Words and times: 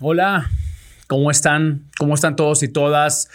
Hola, 0.00 0.50
¿cómo 1.06 1.30
están? 1.30 1.88
¿Cómo 1.98 2.16
están 2.16 2.34
todos 2.34 2.64
y 2.64 2.68
todas? 2.68 3.30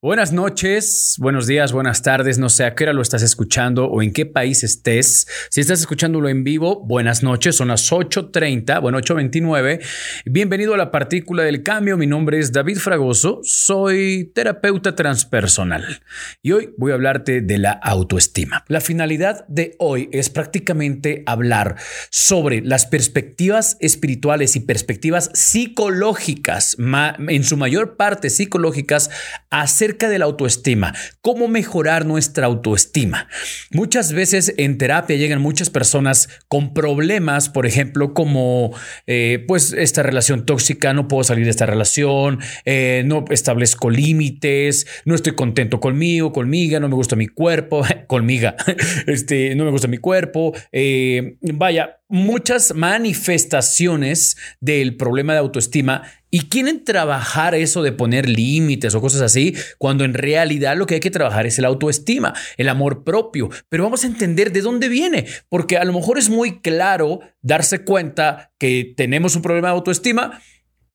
Buenas 0.00 0.32
noches, 0.32 1.16
buenos 1.18 1.48
días, 1.48 1.72
buenas 1.72 2.02
tardes. 2.02 2.38
No 2.38 2.50
sé 2.50 2.62
a 2.62 2.76
qué 2.76 2.84
hora 2.84 2.92
lo 2.92 3.02
estás 3.02 3.20
escuchando 3.22 3.86
o 3.86 4.00
en 4.00 4.12
qué 4.12 4.26
país 4.26 4.62
estés. 4.62 5.26
Si 5.50 5.60
estás 5.60 5.80
escuchándolo 5.80 6.28
en 6.28 6.44
vivo, 6.44 6.86
buenas 6.86 7.24
noches. 7.24 7.56
Son 7.56 7.66
las 7.66 7.90
8:30, 7.90 8.78
bueno, 8.80 8.98
8:29. 8.98 9.80
Bienvenido 10.24 10.74
a 10.74 10.76
la 10.76 10.92
partícula 10.92 11.42
del 11.42 11.64
cambio. 11.64 11.96
Mi 11.96 12.06
nombre 12.06 12.38
es 12.38 12.52
David 12.52 12.76
Fragoso. 12.76 13.40
Soy 13.42 14.30
terapeuta 14.36 14.94
transpersonal 14.94 16.00
y 16.42 16.52
hoy 16.52 16.70
voy 16.78 16.92
a 16.92 16.94
hablarte 16.94 17.40
de 17.40 17.58
la 17.58 17.72
autoestima. 17.72 18.64
La 18.68 18.80
finalidad 18.80 19.48
de 19.48 19.74
hoy 19.80 20.10
es 20.12 20.30
prácticamente 20.30 21.24
hablar 21.26 21.74
sobre 22.10 22.60
las 22.60 22.86
perspectivas 22.86 23.76
espirituales 23.80 24.54
y 24.54 24.60
perspectivas 24.60 25.28
psicológicas, 25.34 26.76
en 26.78 27.42
su 27.42 27.56
mayor 27.56 27.96
parte 27.96 28.30
psicológicas, 28.30 29.10
acerca 29.50 29.87
de 29.96 30.18
la 30.18 30.26
autoestima, 30.26 30.94
cómo 31.20 31.48
mejorar 31.48 32.04
nuestra 32.04 32.46
autoestima. 32.46 33.28
Muchas 33.70 34.12
veces 34.12 34.54
en 34.58 34.76
terapia 34.78 35.16
llegan 35.16 35.40
muchas 35.40 35.70
personas 35.70 36.28
con 36.48 36.74
problemas, 36.74 37.48
por 37.48 37.66
ejemplo, 37.66 38.12
como 38.12 38.74
eh, 39.06 39.44
pues 39.48 39.72
esta 39.72 40.02
relación 40.02 40.44
tóxica, 40.44 40.92
no 40.92 41.08
puedo 41.08 41.24
salir 41.24 41.44
de 41.44 41.50
esta 41.50 41.66
relación, 41.66 42.40
eh, 42.64 43.02
no 43.06 43.24
establezco 43.30 43.90
límites, 43.90 44.86
no 45.04 45.14
estoy 45.14 45.34
contento 45.34 45.80
conmigo, 45.80 46.32
conmigo, 46.32 46.78
no 46.80 46.88
me 46.88 46.94
gusta 46.94 47.16
mi 47.16 47.28
cuerpo, 47.28 47.82
conmigo, 48.06 48.50
este, 49.06 49.54
no 49.54 49.64
me 49.64 49.70
gusta 49.70 49.88
mi 49.88 49.98
cuerpo, 49.98 50.52
eh, 50.72 51.36
vaya, 51.40 51.97
muchas 52.08 52.74
manifestaciones 52.74 54.36
del 54.60 54.96
problema 54.96 55.34
de 55.34 55.40
autoestima 55.40 56.02
y 56.30 56.48
quieren 56.48 56.84
trabajar 56.84 57.54
eso 57.54 57.82
de 57.82 57.92
poner 57.92 58.28
límites 58.28 58.94
o 58.94 59.00
cosas 59.00 59.22
así, 59.22 59.54
cuando 59.78 60.04
en 60.04 60.14
realidad 60.14 60.76
lo 60.76 60.86
que 60.86 60.94
hay 60.94 61.00
que 61.00 61.10
trabajar 61.10 61.46
es 61.46 61.58
el 61.58 61.64
autoestima, 61.64 62.34
el 62.56 62.68
amor 62.68 63.04
propio. 63.04 63.48
Pero 63.68 63.84
vamos 63.84 64.04
a 64.04 64.08
entender 64.08 64.52
de 64.52 64.62
dónde 64.62 64.88
viene, 64.88 65.26
porque 65.48 65.76
a 65.76 65.84
lo 65.84 65.92
mejor 65.92 66.18
es 66.18 66.28
muy 66.28 66.60
claro 66.60 67.20
darse 67.40 67.84
cuenta 67.84 68.52
que 68.58 68.92
tenemos 68.96 69.36
un 69.36 69.42
problema 69.42 69.68
de 69.68 69.74
autoestima, 69.74 70.42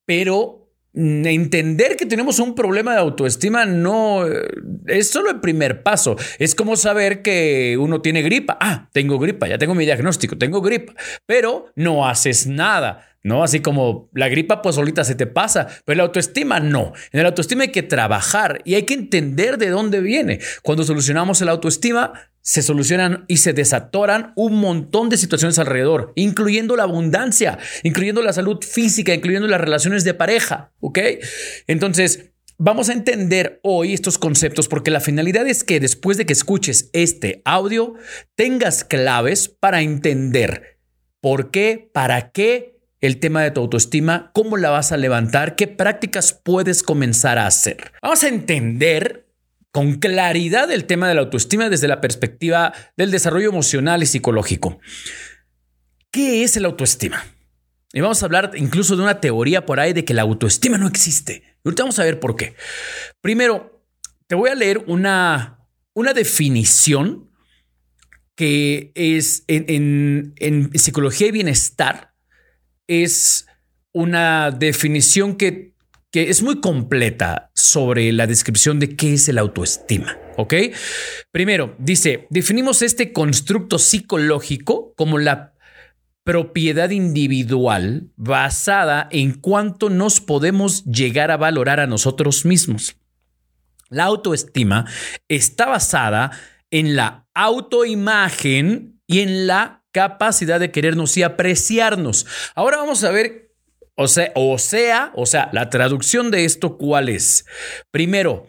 pero 0.04 0.63
entender 0.94 1.96
que 1.96 2.06
tenemos 2.06 2.38
un 2.38 2.54
problema 2.54 2.92
de 2.92 3.00
autoestima 3.00 3.66
no 3.66 4.26
eh, 4.26 4.46
es 4.86 5.10
solo 5.10 5.30
el 5.30 5.40
primer 5.40 5.82
paso. 5.82 6.16
Es 6.38 6.54
como 6.54 6.76
saber 6.76 7.22
que 7.22 7.76
uno 7.78 8.00
tiene 8.00 8.22
gripa. 8.22 8.56
Ah, 8.60 8.88
tengo 8.92 9.18
gripa, 9.18 9.48
ya 9.48 9.58
tengo 9.58 9.74
mi 9.74 9.84
diagnóstico, 9.84 10.38
tengo 10.38 10.60
gripa, 10.60 10.94
pero 11.26 11.66
no 11.74 12.06
haces 12.06 12.46
nada. 12.46 13.13
¿No? 13.24 13.42
Así 13.42 13.60
como 13.60 14.10
la 14.12 14.28
gripa, 14.28 14.62
pues 14.62 14.76
solita 14.76 15.02
se 15.02 15.14
te 15.14 15.26
pasa, 15.26 15.66
pero 15.84 15.96
la 15.96 16.02
autoestima 16.04 16.60
no. 16.60 16.92
En 17.10 17.22
la 17.22 17.30
autoestima 17.30 17.62
hay 17.62 17.72
que 17.72 17.82
trabajar 17.82 18.60
y 18.64 18.74
hay 18.74 18.84
que 18.84 18.94
entender 18.94 19.58
de 19.58 19.70
dónde 19.70 20.00
viene. 20.00 20.38
Cuando 20.62 20.84
solucionamos 20.84 21.40
el 21.40 21.48
autoestima, 21.48 22.12
se 22.42 22.62
solucionan 22.62 23.24
y 23.26 23.38
se 23.38 23.54
desatoran 23.54 24.34
un 24.36 24.60
montón 24.60 25.08
de 25.08 25.16
situaciones 25.16 25.58
alrededor, 25.58 26.12
incluyendo 26.14 26.76
la 26.76 26.82
abundancia, 26.82 27.58
incluyendo 27.82 28.20
la 28.20 28.34
salud 28.34 28.62
física, 28.62 29.14
incluyendo 29.14 29.48
las 29.48 29.60
relaciones 29.60 30.04
de 30.04 30.12
pareja, 30.12 30.72
¿ok? 30.80 30.98
Entonces, 31.66 32.32
vamos 32.58 32.90
a 32.90 32.92
entender 32.92 33.58
hoy 33.62 33.94
estos 33.94 34.18
conceptos 34.18 34.68
porque 34.68 34.90
la 34.90 35.00
finalidad 35.00 35.46
es 35.46 35.64
que 35.64 35.80
después 35.80 36.18
de 36.18 36.26
que 36.26 36.34
escuches 36.34 36.90
este 36.92 37.40
audio, 37.46 37.94
tengas 38.34 38.84
claves 38.84 39.48
para 39.48 39.80
entender 39.80 40.78
por 41.22 41.50
qué, 41.50 41.88
para 41.94 42.30
qué 42.30 42.73
el 43.06 43.18
tema 43.18 43.42
de 43.42 43.50
tu 43.50 43.60
autoestima, 43.60 44.30
cómo 44.32 44.56
la 44.56 44.70
vas 44.70 44.92
a 44.92 44.96
levantar, 44.96 45.56
qué 45.56 45.66
prácticas 45.66 46.32
puedes 46.32 46.82
comenzar 46.82 47.38
a 47.38 47.46
hacer. 47.46 47.92
Vamos 48.02 48.22
a 48.24 48.28
entender 48.28 49.28
con 49.70 49.94
claridad 49.94 50.70
el 50.70 50.84
tema 50.84 51.08
de 51.08 51.14
la 51.14 51.22
autoestima 51.22 51.68
desde 51.68 51.88
la 51.88 52.00
perspectiva 52.00 52.72
del 52.96 53.10
desarrollo 53.10 53.48
emocional 53.48 54.02
y 54.02 54.06
psicológico. 54.06 54.78
¿Qué 56.12 56.44
es 56.44 56.56
el 56.56 56.64
autoestima? 56.64 57.24
Y 57.92 58.00
vamos 58.00 58.22
a 58.22 58.26
hablar 58.26 58.52
incluso 58.54 58.96
de 58.96 59.02
una 59.02 59.20
teoría 59.20 59.66
por 59.66 59.80
ahí 59.80 59.92
de 59.92 60.04
que 60.04 60.14
la 60.14 60.22
autoestima 60.22 60.78
no 60.78 60.86
existe. 60.86 61.42
Y 61.64 61.68
ahorita 61.68 61.82
vamos 61.82 61.98
a 61.98 62.04
ver 62.04 62.20
por 62.20 62.36
qué. 62.36 62.54
Primero, 63.20 63.84
te 64.28 64.36
voy 64.36 64.50
a 64.50 64.54
leer 64.54 64.84
una, 64.86 65.68
una 65.92 66.12
definición 66.12 67.30
que 68.36 68.92
es 68.94 69.44
en, 69.48 70.34
en 70.36 70.78
psicología 70.78 71.26
y 71.26 71.32
bienestar. 71.32 72.13
Es 72.86 73.46
una 73.92 74.50
definición 74.50 75.36
que 75.36 75.74
que 76.14 76.30
es 76.30 76.44
muy 76.44 76.60
completa 76.60 77.50
sobre 77.56 78.12
la 78.12 78.28
descripción 78.28 78.78
de 78.78 78.94
qué 78.94 79.14
es 79.14 79.28
el 79.28 79.36
autoestima. 79.36 80.16
¿Ok? 80.36 80.54
Primero, 81.32 81.74
dice, 81.80 82.28
definimos 82.30 82.82
este 82.82 83.12
constructo 83.12 83.80
psicológico 83.80 84.94
como 84.96 85.18
la 85.18 85.54
propiedad 86.22 86.90
individual 86.90 88.12
basada 88.14 89.08
en 89.10 89.32
cuánto 89.32 89.90
nos 89.90 90.20
podemos 90.20 90.84
llegar 90.84 91.32
a 91.32 91.36
valorar 91.36 91.80
a 91.80 91.88
nosotros 91.88 92.44
mismos. 92.44 92.96
La 93.88 94.04
autoestima 94.04 94.84
está 95.26 95.66
basada 95.66 96.30
en 96.70 96.94
la 96.94 97.26
autoimagen 97.34 99.00
y 99.08 99.18
en 99.18 99.48
la 99.48 99.83
capacidad 99.94 100.58
de 100.58 100.72
querernos 100.72 101.16
y 101.16 101.22
apreciarnos. 101.22 102.26
Ahora 102.56 102.78
vamos 102.78 103.04
a 103.04 103.12
ver 103.12 103.44
o 103.96 104.08
sea, 104.08 104.32
o 104.34 104.58
sea, 104.58 105.12
o 105.14 105.24
sea, 105.24 105.48
la 105.52 105.70
traducción 105.70 106.32
de 106.32 106.44
esto, 106.44 106.78
¿cuál 106.78 107.08
es? 107.08 107.46
Primero, 107.92 108.46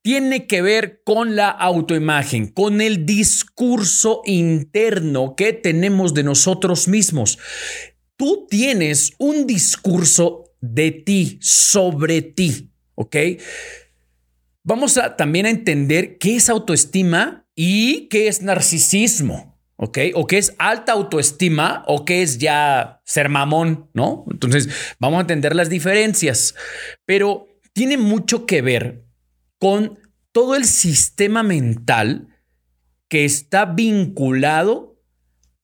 tiene 0.00 0.46
que 0.46 0.62
ver 0.62 1.02
con 1.04 1.34
la 1.34 1.50
autoimagen, 1.50 2.46
con 2.46 2.80
el 2.80 3.04
discurso 3.04 4.22
interno 4.24 5.34
que 5.34 5.52
tenemos 5.52 6.14
de 6.14 6.22
nosotros 6.22 6.86
mismos. 6.86 7.40
Tú 8.16 8.46
tienes 8.48 9.12
un 9.18 9.48
discurso 9.48 10.52
de 10.60 10.92
ti, 10.92 11.38
sobre 11.42 12.22
ti, 12.22 12.70
¿ok? 12.94 13.16
Vamos 14.62 14.98
a 14.98 15.16
también 15.16 15.46
a 15.46 15.50
entender 15.50 16.18
qué 16.18 16.36
es 16.36 16.48
autoestima 16.48 17.44
y 17.56 18.06
qué 18.06 18.28
es 18.28 18.40
narcisismo. 18.40 19.55
¿Ok? 19.76 19.98
O 20.14 20.26
que 20.26 20.38
es 20.38 20.54
alta 20.58 20.92
autoestima 20.92 21.84
o 21.86 22.04
que 22.04 22.22
es 22.22 22.38
ya 22.38 23.00
ser 23.04 23.28
mamón, 23.28 23.90
¿no? 23.94 24.24
Entonces, 24.30 24.68
vamos 24.98 25.18
a 25.18 25.22
entender 25.22 25.54
las 25.54 25.68
diferencias, 25.68 26.54
pero 27.04 27.46
tiene 27.72 27.96
mucho 27.98 28.46
que 28.46 28.62
ver 28.62 29.04
con 29.58 29.98
todo 30.32 30.54
el 30.54 30.64
sistema 30.64 31.42
mental 31.42 32.28
que 33.08 33.24
está 33.24 33.64
vinculado 33.66 34.96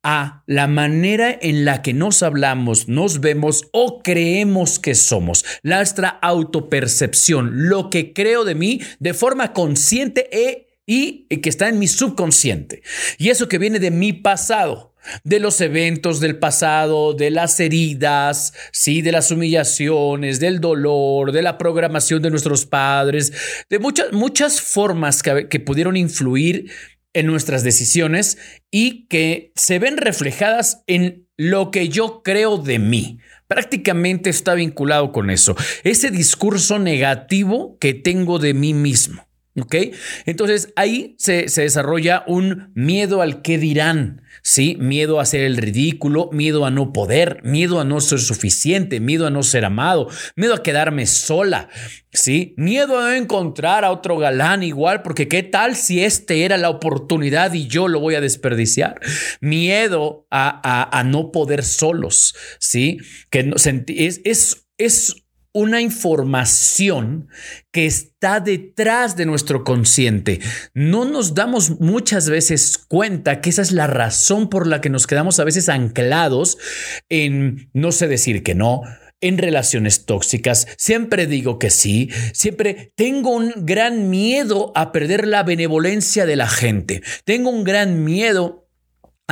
a 0.03 0.43
la 0.47 0.67
manera 0.67 1.37
en 1.41 1.65
la 1.65 1.81
que 1.83 1.95
nos 1.95 2.23
hablamos, 2.23 2.89
nos 2.89 3.21
vemos 3.21 3.69
o 3.73 4.03
creemos 4.03 4.79
que 4.79 4.95
somos, 4.95 5.45
nuestra 5.63 6.09
autopercepción, 6.09 7.69
lo 7.69 7.89
que 7.89 8.13
creo 8.13 8.45
de 8.45 8.57
mí 8.57 8.81
de 8.99 9.15
forma 9.15 9.53
consciente 9.53 10.29
e 10.33 10.72
y 10.87 11.27
que 11.29 11.49
está 11.49 11.69
en 11.69 11.79
mi 11.79 11.89
subconsciente. 11.89 12.83
Y 13.19 13.31
eso 13.31 13.49
que 13.49 13.59
viene 13.59 13.79
de 13.79 13.91
mi 13.91 14.13
pasado, 14.13 14.95
de 15.25 15.41
los 15.41 15.61
eventos 15.61 16.21
del 16.21 16.39
pasado, 16.39 17.13
de 17.15 17.31
las 17.31 17.59
heridas, 17.61 18.53
sí, 18.73 19.03
de 19.03 19.13
las 19.13 19.31
humillaciones, 19.31 20.41
del 20.41 20.61
dolor, 20.61 21.33
de 21.33 21.43
la 21.43 21.59
programación 21.59 22.23
de 22.23 22.31
nuestros 22.31 22.67
padres, 22.67 23.33
de 23.69 23.79
muchas, 23.79 24.13
muchas 24.13 24.61
formas 24.61 25.23
que, 25.23 25.49
que 25.49 25.61
pudieron 25.61 25.97
influir 25.97 26.71
en 27.15 27.27
nuestras 27.27 27.63
decisiones 27.63 28.39
y 28.71 29.07
que 29.07 29.53
se 29.55 29.79
ven 29.79 29.97
reflejadas 29.97 30.83
en 30.87 31.27
lo 31.37 31.71
que 31.71 31.89
yo 31.89 32.23
creo 32.23 32.59
de 32.59 32.79
mí. 32.79 33.19
Prácticamente 33.49 34.31
está 34.31 34.55
vinculado 34.55 35.13
con 35.13 35.29
eso, 35.29 35.55
ese 35.85 36.11
discurso 36.11 36.79
negativo 36.79 37.77
que 37.79 37.93
tengo 37.93 38.39
de 38.39 38.55
mí 38.55 38.73
mismo. 38.73 39.27
¿Ok? 39.61 39.75
Entonces 40.25 40.73
ahí 40.77 41.15
se, 41.19 41.45
desarrolla 41.45 42.25
un 42.27 42.73
miedo 42.75 43.21
al 43.21 43.43
qué 43.43 43.59
dirán, 43.59 44.23
¿sí? 44.43 44.77
Miedo 44.81 45.19
a 45.19 45.25
hacer 45.25 45.43
el 45.43 45.59
ridículo, 45.59 46.31
miedo 46.33 46.65
a 46.65 46.71
no 46.71 46.95
poder, 46.95 47.41
miedo 47.45 47.79
a 47.79 47.85
no 47.85 48.01
ser 48.01 48.19
suficiente, 48.19 48.99
miedo 48.99 49.27
a 49.27 49.31
no 49.31 49.43
ser 49.43 49.67
amado, 49.67 50.09
miedo 50.37 50.55
a 50.55 50.63
quedarme 50.63 51.05
sola, 51.05 51.69
¿sí? 52.13 52.55
Miedo 52.57 52.99
a 52.99 53.19
encontrar 53.19 53.85
a 53.85 53.91
otro 53.91 54.17
galán 54.17 54.63
igual, 54.63 55.03
porque 55.03 55.29
qué 55.29 55.43
tal 55.43 55.77
si 55.77 56.03
este 56.03 56.47
era 56.47 56.57
la 56.57 56.71
oportunidad 56.71 57.53
y 57.53 57.67
yo 57.67 57.89
lo 57.89 58.01
voy 58.01 58.15
a 58.15 58.23
desperdiciar. 58.23 59.01
Miedo 59.43 60.27
a, 60.31 61.03
no 61.05 61.31
poder 61.31 61.63
solos, 61.63 62.35
¿sí? 62.59 62.99
Que 63.29 63.43
no, 63.43 63.57
es, 63.57 64.23
es, 64.25 64.67
es 64.79 65.22
una 65.53 65.81
información 65.81 67.29
que 67.71 67.87
está 67.87 68.41
detrás 68.41 69.17
de 69.17 69.27
nuestro 69.27 69.65
consciente. 69.65 70.41
No 70.75 71.05
nos 71.05 71.35
damos 71.35 71.81
muchas 71.81 72.29
veces 72.29 72.79
cuenta 72.79 73.41
que 73.41 73.51
esa 73.51 73.63
es 73.63 73.73
la 73.73 73.87
razón 73.87 74.49
por 74.49 74.67
la 74.67 74.81
que 74.81 74.91
nos 74.91 75.07
quedamos 75.07 75.39
a 75.41 75.45
veces 75.45 75.69
anclados 75.69 76.59
en 77.09 77.71
no 77.75 77.93
sé 77.93 78.09
decir 78.09 78.43
que 78.43 78.55
no, 78.55 78.83
en 79.23 79.39
relaciones 79.39 80.05
tóxicas. 80.05 80.67
Siempre 80.77 81.27
digo 81.27 81.59
que 81.59 81.71
sí. 81.71 82.11
Siempre 82.35 82.93
tengo 82.97 83.31
un 83.31 83.53
gran 83.57 84.11
miedo 84.11 84.73
a 84.75 84.93
perder 84.93 85.27
la 85.27 85.45
benevolencia 85.45 86.27
de 86.27 86.37
la 86.37 86.49
gente. 86.49 87.03
Tengo 87.25 87.49
un 87.49 87.65
gran 87.65 88.05
miedo 88.05 88.62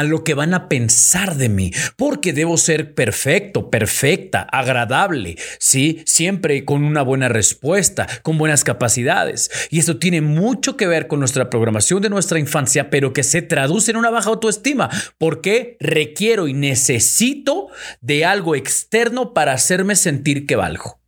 a 0.00 0.02
lo 0.02 0.24
que 0.24 0.34
van 0.34 0.54
a 0.54 0.68
pensar 0.68 1.36
de 1.36 1.50
mí, 1.50 1.72
porque 1.96 2.32
debo 2.32 2.56
ser 2.56 2.94
perfecto, 2.94 3.70
perfecta, 3.70 4.42
agradable, 4.42 5.36
sí, 5.58 6.02
siempre 6.06 6.64
con 6.64 6.84
una 6.84 7.02
buena 7.02 7.28
respuesta, 7.28 8.06
con 8.22 8.38
buenas 8.38 8.64
capacidades. 8.64 9.50
Y 9.70 9.78
esto 9.78 9.98
tiene 9.98 10.22
mucho 10.22 10.76
que 10.78 10.86
ver 10.86 11.06
con 11.06 11.20
nuestra 11.20 11.50
programación 11.50 12.00
de 12.00 12.08
nuestra 12.08 12.38
infancia, 12.38 12.88
pero 12.88 13.12
que 13.12 13.22
se 13.22 13.42
traduce 13.42 13.90
en 13.90 13.98
una 13.98 14.10
baja 14.10 14.30
autoestima, 14.30 14.88
porque 15.18 15.76
requiero 15.80 16.48
y 16.48 16.54
necesito 16.54 17.68
de 18.00 18.24
algo 18.24 18.54
externo 18.54 19.34
para 19.34 19.52
hacerme 19.52 19.96
sentir 19.96 20.46
que 20.46 20.56
valgo. 20.56 20.99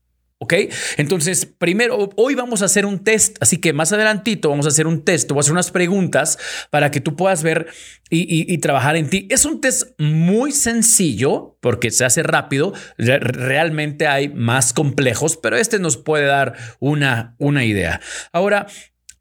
¿Ok? 0.43 0.55
Entonces, 0.97 1.47
primero, 1.47 2.11
hoy 2.17 2.35
vamos 2.35 2.63
a 2.63 2.65
hacer 2.65 2.85
un 2.85 3.05
test, 3.05 3.37
así 3.41 3.59
que 3.59 3.73
más 3.73 3.93
adelantito 3.93 4.51
vamos 4.51 4.67
a 4.67 4.71
hacer 4.71 4.89
un 4.89 5.05
test, 5.05 5.31
voy 5.31 5.39
a 5.39 5.43
hacer 5.43 5.53
unas 5.53 5.71
preguntas 5.71 6.37
para 6.71 6.91
que 6.91 7.01
tú 7.01 7.15
puedas 7.15 7.45
ver 7.45 7.69
y, 8.11 8.59
trabajar 8.59 8.97
en 8.97 9.09
ti. 9.09 9.29
Es 9.31 9.45
un 9.45 9.61
test 9.61 9.93
muy 10.01 10.51
sencillo 10.51 11.57
porque 11.61 11.93
se 11.93 12.05
hace 12.05 12.25
rápido, 12.25 12.73
realmente 12.99 14.09
hay 14.09 14.31
más 14.31 14.73
complejos, 14.73 15.37
pero 15.37 15.57
este 15.57 15.79
nos 15.79 15.97
puede 15.97 16.27
dar 16.27 16.55
una, 16.81 17.37
una 17.39 17.65
idea. 17.65 18.01
Ahora, 18.33 18.67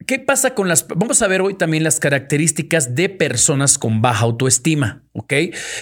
¿Qué 0.07 0.19
pasa 0.19 0.55
con 0.55 0.67
las... 0.67 0.87
Vamos 0.87 1.21
a 1.21 1.27
ver 1.27 1.41
hoy 1.41 1.55
también 1.55 1.83
las 1.83 1.99
características 1.99 2.95
de 2.95 3.09
personas 3.09 3.77
con 3.77 4.01
baja 4.01 4.25
autoestima, 4.25 5.03
¿ok? 5.13 5.33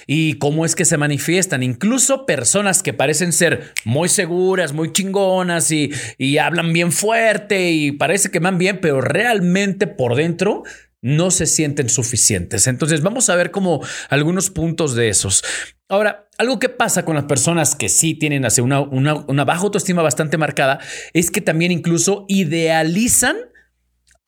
Y 0.08 0.34
cómo 0.40 0.66
es 0.66 0.76
que 0.76 0.86
se 0.86 0.98
manifiestan. 0.98 1.64
Incluso 1.64 2.26
personas 2.26 2.84
que 2.84 2.94
parecen 2.94 3.32
ser 3.32 3.74
muy 3.86 4.10
seguras, 4.10 4.74
muy 4.74 4.92
chingonas 4.92 5.72
y, 5.72 5.92
y 6.18 6.38
hablan 6.38 6.74
bien 6.74 6.92
fuerte 6.92 7.72
y 7.72 7.92
parece 7.92 8.30
que 8.30 8.40
van 8.40 8.58
bien, 8.58 8.80
pero 8.82 9.02
realmente 9.02 9.88
por 9.88 10.16
dentro 10.16 10.64
no 11.02 11.32
se 11.32 11.46
sienten 11.46 11.90
suficientes. 11.90 12.68
Entonces 12.68 13.02
vamos 13.02 13.30
a 13.30 13.36
ver 13.36 13.52
como 13.52 13.82
algunos 14.10 14.50
puntos 14.50 14.96
de 14.96 15.10
esos. 15.10 15.44
Ahora, 15.88 16.28
algo 16.38 16.60
que 16.60 16.70
pasa 16.70 17.06
con 17.06 17.16
las 17.16 17.24
personas 17.26 17.76
que 17.76 17.90
sí 17.90 18.14
tienen 18.16 18.46
una, 18.62 18.82
una, 18.82 19.16
una 19.16 19.46
baja 19.46 19.62
autoestima 19.62 20.02
bastante 20.02 20.38
marcada 20.38 20.80
es 21.14 21.32
que 21.32 21.42
también 21.42 21.72
incluso 21.72 22.26
idealizan 22.28 23.38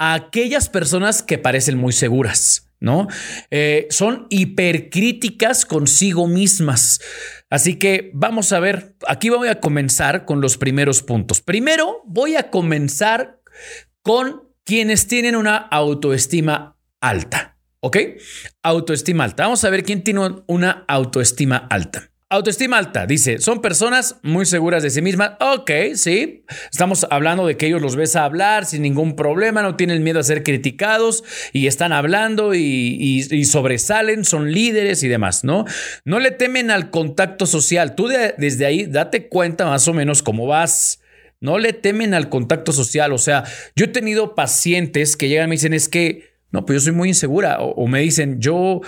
a 0.02 0.16
aquellas 0.16 0.68
personas 0.68 1.22
que 1.22 1.38
parecen 1.38 1.78
muy 1.78 1.94
seguras, 1.94 2.68
¿no? 2.80 3.08
Eh, 3.52 3.86
son 3.92 4.26
hipercríticas 4.32 5.64
consigo 5.64 6.26
mismas. 6.26 7.00
Así 7.52 7.76
que 7.76 8.10
vamos 8.16 8.52
a 8.52 8.60
ver, 8.60 8.96
aquí 9.08 9.30
voy 9.30 9.48
a 9.48 9.60
comenzar 9.60 10.26
con 10.26 10.42
los 10.42 10.58
primeros 10.58 11.04
puntos. 11.04 11.42
Primero 11.42 12.02
voy 12.08 12.36
a 12.36 12.50
comenzar 12.50 13.42
con 14.02 14.50
quienes 14.64 15.06
tienen 15.06 15.36
una 15.36 15.56
autoestima 15.56 16.80
alta, 17.00 17.60
¿ok? 17.82 17.98
Autoestima 18.64 19.24
alta. 19.24 19.44
Vamos 19.44 19.64
a 19.66 19.70
ver 19.70 19.84
quién 19.84 20.04
tiene 20.04 20.22
una 20.48 20.84
autoestima 20.88 21.58
alta. 21.70 22.11
Autoestima 22.32 22.78
alta, 22.78 23.06
dice, 23.06 23.40
son 23.40 23.60
personas 23.60 24.16
muy 24.24 24.46
seguras 24.46 24.84
de 24.84 24.90
sí 24.90 25.02
mismas. 25.02 25.32
Ok, 25.42 25.70
sí. 25.96 26.46
Estamos 26.72 27.06
hablando 27.10 27.46
de 27.46 27.58
que 27.58 27.68
ellos 27.68 27.82
los 27.82 27.98
ves 27.98 28.16
a 28.16 28.24
hablar 28.24 28.66
sin 28.66 28.84
ningún 28.84 29.18
problema, 29.18 29.62
no 29.62 29.76
tienen 29.76 30.02
miedo 30.02 30.22
a 30.22 30.24
ser 30.24 30.42
criticados 30.42 31.26
y 31.52 31.68
están 31.68 31.92
hablando 31.92 32.56
y, 32.56 33.44
sobresalen, 33.44 34.24
son 34.24 34.54
líderes 34.54 35.04
y 35.04 35.10
demás, 35.10 35.44
¿no? 35.44 35.66
No 36.06 36.22
le 36.22 36.32
temen 36.32 36.72
al 36.72 36.90
contacto 36.90 37.46
social. 37.46 37.96
Tú 37.96 38.08
desde 38.08 38.66
ahí 38.66 38.86
date 38.86 39.28
cuenta 39.28 39.66
más 39.66 39.86
o 39.90 39.94
menos 39.94 40.24
cómo 40.24 40.48
vas. 40.48 41.02
No 41.42 41.60
le 41.60 41.74
temen 41.74 42.14
al 42.14 42.30
contacto 42.30 42.72
social. 42.72 43.12
O 43.12 43.18
sea, 43.18 43.44
yo 43.76 43.84
he 43.84 43.90
tenido 43.90 44.36
pacientes 44.36 45.18
que 45.18 45.28
llegan 45.28 45.48
y 45.48 45.50
me 45.50 45.56
dicen, 45.56 45.74
es 45.74 45.90
que, 45.90 46.30
no, 46.50 46.66
pues 46.66 46.80
yo 46.80 46.86
soy 46.86 46.94
muy 46.94 47.10
insegura. 47.10 47.60
O, 47.60 47.72
o 47.72 47.88
me 47.88 48.00
dicen, 48.00 48.40
yo, 48.40 48.80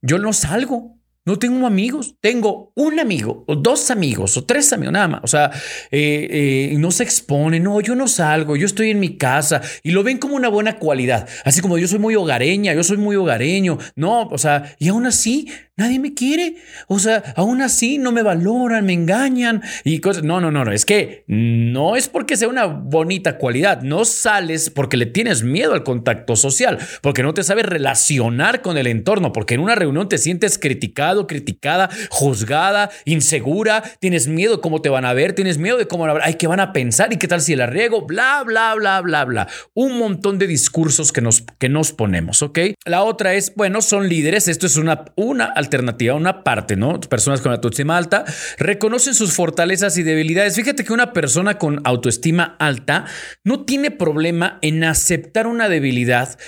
yo 0.00 0.16
no 0.16 0.32
salgo. 0.32 0.95
No 1.26 1.40
tengo 1.40 1.66
amigos, 1.66 2.14
tengo 2.20 2.70
un 2.76 3.00
amigo 3.00 3.42
o 3.48 3.56
dos 3.56 3.90
amigos 3.90 4.36
o 4.36 4.44
tres 4.44 4.72
amigos, 4.72 4.92
nada 4.92 5.08
más. 5.08 5.20
O 5.24 5.26
sea, 5.26 5.50
eh, 5.90 6.28
eh, 6.70 6.76
no 6.78 6.92
se 6.92 7.02
expone, 7.02 7.58
no, 7.58 7.80
yo 7.80 7.96
no 7.96 8.06
salgo, 8.06 8.56
yo 8.56 8.64
estoy 8.64 8.90
en 8.90 9.00
mi 9.00 9.16
casa 9.16 9.60
y 9.82 9.90
lo 9.90 10.04
ven 10.04 10.18
como 10.18 10.36
una 10.36 10.48
buena 10.48 10.78
cualidad. 10.78 11.28
Así 11.44 11.60
como 11.60 11.78
yo 11.78 11.88
soy 11.88 11.98
muy 11.98 12.14
hogareña, 12.14 12.74
yo 12.74 12.84
soy 12.84 12.96
muy 12.96 13.16
hogareño. 13.16 13.76
No, 13.96 14.28
o 14.28 14.38
sea, 14.38 14.76
y 14.78 14.86
aún 14.88 15.04
así 15.04 15.48
nadie 15.76 15.98
me 15.98 16.14
quiere. 16.14 16.56
O 16.88 16.98
sea, 16.98 17.22
aún 17.36 17.62
así 17.62 17.98
no 17.98 18.12
me 18.12 18.22
valoran, 18.22 18.86
me 18.86 18.92
engañan 18.92 19.62
y 19.84 20.00
cosas. 20.00 20.24
No, 20.24 20.40
no, 20.40 20.50
no, 20.50 20.64
no. 20.64 20.72
Es 20.72 20.84
que 20.84 21.24
no 21.26 21.96
es 21.96 22.08
porque 22.08 22.36
sea 22.36 22.48
una 22.48 22.66
bonita 22.66 23.38
cualidad. 23.38 23.82
No 23.82 24.04
sales 24.04 24.70
porque 24.70 24.96
le 24.96 25.06
tienes 25.06 25.42
miedo 25.42 25.74
al 25.74 25.84
contacto 25.84 26.36
social, 26.36 26.78
porque 27.02 27.22
no 27.22 27.34
te 27.34 27.42
sabes 27.42 27.66
relacionar 27.66 28.62
con 28.62 28.78
el 28.78 28.86
entorno, 28.86 29.32
porque 29.32 29.54
en 29.54 29.60
una 29.60 29.74
reunión 29.74 30.08
te 30.08 30.18
sientes 30.18 30.58
criticado 30.58 31.26
criticada, 31.26 31.90
juzgada, 32.10 32.90
insegura, 33.04 33.82
tienes 34.00 34.28
miedo 34.28 34.56
de 34.56 34.60
cómo 34.60 34.82
te 34.82 34.88
van 34.88 35.04
a 35.04 35.12
ver, 35.12 35.34
tienes 35.34 35.58
miedo 35.58 35.76
de 35.76 35.86
cómo 35.86 36.02
van 36.02 36.10
a 36.10 36.14
ver, 36.14 36.22
ay, 36.24 36.34
¿qué 36.34 36.46
van 36.46 36.60
a 36.60 36.72
pensar? 36.72 37.12
¿Y 37.12 37.18
qué 37.18 37.28
tal 37.28 37.40
si 37.40 37.54
la 37.54 37.66
riego? 37.66 38.02
Bla, 38.02 38.42
bla, 38.44 38.74
bla, 38.74 39.00
bla, 39.00 39.24
bla. 39.24 39.48
Un 39.74 39.98
montón 39.98 40.38
de 40.38 40.46
discursos 40.46 41.12
que 41.12 41.20
nos, 41.20 41.44
que 41.58 41.68
nos 41.68 41.92
ponemos, 41.92 42.42
¿ok? 42.42 42.58
La 42.84 43.02
otra 43.02 43.34
es, 43.34 43.54
bueno, 43.54 43.82
son 43.82 44.08
líderes, 44.08 44.48
esto 44.48 44.66
es 44.66 44.76
una, 44.76 45.04
una 45.16 45.52
alternativa, 45.66 46.14
una 46.14 46.42
parte, 46.42 46.76
¿no? 46.76 46.98
Personas 47.00 47.40
con 47.40 47.52
autoestima 47.52 47.96
alta 47.96 48.24
reconocen 48.58 49.14
sus 49.14 49.34
fortalezas 49.34 49.98
y 49.98 50.02
debilidades. 50.02 50.56
Fíjate 50.56 50.84
que 50.84 50.92
una 50.92 51.12
persona 51.12 51.58
con 51.58 51.80
autoestima 51.84 52.56
alta 52.58 53.04
no 53.44 53.64
tiene 53.64 53.90
problema 53.90 54.58
en 54.62 54.84
aceptar 54.84 55.46
una 55.46 55.68
debilidad 55.68 56.38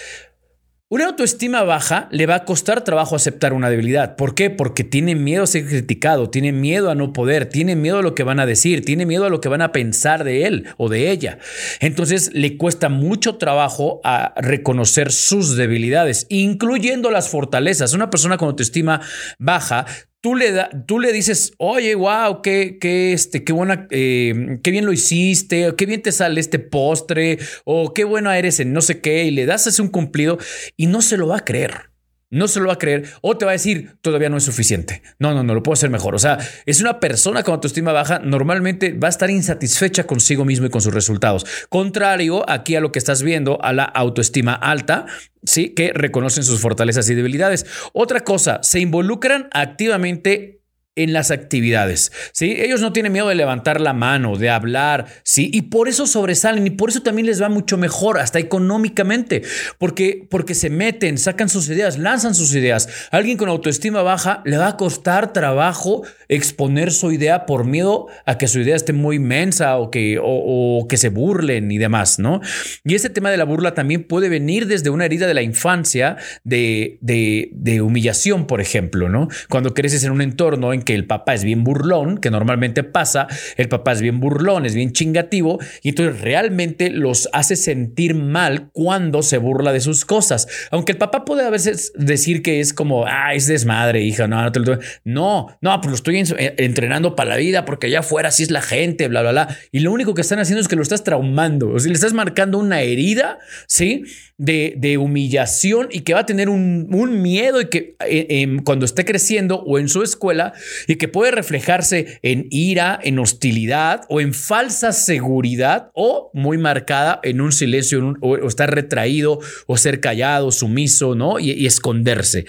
una 0.91 1.05
autoestima 1.05 1.65
baja 1.65 2.09
le 2.11 2.25
va 2.25 2.37
a 2.37 2.45
costar 2.47 2.83
trabajo 2.83 3.15
aceptar 3.15 3.53
una 3.53 3.69
debilidad. 3.69 4.17
¿Por 4.17 4.35
qué? 4.35 4.49
Porque 4.49 4.85
tiene 4.85 5.15
miedo 5.15 5.43
a 5.43 5.47
ser 5.47 5.67
criticado, 5.67 6.31
tiene 6.31 6.51
miedo 6.51 6.91
a 6.91 6.95
no 6.95 7.13
poder, 7.13 7.45
tiene 7.45 7.77
miedo 7.77 7.99
a 7.99 8.03
lo 8.03 8.15
que 8.15 8.23
van 8.23 8.41
a 8.41 8.47
decir, 8.47 8.83
tiene 8.87 9.05
miedo 9.05 9.27
a 9.27 9.29
lo 9.29 9.43
que 9.43 9.51
van 9.51 9.61
a 9.61 9.71
pensar 9.71 10.25
de 10.25 10.47
él 10.47 10.67
o 10.79 10.89
de 10.89 11.11
ella. 11.11 11.41
Entonces 11.81 12.31
le 12.33 12.57
cuesta 12.57 12.89
mucho 12.89 13.37
trabajo 13.37 14.01
a 14.03 14.33
reconocer 14.41 15.13
sus 15.13 15.57
debilidades, 15.57 16.27
incluyendo 16.31 17.11
las 17.11 17.29
fortalezas. 17.29 17.93
Una 17.93 18.09
persona 18.09 18.39
con 18.39 18.49
autoestima 18.49 19.03
baja 19.39 19.85
Tú 20.21 20.35
le, 20.35 20.51
da, 20.51 20.69
tú 20.87 20.99
le 20.99 21.13
dices, 21.13 21.53
oye, 21.59 21.95
wow, 21.95 22.43
qué, 22.43 22.79
qué, 22.81 23.13
este, 23.13 23.45
qué 23.45 23.53
buena, 23.53 23.87
eh, 23.91 24.59
qué 24.65 24.73
bien 24.73 24.85
lo 24.85 24.93
hiciste, 24.93 25.73
qué 25.77 25.87
bien 25.87 26.03
te 26.03 26.11
sale 26.11 26.41
este 26.41 26.59
postre, 26.59 27.39
o 27.65 27.95
qué 27.95 28.03
buena 28.03 28.37
eres 28.37 28.59
en 28.59 28.73
no 28.73 28.81
sé 28.81 29.01
qué, 29.01 29.25
y 29.25 29.31
le 29.31 29.47
das 29.47 29.69
ese 29.69 29.81
un 29.81 29.89
cumplido 29.89 30.39
y 30.77 30.87
no 30.87 31.03
se 31.03 31.17
lo 31.19 31.29
va 31.29 31.37
a 31.39 31.45
creer 31.45 31.91
no 32.31 32.49
se 32.49 32.61
lo 32.61 32.67
va 32.67 32.75
a 32.75 32.79
creer 32.79 33.05
o 33.23 33.37
te 33.37 33.45
va 33.45 33.53
a 33.53 33.55
decir 33.55 33.97
todavía 34.01 34.29
no 34.29 34.37
es 34.37 34.45
suficiente. 34.45 35.03
No, 35.19 35.35
no, 35.35 35.43
no 35.43 35.55
lo 35.55 35.63
puedo 35.63 35.75
hacer 35.75 35.91
mejor. 35.91 36.15
O 36.15 36.19
sea, 36.19 36.39
es 36.67 36.81
una 36.81 37.01
persona 37.01 37.43
con 37.43 37.55
autoestima 37.55 37.93
baja, 37.93 38.19
normalmente 38.19 38.93
va 38.93 39.09
a 39.09 39.11
estar 39.11 39.31
insatisfecha 39.31 40.05
consigo 40.05 40.45
mismo 40.45 40.67
y 40.67 40.71
con 40.71 40.81
sus 40.81 40.95
resultados. 40.95 41.47
Contrario 41.69 42.49
aquí 42.49 42.77
a 42.77 42.81
lo 42.81 42.93
que 42.93 42.99
estás 42.99 43.23
viendo, 43.23 43.63
a 43.63 43.73
la 43.73 43.85
autoestima 43.85 44.55
alta, 44.55 45.07
sí, 45.45 45.71
que 45.71 45.93
reconocen 45.95 46.45
sus 46.45 46.61
fortalezas 46.61 47.09
y 47.09 47.15
debilidades. 47.15 47.67
Otra 47.93 48.21
cosa, 48.21 48.61
se 48.63 48.81
involucran 48.81 49.49
activamente 49.53 50.58
en 50.99 51.13
las 51.13 51.31
actividades. 51.31 52.13
¿sí? 52.33 52.57
Ellos 52.59 52.81
no 52.81 52.93
tienen 52.93 53.13
miedo 53.13 53.29
de 53.29 53.35
levantar 53.37 53.81
la 53.81 53.93
mano, 53.93 54.37
de 54.37 54.51
hablar, 54.51 55.07
¿sí? 55.23 55.51
y 55.53 55.63
por 55.63 55.89
eso 55.89 56.07
sobresalen 56.07 56.67
y 56.67 56.71
por 56.71 56.91
eso 56.91 57.03
también 57.03 57.27
les 57.27 57.41
va 57.41 57.49
mucho 57.49 57.79
mejor, 57.79 58.19
hasta 58.19 58.39
económicamente, 58.39 59.43
porque, 59.79 60.27
porque 60.29 60.55
se 60.55 60.71
meten, 60.71 61.19
sacan 61.19 61.49
sus 61.49 61.69
ideas, 61.69 61.99
lanzan 61.99 62.35
sus 62.35 62.55
ideas. 62.55 62.89
alguien 63.11 63.39
con 63.39 63.49
autoestima 63.49 64.03
baja 64.03 64.43
le 64.45 64.59
va 64.59 64.69
a 64.69 64.77
costar 64.77 65.33
trabajo 65.33 66.03
exponer 66.29 66.93
su 66.93 67.13
idea 67.13 67.47
por 67.47 67.65
miedo 67.65 68.09
a 68.27 68.37
que 68.39 68.49
su 68.49 68.59
idea 68.61 68.77
esté 68.77 68.93
muy 68.93 69.17
inmensa 69.17 69.79
o 69.79 69.91
que, 69.91 70.19
o, 70.21 70.87
que 70.89 70.97
se 70.97 71.09
burlen 71.09 71.71
y 71.71 71.79
demás, 71.79 72.19
¿no? 72.19 72.41
Y 72.85 72.95
ese 72.95 73.09
tema 73.09 73.31
de 73.31 73.37
la 73.37 73.45
burla 73.45 73.75
también 73.75 74.05
puede 74.05 74.29
venir 74.29 74.67
desde 74.67 74.91
una 74.91 75.05
herida 75.05 75.27
de 75.27 75.35
la 75.35 75.43
infancia 75.43 76.17
de, 76.45 76.99
de, 77.01 77.51
de 77.53 77.81
humillación, 77.81 78.47
por 78.47 78.61
ejemplo, 78.61 79.09
¿no? 79.09 79.29
Cuando 79.49 79.75
creces 79.75 80.05
en 80.05 80.11
un 80.11 80.21
entorno 80.21 80.73
en 80.73 80.83
que 80.89 80.95
el 80.95 81.05
papá 81.05 81.35
es 81.35 81.45
bien 81.45 81.65
burlón, 81.65 82.17
que 82.17 82.31
normalmente 82.31 82.83
pasa, 82.83 83.27
el 83.59 83.69
papá 83.69 83.93
es 83.93 84.01
bien 84.01 84.21
burlón, 84.21 84.65
es 84.65 84.75
bien 84.75 84.95
chingativo, 84.95 85.59
y 85.83 85.91
entonces 85.91 86.23
realmente 86.23 86.89
los 86.89 87.29
hace 87.35 87.57
sentir 87.57 88.15
mal 88.15 88.71
cuando 88.73 89.23
se 89.23 89.37
burla 89.37 89.75
de 89.75 89.83
sus 89.83 90.07
cosas. 90.07 90.49
Aunque 90.71 90.93
el 90.93 90.99
papá 90.99 91.27
puede 91.27 91.45
a 91.45 91.51
veces 91.51 91.93
decir 91.95 92.41
que 92.41 92.61
es 92.61 92.73
como, 92.73 93.05
ah, 93.07 93.35
es 93.35 93.47
desmadre, 93.47 94.01
hija, 94.01 94.29
no, 94.29 94.49
no, 94.49 94.79
no, 95.05 95.59
no, 95.61 95.81
pues 95.83 95.91
lo 95.91 95.95
estoy 95.95 96.21
eh, 96.21 96.55
entrenando 96.57 97.15
para 97.15 97.29
la 97.29 97.37
vida 97.37 97.67
porque 97.67 97.89
allá 97.89 97.99
afuera 97.99 98.31
así 98.31 98.45
es 98.45 98.51
la 98.51 98.63
gente, 98.63 99.09
bla, 99.09 99.21
bla, 99.21 99.33
bla. 99.33 99.57
Y 99.71 99.81
lo 99.81 99.93
único 99.93 100.15
que 100.15 100.23
están 100.23 100.39
haciendo 100.39 100.63
es 100.63 100.69
que 100.69 100.77
lo 100.77 100.83
estás 100.83 101.05
traumando, 101.05 101.69
o 101.69 101.79
sea, 101.79 101.89
le 101.91 101.97
estás 101.97 102.15
marcando 102.15 102.57
una 102.57 102.81
herida, 102.81 103.41
¿sí? 103.67 104.05
De, 104.39 104.97
humillación 104.99 105.89
y 105.91 106.01
que 106.01 106.15
va 106.15 106.21
a 106.21 106.27
tener 106.27 106.49
un, 106.49 106.89
un 106.91 107.21
miedo 107.21 107.61
y 107.61 107.67
que 107.67 107.97
eh, 108.07 108.27
em, 108.31 108.63
cuando 108.63 108.87
esté 108.87 109.05
creciendo 109.05 109.61
o 109.61 109.79
en 109.79 109.89
su 109.89 110.03
escuela 110.03 110.55
y 110.87 110.97
que 110.97 111.09
puede 111.09 111.33
reflejarse 111.33 112.21
en 112.23 112.47
ira, 112.51 112.99
en 113.03 113.19
hostilidad 113.19 114.03
o 114.09 114.21
en 114.21 114.35
falsa 114.35 114.93
seguridad 114.93 115.91
o 115.95 116.31
muy 116.35 116.59
marcada 116.59 117.21
en 117.23 117.41
un 117.41 117.53
silencio 117.53 118.15
o, 118.21 118.37
estar 118.47 118.75
retraído 118.75 119.41
o 119.67 119.77
ser 119.77 120.01
callado, 120.01 120.53
sumiso, 120.53 121.15
¿no? 121.15 121.39
y 121.39 121.67
esconderse. 121.67 122.45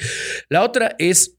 La 0.49 0.63
otra 0.63 0.95
es 0.99 1.38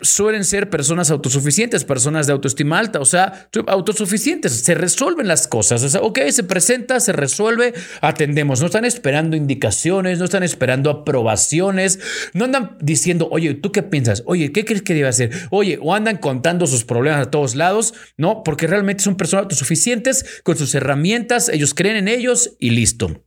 suelen 0.00 0.44
ser 0.44 0.70
personas 0.70 1.10
autosuficientes, 1.10 1.84
personas 1.84 2.26
de 2.26 2.32
autoestima 2.32 2.78
alta, 2.78 3.00
o 3.00 3.04
sea, 3.04 3.48
autosuficientes, 3.66 4.52
se 4.52 4.74
resuelven 4.74 5.26
las 5.26 5.48
cosas, 5.48 5.82
o 5.82 5.88
sea, 5.88 6.00
ok, 6.02 6.20
se 6.30 6.44
presenta, 6.44 7.00
se 7.00 7.12
resuelve, 7.12 7.74
atendemos, 8.00 8.60
no 8.60 8.66
están 8.66 8.84
esperando 8.84 9.36
indicaciones, 9.36 10.18
no 10.18 10.24
están 10.24 10.44
esperando 10.44 10.90
aprobaciones, 10.90 11.98
no 12.32 12.44
andan 12.44 12.76
diciendo, 12.80 13.28
oye, 13.30 13.54
¿tú 13.54 13.72
qué 13.72 13.82
piensas? 13.82 14.22
Oye, 14.26 14.52
¿qué 14.52 14.64
crees 14.64 14.82
que 14.82 14.94
debe 14.94 15.08
hacer? 15.08 15.30
Oye, 15.50 15.78
o 15.82 15.94
andan 15.94 16.18
contando 16.18 16.66
sus 16.66 16.84
problemas 16.84 17.26
a 17.26 17.30
todos 17.30 17.56
lados, 17.56 17.94
¿no? 18.16 18.44
Porque 18.44 18.68
realmente 18.68 19.02
son 19.02 19.16
personas 19.16 19.44
autosuficientes 19.44 20.42
con 20.44 20.56
sus 20.56 20.74
herramientas, 20.74 21.48
ellos 21.48 21.74
creen 21.74 21.96
en 21.96 22.08
ellos 22.08 22.56
y 22.60 22.70
listo. 22.70 23.24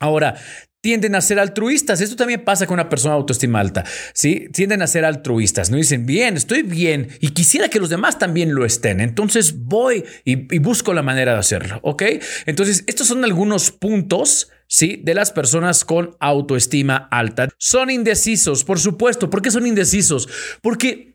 Ahora, 0.00 0.34
tienden 0.84 1.14
a 1.14 1.22
ser 1.22 1.38
altruistas. 1.38 2.02
Esto 2.02 2.14
también 2.14 2.44
pasa 2.44 2.66
con 2.66 2.74
una 2.74 2.90
persona 2.90 3.14
de 3.14 3.20
autoestima 3.20 3.58
alta. 3.58 3.84
¿sí? 4.12 4.48
Tienden 4.52 4.82
a 4.82 4.86
ser 4.86 5.06
altruistas. 5.06 5.70
No 5.70 5.78
dicen, 5.78 6.04
bien, 6.04 6.36
estoy 6.36 6.60
bien 6.60 7.08
y 7.20 7.28
quisiera 7.28 7.70
que 7.70 7.80
los 7.80 7.88
demás 7.88 8.18
también 8.18 8.54
lo 8.54 8.66
estén. 8.66 9.00
Entonces 9.00 9.64
voy 9.64 10.04
y, 10.26 10.58
busco 10.58 10.92
la 10.92 11.00
manera 11.00 11.32
de 11.32 11.38
hacerlo. 11.38 11.80
¿Ok? 11.82 12.02
Entonces, 12.44 12.84
estos 12.86 13.06
son 13.06 13.24
algunos 13.24 13.70
puntos. 13.70 14.50
¿sí? 14.66 15.00
De 15.02 15.14
las 15.14 15.30
personas 15.30 15.86
con 15.86 16.16
autoestima 16.20 17.08
alta. 17.10 17.48
Son 17.56 17.88
indecisos, 17.88 18.62
por 18.62 18.78
supuesto. 18.78 19.30
¿Por 19.30 19.40
qué 19.40 19.50
son 19.50 19.66
indecisos? 19.66 20.28
Porque 20.60 21.13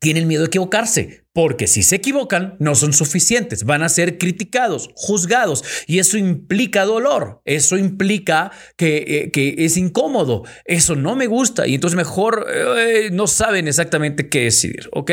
tienen 0.00 0.26
miedo 0.26 0.42
de 0.42 0.46
equivocarse, 0.46 1.24
porque 1.32 1.66
si 1.66 1.82
se 1.82 1.96
equivocan 1.96 2.56
no 2.58 2.74
son 2.74 2.92
suficientes, 2.92 3.64
van 3.64 3.82
a 3.82 3.88
ser 3.88 4.18
criticados, 4.18 4.90
juzgados, 4.94 5.62
y 5.86 5.98
eso 5.98 6.16
implica 6.16 6.84
dolor, 6.84 7.42
eso 7.44 7.76
implica 7.76 8.50
que, 8.76 9.30
eh, 9.34 9.54
es 9.58 9.76
incómodo, 9.76 10.44
eso 10.64 10.96
no 10.96 11.16
me 11.16 11.26
gusta, 11.26 11.66
y 11.66 11.74
entonces 11.74 11.96
mejor 11.96 12.46
eh, 12.50 13.10
no 13.12 13.26
saben 13.26 13.68
exactamente 13.68 14.28
qué 14.28 14.44
decidir, 14.44 14.88
¿ok? 14.92 15.12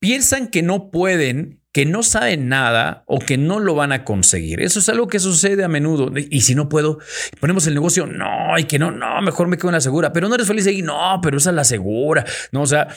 Piensan 0.00 0.48
que 0.48 0.62
no 0.62 0.90
pueden 0.90 1.62
que 1.78 1.86
no 1.86 2.02
saben 2.02 2.48
nada 2.48 3.04
o 3.06 3.20
que 3.20 3.38
no 3.38 3.60
lo 3.60 3.76
van 3.76 3.92
a 3.92 4.02
conseguir. 4.02 4.60
Eso 4.60 4.80
es 4.80 4.88
algo 4.88 5.06
que 5.06 5.20
sucede 5.20 5.62
a 5.62 5.68
menudo. 5.68 6.10
Y 6.28 6.40
si 6.40 6.56
no 6.56 6.68
puedo, 6.68 6.98
ponemos 7.38 7.68
el 7.68 7.74
negocio, 7.74 8.04
no, 8.04 8.58
y 8.58 8.64
que 8.64 8.80
no, 8.80 8.90
no, 8.90 9.22
mejor 9.22 9.46
me 9.46 9.56
quedo 9.56 9.68
en 9.68 9.74
la 9.74 9.80
segura, 9.80 10.12
pero 10.12 10.28
no 10.28 10.34
eres 10.34 10.48
feliz 10.48 10.66
ahí, 10.66 10.82
no, 10.82 11.20
pero 11.22 11.38
esa 11.38 11.50
es 11.50 11.54
la 11.54 11.62
segura. 11.62 12.24
No, 12.50 12.62
o 12.62 12.66
sea, 12.66 12.88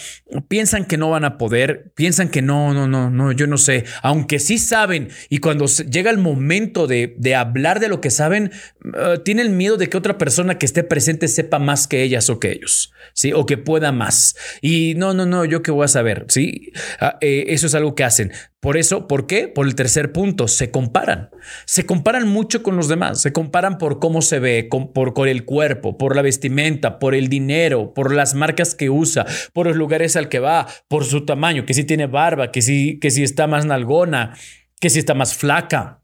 piensan 0.48 0.86
que 0.86 0.98
no 0.98 1.12
van 1.12 1.26
a 1.26 1.38
poder, 1.38 1.92
piensan 1.94 2.30
que 2.30 2.42
no, 2.42 2.74
no, 2.74 2.88
no, 2.88 3.12
no, 3.12 3.32
yo 3.32 3.46
no 3.46 3.60
sé, 3.60 3.86
aunque 4.02 4.40
sí 4.40 4.58
saben 4.58 5.10
y 5.30 5.38
cuando 5.38 5.68
llega 5.68 6.10
el 6.10 6.18
momento 6.18 6.88
de, 6.88 7.36
hablar 7.36 7.82
de 7.82 7.88
lo 7.88 8.02
que 8.02 8.10
saben, 8.10 8.52
uh, 8.84 9.20
tienen 9.20 9.58
miedo 9.58 9.78
de 9.78 9.90
que 9.90 9.98
otra 9.98 10.18
persona 10.18 10.58
que 10.58 10.66
esté 10.66 10.84
presente 10.84 11.28
sepa 11.28 11.60
más 11.60 11.86
que 11.88 12.02
ellas 12.02 12.32
o 12.32 12.40
que 12.40 12.52
ellos, 12.52 12.92
¿sí? 13.14 13.32
O 13.32 13.46
que 13.46 13.60
pueda 13.60 13.92
más. 13.92 14.36
Y 14.60 14.96
no, 14.96 15.14
no, 15.14 15.28
no, 15.28 15.46
yo 15.46 15.62
qué 15.62 15.70
voy 15.70 15.86
a 15.86 15.88
saber, 15.88 16.26
¿sí? 16.30 16.72
Ah, 17.00 17.20
eh, 17.22 17.46
eso 17.50 17.68
es 17.68 17.76
algo 17.76 17.94
que 17.94 18.06
hacen. 18.06 18.32
Por 18.62 18.78
eso, 18.78 19.08
¿por 19.08 19.26
qué? 19.26 19.48
Por 19.48 19.66
el 19.66 19.74
tercer 19.74 20.12
punto, 20.12 20.48
se 20.48 20.70
comparan. 20.70 21.32
Se 21.66 21.88
comparan 21.88 22.28
mucho 22.28 22.62
con 22.62 22.76
los 22.76 22.88
demás, 22.88 23.20
se 23.20 23.34
comparan 23.34 23.80
por 23.80 23.98
cómo 23.98 24.22
se 24.22 24.38
ve, 24.38 24.70
por, 24.94 25.28
el 25.28 25.46
cuerpo, 25.46 25.98
por 25.98 26.16
la 26.16 26.22
vestimenta, 26.22 27.00
por 27.00 27.16
el 27.16 27.28
dinero, 27.28 27.96
por 27.96 28.14
las 28.14 28.36
marcas 28.36 28.76
que 28.76 28.92
usa, 28.92 29.26
por 29.54 29.66
los 29.66 29.76
lugares 29.76 30.16
al 30.16 30.30
que 30.30 30.38
va, 30.38 30.68
por 30.88 31.06
su 31.06 31.26
tamaño, 31.26 31.66
que 31.66 31.74
si 31.74 31.86
tiene 31.86 32.06
barba, 32.06 32.52
que 32.52 32.62
si, 32.62 33.00
que 33.00 33.10
si 33.10 33.24
está 33.24 33.48
más 33.48 33.66
nalgona, 33.66 34.38
que 34.80 34.92
si 34.92 35.00
está 35.00 35.16
más 35.16 35.34
flaca 35.34 36.01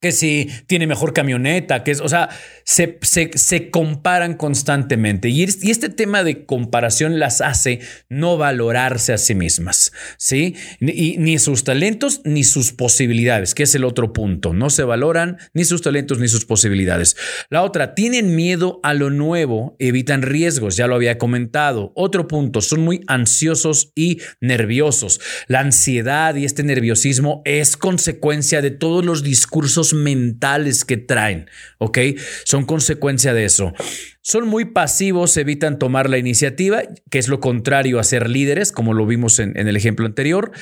que 0.00 0.12
si 0.12 0.48
tiene 0.66 0.86
mejor 0.86 1.12
camioneta, 1.12 1.84
que 1.84 1.90
es, 1.90 2.00
o 2.00 2.08
sea, 2.08 2.30
se, 2.64 2.98
se, 3.02 3.70
comparan 3.70 4.34
constantemente. 4.34 5.28
Y, 5.28 5.42
y, 5.42 5.70
este 5.70 5.90
tema 5.90 6.24
de 6.24 6.46
comparación 6.46 7.18
las 7.18 7.42
hace 7.42 7.80
no 8.08 8.38
valorarse 8.38 9.12
a 9.12 9.18
sí 9.18 9.34
mismas, 9.34 9.92
¿sí? 10.16 10.56
Ni, 10.80 11.16
ni 11.18 11.38
sus 11.38 11.64
talentos 11.64 12.22
ni 12.24 12.44
sus 12.44 12.72
posibilidades, 12.72 13.54
que 13.54 13.64
es 13.64 13.74
el 13.74 13.84
otro 13.84 14.14
punto. 14.14 14.54
No 14.54 14.70
se 14.70 14.84
valoran 14.84 15.36
ni 15.52 15.64
sus 15.64 15.82
talentos 15.82 16.18
ni 16.18 16.28
sus 16.28 16.46
posibilidades. 16.46 17.16
La 17.50 17.62
otra, 17.62 17.94
tienen 17.94 18.34
miedo 18.34 18.80
a 18.82 18.94
lo 18.94 19.10
nuevo, 19.10 19.76
evitan 19.78 20.22
riesgos, 20.22 20.76
ya 20.76 20.86
lo 20.86 20.94
había 20.94 21.18
comentado. 21.18 21.92
Otro 21.94 22.26
punto, 22.26 22.62
son 22.62 22.80
muy 22.80 23.02
ansiosos 23.06 23.92
y 23.94 24.20
nerviosos. 24.40 25.20
La 25.46 25.60
ansiedad 25.60 26.34
y 26.36 26.46
este 26.46 26.62
nerviosismo 26.62 27.42
es 27.44 27.76
consecuencia 27.76 28.62
de 28.62 28.70
todos 28.70 29.04
los 29.04 29.22
discursos 29.22 29.89
mentales 29.94 30.84
que 30.84 30.96
traen, 30.96 31.48
¿ok? 31.78 31.98
Son 32.44 32.64
consecuencia 32.64 33.34
de 33.34 33.44
eso. 33.44 33.72
Son 34.22 34.48
muy 34.48 34.66
pasivos, 34.66 35.36
evitan 35.36 35.78
tomar 35.78 36.10
la 36.10 36.18
iniciativa, 36.18 36.82
que 37.10 37.18
es 37.18 37.28
lo 37.28 37.40
contrario 37.40 37.98
a 37.98 38.04
ser 38.04 38.28
líderes, 38.28 38.72
como 38.72 38.94
lo 38.94 39.06
vimos 39.06 39.38
en, 39.38 39.58
en 39.58 39.68
el 39.68 39.76
ejemplo 39.76 40.06
anterior. 40.06 40.52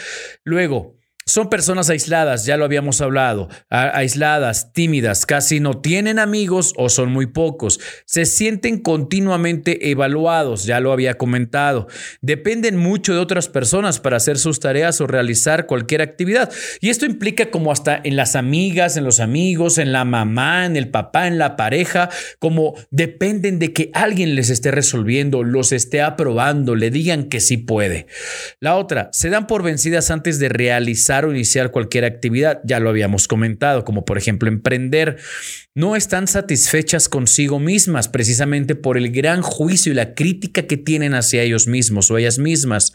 Luego, 0.45 0.98
son 1.29 1.51
personas 1.51 1.91
aisladas, 1.91 2.47
ya 2.47 2.57
lo 2.57 2.65
habíamos 2.65 3.03
hablado, 3.03 3.49
aisladas, 3.69 4.73
tímidas, 4.73 5.27
casi 5.27 5.61
no 5.61 5.79
tienen 5.83 6.19
amigos 6.19 6.73
o 6.77 6.89
son 6.89 7.13
muy 7.13 7.27
pocos. 7.27 7.81
Se 8.07 8.25
sienten 8.25 8.79
continuamente 8.79 9.91
evaluados, 9.91 10.65
ya 10.65 10.81
lo 10.81 10.91
había 10.91 11.19
comentado. 11.19 11.87
Dependen 12.23 12.79
mucho 12.79 13.13
de 13.13 13.21
otras 13.21 13.49
personas 13.49 14.01
para 14.01 14.17
hacer 14.17 14.39
sus 14.39 14.59
tareas 14.59 15.03
o 15.03 15.07
realizar 15.07 15.67
cualquier 15.67 16.01
actividad. 16.01 16.51
Y 16.81 16.89
esto 16.89 17.05
implica 17.05 17.51
como 17.51 17.73
hasta 17.73 18.01
en 18.03 18.17
las 18.17 18.35
amigas, 18.35 18.97
en 18.97 19.05
los 19.05 19.21
amigos, 19.21 19.77
en 19.77 19.93
la 19.93 20.07
mamá, 20.07 20.65
en 20.65 20.77
el 20.77 20.89
papá, 20.89 21.27
en 21.27 21.37
la 21.37 21.57
pareja, 21.57 22.09
como 22.39 22.75
dependen 22.91 23.59
de 23.59 23.75
que 23.75 23.91
alguien 23.93 24.35
les 24.35 24.49
esté 24.49 24.71
resolviendo, 24.71 25.43
los 25.43 25.73
esté 25.73 26.01
aprobando, 26.01 26.75
le 26.75 26.91
digan 26.91 27.25
que 27.25 27.41
sí 27.41 27.59
puede. 27.59 28.07
La 28.61 28.77
otra, 28.77 29.11
se 29.13 29.29
dan 29.29 29.47
por 29.47 29.63
vencidas 29.63 30.11
antes 30.11 30.39
de 30.39 30.49
realizar 30.49 31.18
o 31.25 31.33
iniciar 31.33 31.71
cualquier 31.71 32.05
actividad, 32.05 32.61
ya 32.65 32.81
lo 32.81 32.91
habíamos 32.91 33.29
comentado, 33.29 33.85
como 33.85 34.05
por 34.05 34.19
ejemplo 34.19 34.49
emprender, 34.49 35.19
no 35.75 35.97
están 35.97 36.27
satisfechas 36.27 37.09
consigo 37.09 37.61
mismas 37.61 38.09
precisamente 38.09 38.75
por 38.75 38.97
el 38.97 39.13
gran 39.13 39.43
juicio 39.43 39.93
y 39.93 39.95
la 39.95 40.15
crítica 40.15 40.63
que 40.67 40.77
tienen 40.77 41.15
hacia 41.15 41.43
ellos 41.43 41.69
mismos 41.69 42.11
o 42.11 42.19
ellas 42.19 42.39
mismas. 42.39 42.93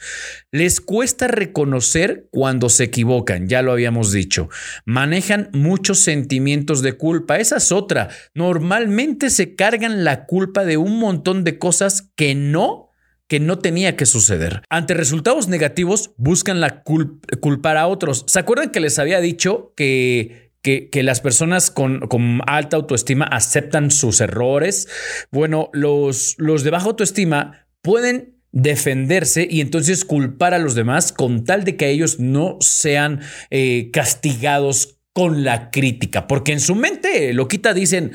Les 0.52 0.82
cuesta 0.82 1.28
reconocer 1.28 2.28
cuando 2.32 2.70
se 2.70 2.86
equivocan, 2.86 3.48
ya 3.48 3.62
lo 3.62 3.72
habíamos 3.72 4.12
dicho. 4.12 4.50
Manejan 4.86 5.50
muchos 5.54 6.00
sentimientos 6.00 6.82
de 6.82 6.94
culpa, 6.94 7.38
esa 7.38 7.58
es 7.58 7.72
otra. 7.72 8.10
Normalmente 8.34 9.30
se 9.30 9.56
cargan 9.56 10.04
la 10.04 10.26
culpa 10.26 10.66
de 10.66 10.78
un 10.78 11.00
montón 11.00 11.44
de 11.44 11.58
cosas 11.58 12.12
que 12.16 12.36
no 12.36 12.93
que 13.34 13.40
no 13.40 13.58
tenía 13.58 13.96
que 13.96 14.06
suceder. 14.06 14.62
Ante 14.70 14.94
resultados 14.94 15.48
negativos, 15.48 16.12
buscan 16.18 16.62
la 16.62 16.84
culpar 16.84 17.78
a 17.78 17.88
otros. 17.88 18.26
¿Se 18.28 18.38
acuerdan 18.38 18.70
que 18.70 18.80
les 18.80 19.00
había 19.00 19.22
dicho 19.22 19.74
que, 19.76 20.52
que, 20.62 21.02
las 21.02 21.20
personas 21.20 21.72
con, 21.72 22.42
alta 22.46 22.78
autoestima 22.78 23.26
aceptan 23.26 23.90
sus 23.90 24.22
errores? 24.22 24.88
Bueno, 25.32 25.72
los, 25.74 26.36
los 26.38 26.64
de 26.64 26.70
baja 26.70 26.86
autoestima 26.86 27.66
pueden 27.82 28.36
defenderse 28.52 29.48
y 29.50 29.62
entonces 29.62 30.06
culpar 30.06 30.54
a 30.54 30.60
los 30.60 30.76
demás 30.76 31.12
con 31.12 31.44
tal 31.44 31.64
de 31.64 31.76
que 31.76 31.90
ellos 31.90 32.20
no 32.20 32.58
sean 32.60 33.22
eh, 33.50 33.90
castigados 33.92 35.00
con 35.12 35.44
la 35.44 35.72
crítica, 35.72 36.28
porque 36.28 36.52
en 36.52 36.60
su 36.60 36.76
mente 36.76 37.34
loquita 37.34 37.74
dicen, 37.74 38.12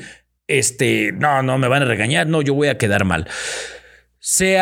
este, 0.47 1.11
no, 1.11 1.43
no 1.43 1.57
me 1.57 1.67
van 1.67 1.81
a 1.81 1.87
regañar, 1.87 2.25
no, 2.27 2.41
yo 2.41 2.53
voy 2.53 2.69
a 2.69 2.77
quedar 2.77 3.03
mal 3.03 3.27
se, 4.19 4.59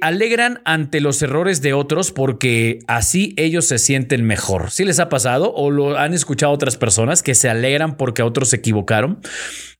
alegran 0.00 0.60
ante 0.64 1.00
los 1.00 1.22
errores 1.22 1.62
de 1.62 1.72
otros 1.72 2.12
porque 2.12 2.80
así 2.86 3.34
ellos 3.36 3.66
se 3.66 3.78
sienten 3.78 4.24
mejor. 4.24 4.70
¿Sí 4.70 4.84
les 4.84 4.98
ha 5.00 5.08
pasado 5.08 5.52
o 5.54 5.70
lo 5.70 5.98
han 5.98 6.14
escuchado 6.14 6.52
otras 6.52 6.76
personas 6.76 7.22
que 7.22 7.34
se 7.34 7.48
alegran 7.48 7.96
porque 7.96 8.22
otros 8.22 8.50
se 8.50 8.56
equivocaron? 8.56 9.20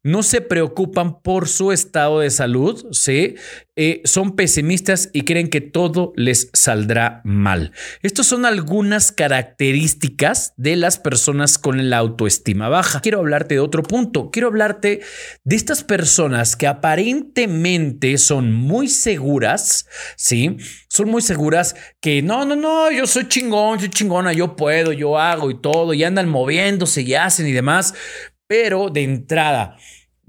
no 0.05 0.23
se 0.23 0.41
preocupan 0.41 1.21
por 1.23 1.49
su 1.49 1.71
estado 1.73 2.21
de 2.21 2.31
salud. 2.31 2.85
Eh, 3.75 4.03
son 4.05 4.37
pesimistas 4.37 5.09
y 5.13 5.23
creen 5.23 5.49
que 5.49 5.61
todo 5.61 6.13
les 6.17 6.51
saldrá 6.53 7.23
mal. 7.25 7.73
Estas 8.03 8.27
son 8.27 8.45
algunas 8.45 9.13
características 9.13 10.53
de 10.57 10.77
las 10.77 10.99
personas 10.99 11.57
con 11.57 11.89
la 11.89 11.99
autoestima 11.99 12.69
baja. 12.69 13.01
Quiero 13.01 13.21
hablarte 13.21 13.55
de 13.55 13.61
otro 13.61 13.83
punto. 13.83 14.31
Quiero 14.31 14.49
hablarte 14.49 15.01
de 15.45 15.57
estas 15.57 15.85
personas 15.85 16.57
que 16.57 16.67
aparentemente 16.67 18.19
son 18.19 18.53
muy 18.53 18.89
seguras, 19.03 19.87
¿sí? 20.17 20.57
Son 20.89 21.09
muy 21.09 21.23
seguras 21.23 21.75
que 22.01 22.23
no, 22.23 22.45
no, 22.45 22.57
no, 22.57 22.91
yo 22.91 23.07
soy 23.07 23.29
chingón, 23.29 23.81
soy 23.81 23.91
chingona, 23.91 24.33
yo 24.33 24.57
puedo, 24.57 24.93
yo 24.93 25.19
hago 25.19 25.51
y 25.51 25.61
todo, 25.61 25.95
y 25.95 26.05
andan 26.05 26.29
moviéndose 26.29 27.03
y 27.03 27.15
hacen 27.15 27.47
y 27.47 27.53
demás. 27.53 27.95
Pero 28.47 28.91
de 28.91 29.03
entrada, 29.03 29.77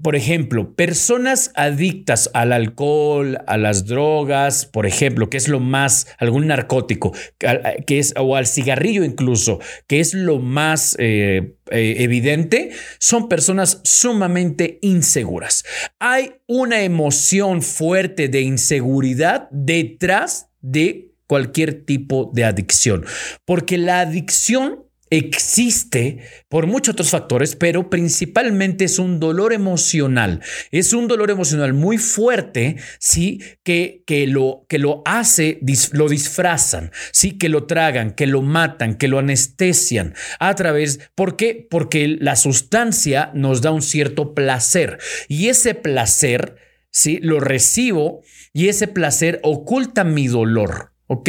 por 0.04 0.16
ejemplo, 0.16 0.74
personas 0.74 1.50
adictas 1.54 2.30
al 2.34 2.52
alcohol, 2.52 3.38
a 3.46 3.56
las 3.56 3.86
drogas, 3.86 4.66
por 4.66 4.84
ejemplo, 4.84 5.30
que 5.30 5.38
es 5.38 5.48
lo 5.48 5.60
más, 5.60 6.08
algún 6.18 6.48
narcótico, 6.48 7.14
que 7.38 7.98
es, 7.98 8.12
o 8.18 8.36
al 8.36 8.46
cigarrillo 8.46 9.02
incluso, 9.02 9.60
que 9.86 10.00
es 10.00 10.12
lo 10.12 10.40
más 10.40 10.94
eh, 10.98 11.56
eh, 11.70 11.94
evidente, 12.00 12.72
son 12.98 13.30
personas 13.30 13.80
sumamente 13.84 14.78
inseguras. 14.82 15.64
Hay 15.98 16.34
una 16.46 16.82
emoción 16.82 17.62
fuerte 17.62 18.28
de 18.28 18.42
inseguridad 18.42 19.48
detrás 19.50 20.50
de 20.60 21.14
cualquier 21.26 21.82
tipo 21.86 22.30
de 22.34 22.44
adicción, 22.44 23.06
porque 23.46 23.78
la 23.78 24.00
adicción 24.00 24.83
existe 25.10 26.18
por 26.48 26.66
muchos 26.66 26.94
otros 26.94 27.10
factores, 27.10 27.56
pero 27.56 27.90
principalmente 27.90 28.84
es 28.84 28.98
un 28.98 29.20
dolor 29.20 29.52
emocional. 29.52 30.40
Es 30.70 30.92
un 30.92 31.08
dolor 31.08 31.30
emocional 31.30 31.72
muy 31.74 31.98
fuerte, 31.98 32.76
sí, 32.98 33.42
que, 33.62 34.02
que, 34.06 34.26
lo, 34.26 34.66
que 34.68 34.78
lo 34.78 35.02
hace, 35.04 35.60
lo 35.92 36.08
disfrazan, 36.08 36.90
sí, 37.12 37.38
que 37.38 37.48
lo 37.48 37.64
tragan, 37.64 38.12
que 38.12 38.26
lo 38.26 38.42
matan, 38.42 38.96
que 38.96 39.08
lo 39.08 39.18
anestesian 39.18 40.14
a 40.38 40.54
través, 40.54 41.00
¿por 41.14 41.36
qué? 41.36 41.66
Porque 41.68 42.16
la 42.20 42.36
sustancia 42.36 43.30
nos 43.34 43.60
da 43.60 43.70
un 43.70 43.82
cierto 43.82 44.34
placer 44.34 44.98
y 45.28 45.48
ese 45.48 45.74
placer, 45.74 46.56
sí, 46.90 47.18
lo 47.22 47.40
recibo 47.40 48.22
y 48.52 48.68
ese 48.68 48.88
placer 48.88 49.40
oculta 49.42 50.04
mi 50.04 50.28
dolor. 50.28 50.93
¿Ok? 51.06 51.28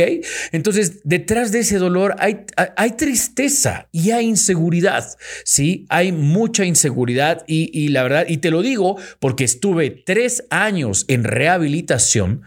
Entonces, 0.54 1.02
detrás 1.04 1.52
de 1.52 1.60
ese 1.60 1.78
dolor 1.80 2.16
hay, 2.20 2.46
hay, 2.78 2.92
tristeza 2.92 3.90
y 3.92 4.12
hay 4.12 4.26
inseguridad, 4.26 5.06
¿sí? 5.44 5.86
Hay 5.90 6.14
mucha 6.14 6.64
inseguridad 6.64 7.44
y, 7.46 7.90
la 7.90 8.04
verdad, 8.04 8.26
y 8.30 8.38
te 8.38 8.52
lo 8.52 8.62
digo 8.62 8.98
porque 9.20 9.44
estuve 9.44 9.90
tres 9.90 10.46
años 10.50 11.04
en 11.10 11.26
rehabilitación 11.26 12.44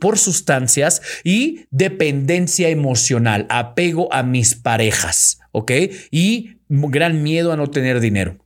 por 0.00 0.18
sustancias 0.18 1.02
y 1.24 1.66
dependencia 1.70 2.70
emocional, 2.70 3.46
apego 3.50 4.10
a 4.12 4.22
mis 4.22 4.54
parejas, 4.54 5.40
¿ok? 5.50 5.72
Y 6.10 6.56
gran 6.68 7.22
miedo 7.22 7.52
a 7.52 7.56
no 7.56 7.68
tener 7.68 8.00
dinero. 8.00 8.38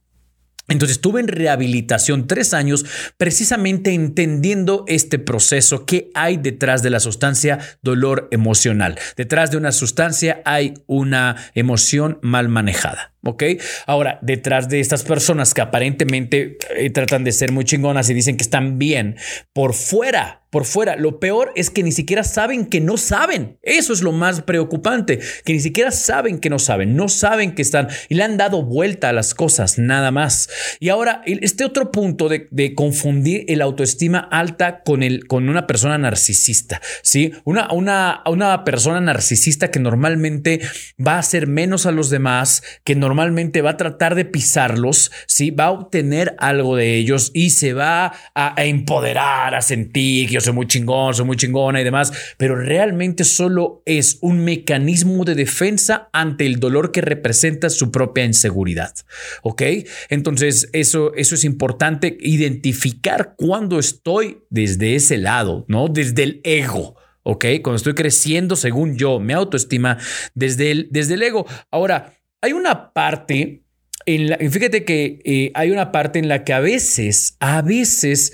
Entonces 0.68 0.96
estuve 0.96 1.20
en 1.20 1.28
rehabilitación 1.28 2.26
tres 2.26 2.54
años 2.54 2.84
precisamente 3.16 3.94
entendiendo 3.94 4.84
este 4.88 5.18
proceso 5.18 5.86
que 5.86 6.10
hay 6.14 6.36
detrás 6.36 6.82
de 6.82 6.90
la 6.90 7.00
sustancia 7.00 7.58
dolor 7.82 8.28
emocional. 8.30 8.98
Detrás 9.16 9.50
de 9.50 9.56
una 9.56 9.72
sustancia 9.72 10.42
hay 10.44 10.74
una 10.86 11.36
emoción 11.54 12.18
mal 12.22 12.48
manejada. 12.48 13.12
¿Ok? 13.22 13.42
Ahora, 13.86 14.20
detrás 14.22 14.68
de 14.68 14.78
estas 14.78 15.02
personas 15.02 15.52
que 15.52 15.60
aparentemente 15.60 16.58
eh, 16.76 16.90
tratan 16.90 17.24
de 17.24 17.32
ser 17.32 17.50
muy 17.50 17.64
chingonas 17.64 18.08
y 18.08 18.14
dicen 18.14 18.36
que 18.36 18.44
están 18.44 18.78
bien, 18.78 19.16
por 19.52 19.74
fuera 19.74 20.45
por 20.50 20.64
fuera. 20.64 20.96
Lo 20.96 21.18
peor 21.18 21.52
es 21.56 21.70
que 21.70 21.82
ni 21.82 21.92
siquiera 21.92 22.24
saben 22.24 22.66
que 22.66 22.80
no 22.80 22.96
saben. 22.96 23.58
Eso 23.62 23.92
es 23.92 24.02
lo 24.02 24.12
más 24.12 24.42
preocupante, 24.42 25.18
que 25.44 25.52
ni 25.52 25.60
siquiera 25.60 25.90
saben 25.90 26.38
que 26.38 26.50
no 26.50 26.58
saben, 26.58 26.96
no 26.96 27.08
saben 27.08 27.54
que 27.54 27.62
están 27.62 27.88
y 28.08 28.14
le 28.14 28.22
han 28.22 28.36
dado 28.36 28.62
vuelta 28.62 29.08
a 29.08 29.12
las 29.12 29.34
cosas, 29.34 29.78
nada 29.78 30.10
más. 30.10 30.48
Y 30.80 30.88
ahora, 30.88 31.22
este 31.26 31.64
otro 31.64 31.90
punto 31.90 32.28
de, 32.28 32.46
confundir 32.74 33.44
el 33.48 33.62
autoestima 33.62 34.18
alta 34.18 34.82
con, 34.82 35.02
el, 35.02 35.26
con 35.26 35.48
una 35.48 35.66
persona 35.66 35.98
narcisista, 35.98 36.80
¿sí? 37.02 37.32
Una, 37.44 37.72
una, 37.72 38.22
una 38.26 38.64
persona 38.64 39.00
narcisista 39.00 39.70
que 39.70 39.78
normalmente 39.78 40.60
va 41.04 41.14
a 41.14 41.18
hacer 41.20 41.46
menos 41.46 41.86
a 41.86 41.92
los 41.92 42.10
demás, 42.10 42.62
que 42.84 42.94
normalmente 42.94 43.62
va 43.62 43.70
a 43.70 43.76
tratar 43.76 44.14
de 44.14 44.24
pisarlos, 44.24 45.12
¿sí? 45.26 45.50
Va 45.50 45.66
a 45.66 45.70
obtener 45.70 46.34
algo 46.38 46.76
de 46.76 46.96
ellos 46.96 47.30
y 47.34 47.50
se 47.50 47.72
va 47.72 48.06
a, 48.34 48.60
a 48.60 48.64
empoderar, 48.64 49.54
a 49.54 49.62
sentir 49.62 50.35
que 50.38 50.44
soy 50.44 50.54
muy 50.54 50.66
chingón, 50.66 51.14
soy 51.14 51.24
muy 51.26 51.36
chingona 51.36 51.80
y 51.80 51.84
demás, 51.84 52.12
pero 52.36 52.56
realmente 52.56 53.24
solo 53.24 53.82
es 53.86 54.18
un 54.20 54.44
mecanismo 54.44 55.24
de 55.24 55.34
defensa 55.34 56.08
ante 56.12 56.46
el 56.46 56.60
dolor 56.60 56.92
que 56.92 57.00
representa 57.00 57.70
su 57.70 57.90
propia 57.90 58.24
inseguridad. 58.24 58.94
¿Ok? 59.42 59.62
Entonces, 60.08 60.68
eso, 60.72 61.14
eso 61.14 61.34
es 61.34 61.44
importante, 61.44 62.16
identificar 62.20 63.34
cuando 63.36 63.78
estoy 63.78 64.38
desde 64.50 64.94
ese 64.94 65.18
lado, 65.18 65.64
¿no? 65.68 65.88
Desde 65.88 66.22
el 66.22 66.40
ego. 66.44 66.96
¿ok? 67.22 67.44
Cuando 67.62 67.76
estoy 67.76 67.94
creciendo, 67.94 68.54
según 68.54 68.96
yo, 68.96 69.18
mi 69.18 69.32
autoestima, 69.32 69.98
desde 70.34 70.70
el, 70.70 70.88
desde 70.92 71.14
el 71.14 71.22
ego. 71.24 71.44
Ahora, 71.72 72.14
hay 72.40 72.52
una 72.52 72.92
parte, 72.92 73.64
en 74.06 74.30
la, 74.30 74.36
fíjate 74.36 74.84
que 74.84 75.18
eh, 75.24 75.50
hay 75.54 75.72
una 75.72 75.90
parte 75.90 76.20
en 76.20 76.28
la 76.28 76.44
que 76.44 76.52
a 76.52 76.60
veces, 76.60 77.36
a 77.40 77.62
veces, 77.62 78.32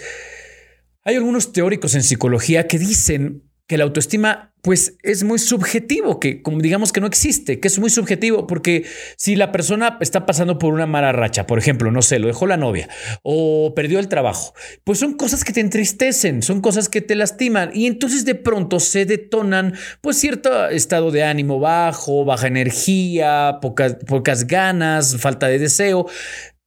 hay 1.04 1.16
algunos 1.16 1.52
teóricos 1.52 1.94
en 1.94 2.02
psicología 2.02 2.66
que 2.66 2.78
dicen 2.78 3.42
que 3.66 3.78
la 3.78 3.84
autoestima 3.84 4.52
pues 4.62 4.96
es 5.02 5.24
muy 5.24 5.40
subjetivo, 5.40 6.20
que 6.20 6.40
como 6.40 6.60
digamos 6.60 6.92
que 6.92 7.00
no 7.00 7.08
existe, 7.08 7.58
que 7.58 7.66
es 7.66 7.80
muy 7.80 7.90
subjetivo, 7.90 8.46
porque 8.46 8.84
si 9.16 9.34
la 9.34 9.50
persona 9.50 9.98
está 10.00 10.24
pasando 10.24 10.58
por 10.58 10.72
una 10.72 10.86
mala 10.86 11.10
racha, 11.10 11.48
por 11.48 11.58
ejemplo, 11.58 11.90
no 11.90 12.00
sé, 12.00 12.20
lo 12.20 12.28
dejó 12.28 12.46
la 12.46 12.56
novia 12.56 12.88
o 13.24 13.72
perdió 13.74 13.98
el 13.98 14.06
trabajo, 14.06 14.54
pues 14.84 15.00
son 15.00 15.14
cosas 15.14 15.42
que 15.42 15.52
te 15.52 15.60
entristecen, 15.60 16.42
son 16.42 16.60
cosas 16.60 16.88
que 16.88 17.00
te 17.00 17.16
lastiman 17.16 17.70
y 17.74 17.86
entonces 17.86 18.24
de 18.24 18.36
pronto 18.36 18.78
se 18.78 19.04
detonan 19.04 19.74
pues 20.00 20.16
cierto 20.18 20.68
estado 20.68 21.10
de 21.10 21.24
ánimo 21.24 21.58
bajo, 21.58 22.24
baja 22.24 22.46
energía, 22.46 23.58
pocas, 23.60 23.96
pocas 24.06 24.46
ganas, 24.46 25.16
falta 25.16 25.48
de 25.48 25.58
deseo. 25.58 26.06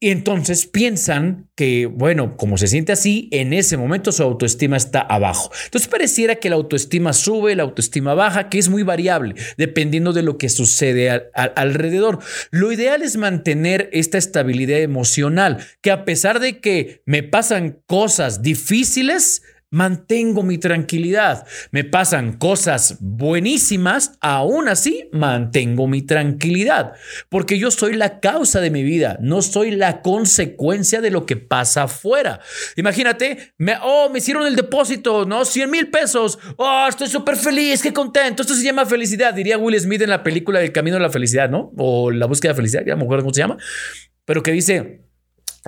Y 0.06 0.12
entonces 0.12 0.68
piensan 0.68 1.50
que, 1.56 1.88
bueno, 1.88 2.38
como 2.38 2.60
se 2.60 2.68
siente 2.68 2.92
así, 2.92 3.28
en 3.32 3.54
ese 3.54 3.76
momento 3.76 4.12
su 4.12 4.22
autoestima 4.22 4.78
está 4.78 5.00
abajo. 5.02 5.50
Entonces 5.64 5.90
pareciera 5.90 6.36
que 6.36 6.52
la 6.52 6.58
autoestima 6.58 7.12
sube, 7.12 7.56
la 7.56 7.64
autoestima 7.64 8.14
baja, 8.14 8.48
que 8.48 8.60
es 8.60 8.70
muy 8.70 8.84
variable, 8.84 9.34
dependiendo 9.58 10.14
de 10.14 10.22
lo 10.22 10.38
que 10.38 10.50
sucede 10.50 11.10
alrededor. 11.34 12.20
Lo 12.52 12.72
ideal 12.72 13.02
es 13.02 13.18
mantener 13.18 13.90
esta 13.94 14.20
estabilidad 14.20 14.80
emocional, 14.80 15.66
que 15.82 15.90
a 15.90 16.06
pesar 16.06 16.40
de 16.40 16.60
que 16.60 17.02
me 17.08 17.24
pasan 17.24 17.80
cosas 17.88 18.44
difíciles, 18.44 19.42
mantengo 19.76 20.42
mi 20.42 20.58
tranquilidad. 20.58 21.46
Me 21.72 21.84
pasan 21.84 22.38
cosas 22.38 22.96
buenísimas, 23.02 24.18
aún 24.22 24.70
así 24.70 25.10
mantengo 25.12 25.86
mi 25.86 26.02
tranquilidad, 26.02 26.94
porque 27.28 27.60
yo 27.60 27.72
soy 27.72 27.96
la 27.96 28.22
causa 28.22 28.62
de 28.62 28.70
mi 28.72 28.84
vida, 28.84 29.18
no 29.20 29.42
soy 29.42 29.72
la 29.72 30.02
consecuencia 30.02 31.02
de 31.02 31.12
lo 31.12 31.26
que 31.26 31.36
pasa 31.36 31.84
afuera. 31.84 32.40
Imagínate, 32.78 33.52
me, 33.58 33.76
oh, 33.84 34.10
me 34.10 34.20
hicieron 34.20 34.48
el 34.48 34.56
depósito, 34.56 35.26
¿no? 35.26 35.44
100 35.44 35.70
mil 35.70 35.92
pesos, 35.92 36.40
oh, 36.56 36.86
estoy 36.88 37.10
súper 37.10 37.36
feliz, 37.36 37.82
qué 37.82 37.92
contento, 37.92 38.44
esto 38.44 38.56
se 38.56 38.64
llama 38.64 38.86
felicidad, 38.86 39.34
diría 39.34 39.58
Will 39.58 39.78
Smith 39.78 40.02
en 40.02 40.10
la 40.10 40.24
película 40.24 40.62
El 40.62 40.72
Camino 40.72 40.96
de 40.96 41.04
la 41.04 41.10
Felicidad, 41.10 41.50
¿no? 41.50 41.74
O 41.76 42.12
La 42.12 42.28
búsqueda 42.28 42.54
de 42.54 42.56
felicidad, 42.56 42.84
ya 42.88 42.96
me 42.96 43.04
acuerdo 43.04 43.26
cómo 43.26 43.34
se 43.34 43.42
llama, 43.42 43.58
pero 44.24 44.42
que 44.42 44.54
dice 44.54 45.05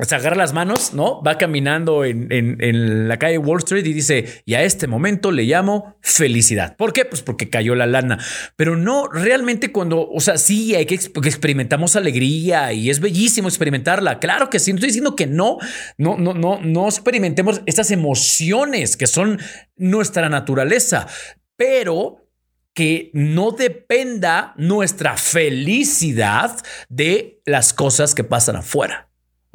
se 0.05 0.15
agarra 0.15 0.36
las 0.36 0.53
manos, 0.53 0.93
¿no? 0.93 1.23
Va 1.23 1.38
caminando 1.38 2.05
en, 2.05 2.27
en, 2.31 3.07
la 3.07 3.17
calle 3.17 3.39
Wall 3.39 3.60
Street 3.60 3.86
y 3.86 3.93
dice, 3.93 4.43
y 4.45 4.53
a 4.53 4.62
este 4.62 4.86
momento 4.86 5.31
le 5.31 5.43
llamo 5.43 5.95
felicidad. 6.01 6.75
¿Por 6.75 6.93
qué? 6.93 7.03
Pues 7.03 7.23
porque 7.23 7.49
cayó 7.49 7.73
la 7.73 7.88
lana. 7.88 8.19
Pero 8.55 8.75
no, 8.75 9.07
realmente 9.07 9.71
cuando, 9.71 10.07
o 10.07 10.19
sea, 10.19 10.38
sí, 10.38 10.75
hay 10.75 10.86
que, 10.86 10.95
experimentamos 10.95 11.95
alegría 11.95 12.73
y 12.73 12.91
es 12.91 12.99
bellísimo 12.99 13.47
experimentarla. 13.47 14.19
Claro 14.19 14.51
que 14.51 14.60
sí, 14.60 14.71
no 14.71 14.77
estoy 14.77 14.89
diciendo 14.89 15.15
que 15.15 15.25
no, 15.25 15.57
no, 15.97 16.15
no, 16.17 16.36
no, 16.36 16.60
no 16.62 16.86
experimentemos 16.86 17.62
estas 17.65 17.89
emociones 17.89 18.97
que 18.97 19.07
son 19.07 19.39
nuestra 19.77 20.29
naturaleza, 20.29 21.07
pero 21.55 22.27
que 22.75 23.10
no 23.13 23.49
dependa 23.49 24.53
nuestra 24.57 25.17
felicidad 25.17 26.55
de 26.89 27.41
las 27.45 27.73
cosas 27.73 28.13
que 28.13 28.23
pasan 28.23 28.57
afuera. 28.57 29.07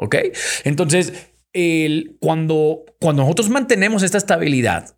¿Ok? 0.02 0.16
Entonces, 0.64 1.12
cuando, 2.18 2.84
cuando 3.00 3.22
nosotros 3.22 3.48
mantenemos 3.48 4.02
esta 4.02 4.18
estabilidad, 4.18 4.96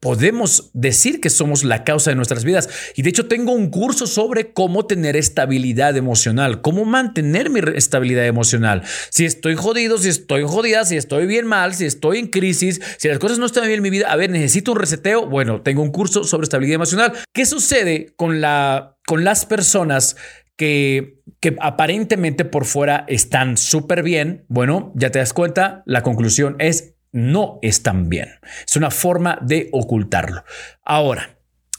podemos 0.00 0.70
decir 0.72 1.20
que 1.20 1.28
somos 1.28 1.64
la 1.64 1.84
causa 1.84 2.10
de 2.10 2.16
nuestras 2.16 2.44
vidas. 2.44 2.68
Y 2.94 3.02
de 3.02 3.10
hecho 3.10 3.26
tengo 3.26 3.52
un 3.52 3.68
curso 3.68 4.06
sobre 4.06 4.52
cómo 4.52 4.86
tener 4.86 5.16
estabilidad 5.16 5.96
emocional, 5.96 6.62
cómo 6.62 6.86
mantener 6.86 7.50
mi 7.50 7.60
estabilidad 7.74 8.26
emocional. 8.26 8.84
Si 9.10 9.26
estoy 9.26 9.54
jodido, 9.54 9.98
si 9.98 10.08
estoy 10.08 10.44
jodida, 10.44 10.84
si 10.86 10.96
estoy 10.96 11.26
bien 11.26 11.46
mal, 11.46 11.74
si 11.74 11.84
estoy 11.84 12.20
en 12.20 12.28
crisis, 12.28 12.80
si 12.96 13.08
las 13.08 13.18
cosas 13.18 13.38
no 13.38 13.44
están 13.46 13.64
bien 13.64 13.78
en 13.78 13.82
mi 13.82 13.90
vida, 13.90 14.10
a 14.10 14.16
ver, 14.16 14.30
necesito 14.30 14.72
un 14.72 14.78
reseteo. 14.78 15.26
Bueno, 15.26 15.60
tengo 15.60 15.82
un 15.82 15.90
curso 15.90 16.24
sobre 16.24 16.44
estabilidad 16.44 16.76
emocional. 16.76 17.12
¿Qué 17.34 17.44
sucede 17.44 18.14
con, 18.16 18.40
la, 18.40 18.96
con 19.06 19.24
las 19.24 19.44
personas 19.44 20.16
que, 20.56 21.20
que 21.46 21.56
aparentemente 21.60 22.44
por 22.44 22.64
fuera 22.64 23.04
están 23.06 23.56
súper 23.56 24.02
bien, 24.02 24.44
bueno, 24.48 24.90
ya 24.96 25.10
te 25.10 25.20
das 25.20 25.32
cuenta, 25.32 25.84
la 25.86 26.02
conclusión 26.02 26.56
es 26.58 26.96
no 27.12 27.60
están 27.62 28.08
bien. 28.08 28.30
Es 28.66 28.74
una 28.74 28.90
forma 28.90 29.38
de 29.42 29.68
ocultarlo. 29.70 30.42
Ahora, 30.82 31.32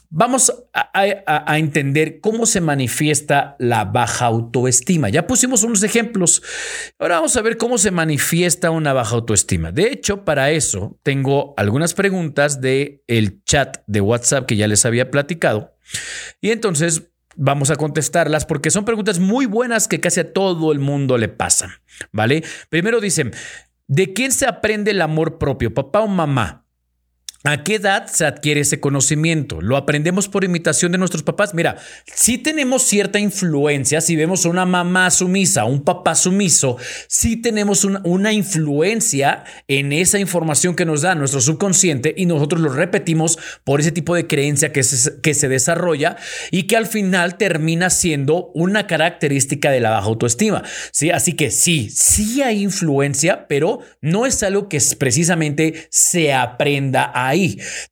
Vamos 0.10 0.54
a, 0.74 1.58
entender 1.58 2.22
cómo 2.22 2.46
se 2.46 2.62
manifiesta 2.62 3.58
la 3.60 3.84
baja 3.84 4.28
autoestima. 4.28 5.10
Ya 5.10 5.28
pusimos 5.28 5.64
unos 5.64 5.84
ejemplos. 5.84 6.42
Ahora 6.98 7.16
vamos 7.16 7.36
a 7.36 7.42
ver 7.42 7.58
cómo 7.58 7.78
se 7.78 7.92
manifiesta 7.92 8.72
una 8.72 8.94
baja 8.94 9.16
autoestima. 9.16 9.74
De 9.74 9.92
hecho, 9.92 10.24
para 10.24 10.52
eso 10.52 10.98
tengo 11.04 11.54
algunas 11.58 11.94
preguntas 11.94 12.62
de 12.62 13.04
el 13.08 13.44
chat 13.44 13.80
de 13.86 14.00
WhatsApp 14.00 14.46
que 14.46 14.56
ya 14.56 14.70
les 14.70 14.86
había 14.86 15.12
platicado. 15.12 15.76
Y 16.40 16.52
entonces 16.52 17.12
vamos 17.38 17.72
a 17.72 17.76
contestarlas 17.76 18.46
porque 18.46 18.72
son 18.72 18.84
preguntas 18.84 19.20
muy 19.20 19.46
buenas 19.46 19.88
que 19.88 20.02
casi 20.02 20.20
a 20.20 20.34
todo 20.34 20.72
el 20.72 20.80
mundo 20.80 21.18
le 21.18 21.30
pasan. 21.30 21.72
¿Vale? 22.12 22.44
Primero 22.70 23.00
dicen, 23.00 23.32
¿de 23.88 24.14
quién 24.14 24.32
se 24.32 24.46
aprende 24.46 24.92
el 24.92 25.02
amor 25.02 25.38
propio, 25.38 25.74
papá 25.74 26.02
o 26.02 26.08
mamá? 26.08 26.67
¿A 27.44 27.64
qué 27.64 27.76
edad 27.76 28.08
se 28.08 28.26
adquiere 28.26 28.62
ese 28.62 28.80
conocimiento? 28.80 29.62
¿Lo 29.62 29.78
aprendemos 29.78 30.28
por 30.28 30.44
imitación 30.44 30.92
de 30.92 30.98
nuestros 30.98 31.22
papás? 31.22 31.54
Mira, 31.54 31.78
si 32.06 32.40
tenemos 32.40 32.82
cierta 32.82 33.20
influencia, 33.20 34.02
si 34.02 34.16
vemos 34.16 34.44
a 34.46 34.50
una 34.50 34.66
mamá 34.66 35.12
sumisa, 35.12 35.64
un 35.66 35.84
papá 35.84 36.16
sumiso, 36.16 36.78
sí 37.08 37.38
tenemos 37.38 37.86
una, 37.86 38.34
influencia 38.34 39.44
en 39.68 39.94
esa 39.94 40.18
información 40.20 40.76
que 40.76 40.86
nos 40.86 41.04
da 41.04 41.14
nuestro 41.14 41.40
subconsciente 41.40 42.14
y 42.18 42.26
nosotros 42.26 42.60
lo 42.60 42.70
repetimos 42.70 43.38
por 43.64 43.80
ese 43.80 43.92
tipo 43.92 44.16
de 44.16 44.26
creencia 44.26 44.74
que 44.74 44.84
se, 44.84 45.22
que 45.22 45.34
se 45.34 45.48
desarrolla 45.48 46.18
y 46.50 46.64
que 46.64 46.76
al 46.76 46.88
final 46.88 47.38
termina 47.38 47.92
siendo 47.92 48.52
una 48.56 48.88
característica 48.88 49.70
de 49.70 49.80
la 49.80 49.92
baja 49.92 50.08
autoestima. 50.08 50.64
¿sí? 50.92 51.12
Así 51.12 51.34
que 51.34 51.52
sí, 51.52 51.90
sí 51.92 52.42
hay 52.42 52.64
influencia, 52.64 53.48
pero 53.48 53.80
no 54.02 54.26
es 54.26 54.42
algo 54.44 54.68
que 54.68 54.82
precisamente 54.98 55.88
se 55.92 56.34
aprenda 56.34 57.12
a 57.14 57.27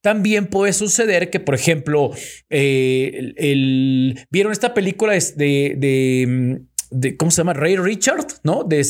también 0.02 0.48
puede 0.48 0.74
suceder 0.74 1.30
que, 1.30 1.40
por 1.40 1.56
ejemplo, 1.56 2.12
eh, 2.50 3.34
el, 3.38 4.26
vieron 4.30 4.52
esta 4.52 4.74
película 4.74 5.14
de 5.14 6.26
mm, 6.28 6.75
de, 6.96 7.18
¿cómo 7.18 7.30
se 7.30 7.38
llama? 7.38 7.54
Ray 7.54 7.76
Richard, 7.76 8.26
¿no? 8.44 8.64
De, 8.64 8.84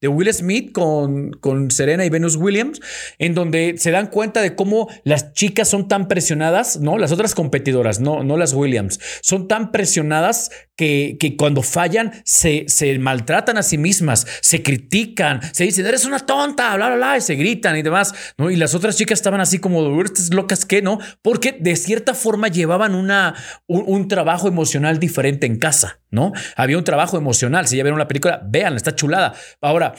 de, 0.00 0.08
Will 0.08 0.32
Smith 0.32 0.72
con, 0.72 1.32
con 1.32 1.70
Serena 1.70 2.04
y 2.04 2.10
Venus 2.10 2.36
Williams, 2.36 2.80
en 3.18 3.34
donde 3.34 3.74
se 3.78 3.90
dan 3.90 4.06
cuenta 4.06 4.40
de 4.40 4.54
cómo 4.54 4.88
las 5.04 5.32
chicas 5.34 5.68
son 5.68 5.86
tan 5.88 6.08
presionadas, 6.08 6.80
¿no? 6.80 6.98
Las 6.98 7.12
otras 7.12 7.34
competidoras, 7.34 8.00
no, 8.00 8.24
no 8.24 8.36
las 8.36 8.54
Williams, 8.54 8.98
son 9.20 9.48
tan 9.48 9.70
presionadas 9.70 10.50
que, 10.76 11.16
que 11.20 11.36
cuando 11.36 11.62
fallan 11.62 12.12
se, 12.24 12.64
se, 12.68 12.98
maltratan 12.98 13.58
a 13.58 13.62
sí 13.62 13.78
mismas, 13.78 14.26
se 14.40 14.62
critican, 14.62 15.40
se 15.52 15.64
dicen, 15.64 15.86
eres 15.86 16.04
una 16.04 16.20
tonta, 16.20 16.74
bla, 16.76 16.88
bla, 16.88 16.96
bla, 16.96 17.16
y 17.18 17.20
se 17.20 17.34
gritan 17.34 17.76
y 17.76 17.82
demás, 17.82 18.14
¿no? 18.38 18.50
Y 18.50 18.56
las 18.56 18.74
otras 18.74 18.96
chicas 18.96 19.18
estaban 19.18 19.40
así 19.40 19.58
como, 19.58 20.02
estas 20.02 20.32
locas 20.32 20.64
que, 20.64 20.82
¿no? 20.82 20.98
Porque 21.22 21.56
de 21.60 21.76
cierta 21.76 22.14
forma 22.14 22.48
llevaban 22.48 22.94
una, 22.94 23.34
un 23.66 24.08
trabajo 24.08 24.48
emocional 24.48 24.98
diferente 24.98 25.46
en 25.46 25.58
casa, 25.58 26.00
¿no? 26.14 26.32
Había 26.56 26.78
un 26.78 26.84
trabajo 26.84 27.18
emocional. 27.18 27.66
Si 27.66 27.76
ya 27.76 27.82
vieron 27.82 27.98
la 27.98 28.08
película, 28.08 28.40
vean, 28.44 28.76
está 28.76 28.94
chulada. 28.94 29.34
Ahora, 29.60 29.94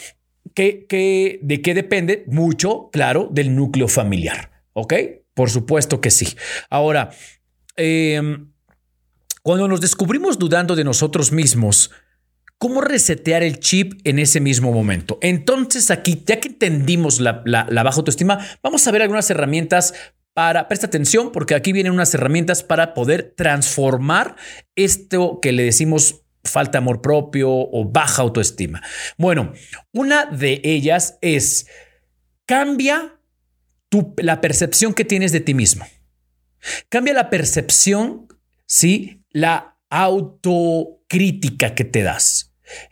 ¿qué, 0.53 1.39
de 1.41 1.61
qué 1.61 1.73
depende? 1.73 2.23
Mucho, 2.27 2.89
claro, 2.91 3.29
del 3.31 3.55
núcleo 3.55 3.87
familiar. 3.87 4.51
¿Ok? 4.73 4.93
Por 5.33 5.49
supuesto 5.49 6.01
que 6.01 6.09
sí. 6.09 6.35
Ahora, 6.69 7.11
em, 7.75 8.51
cuando 9.43 9.67
nos 9.67 9.81
descubrimos 9.81 10.39
dudando 10.39 10.75
de 10.75 10.83
nosotros 10.83 11.31
mismos, 11.31 11.91
¿Cómo 12.57 12.79
resetear 12.79 13.43
el 13.43 13.59
chip 13.59 13.99
en 14.05 14.17
ese 14.17 14.39
mismo 14.39 14.71
momento? 14.71 15.17
Entonces 15.21 15.91
aquí, 15.91 16.23
ya 16.25 16.39
que 16.39 16.47
entendimos 16.47 17.19
la, 17.19 17.43
la, 17.45 17.67
la, 17.69 17.83
baja 17.83 17.97
autoestima, 17.97 18.39
vamos 18.63 18.87
a 18.87 18.91
ver 18.91 19.01
algunas 19.01 19.29
herramientas 19.29 19.93
para, 20.35 20.67
presta 20.67 20.87
atención 20.87 21.31
porque 21.31 21.55
aquí 21.55 21.71
vienen 21.71 21.93
unas 21.93 22.13
herramientas 22.13 22.61
para 22.61 22.93
poder 22.93 23.33
transformar 23.37 24.35
esto 24.75 25.39
que 25.41 25.53
le 25.53 25.63
decimos 25.63 26.23
falta 26.43 26.77
amor 26.77 27.01
propio 27.01 27.49
o 27.49 27.85
baja 27.85 28.21
autoestima. 28.21 28.83
Bueno, 29.17 29.53
una 29.93 30.25
de 30.25 30.59
ellas 30.65 31.17
es 31.21 31.67
cambia 32.45 33.17
la 34.17 34.41
percepción 34.41 34.93
que 34.93 35.05
tienes 35.05 35.31
de 35.31 35.39
ti 35.39 35.53
mismo. 35.53 35.87
Cambia 36.89 37.13
la 37.13 37.29
percepción, 37.29 38.27
¿sí? 38.65 39.23
La 39.31 39.77
autocrítica 39.89 41.75
que 41.75 41.85
te 41.85 42.03
das. 42.03 42.51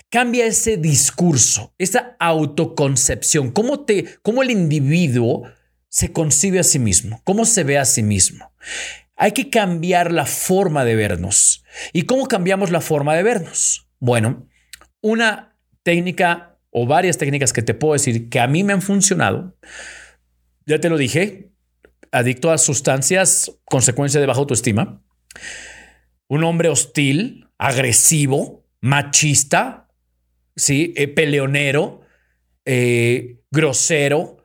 Cambia 0.10 0.46
ese 0.46 0.78
discurso, 0.78 1.74
esa 1.78 2.16
autoconcepción, 2.20 3.52
cómo, 3.52 3.82
te, 3.82 4.06
cómo 4.22 4.44
el 4.44 4.52
individuo 4.52 5.44
se 5.94 6.12
concibe 6.12 6.58
a 6.58 6.64
sí 6.64 6.80
mismo, 6.80 7.22
cómo 7.24 7.46
se 7.46 7.64
ve 7.64 7.78
a 7.78 7.86
sí 7.86 8.02
mismo. 8.02 8.52
Hay 9.16 9.34
que 9.34 9.52
cambiar 9.52 10.12
la 10.12 10.26
forma 10.26 10.86
de 10.86 10.96
vernos. 10.96 11.64
¿Y 11.94 12.04
cómo 12.04 12.26
cambiamos 12.26 12.72
la 12.72 12.82
forma 12.82 13.14
de 13.14 13.22
vernos? 13.22 13.88
Bueno, 14.00 14.50
una 15.02 15.56
técnica 15.84 16.58
o 16.72 16.88
varias 16.88 17.20
técnicas 17.20 17.54
que 17.54 17.62
te 17.62 17.76
puedo 17.76 17.94
decir 17.94 18.30
que 18.30 18.40
a 18.40 18.48
mí 18.48 18.64
me 18.64 18.74
han 18.74 18.82
funcionado. 18.82 19.56
Ya 20.66 20.80
te 20.80 20.90
lo 20.90 20.98
dije, 20.98 21.52
adicto 22.12 22.50
a 22.50 22.58
sustancias, 22.58 23.52
consecuencia 23.64 24.20
de 24.20 24.26
baja 24.26 24.40
autoestima. 24.40 25.00
Un 26.28 26.44
hombre 26.44 26.70
hostil, 26.70 27.50
agresivo, 27.60 28.66
machista, 28.82 29.90
¿sí? 30.56 30.92
Eh, 30.98 31.08
peleonero, 31.08 32.02
eh, 32.66 33.42
grosero, 33.52 34.43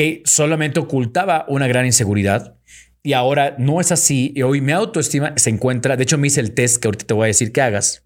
que 0.00 0.22
solamente 0.24 0.80
ocultaba 0.80 1.44
una 1.46 1.68
gran 1.68 1.84
inseguridad 1.84 2.56
y 3.02 3.12
ahora 3.12 3.54
no 3.58 3.82
es 3.82 3.92
así. 3.92 4.32
Y 4.34 4.40
hoy 4.40 4.62
mi 4.62 4.72
autoestima 4.72 5.34
se 5.36 5.50
encuentra, 5.50 5.98
de 5.98 6.04
hecho 6.04 6.16
me 6.16 6.28
hice 6.28 6.40
el 6.40 6.54
test 6.54 6.80
que 6.80 6.88
ahorita 6.88 7.04
te 7.04 7.12
voy 7.12 7.24
a 7.24 7.26
decir 7.26 7.52
que 7.52 7.60
hagas. 7.60 8.02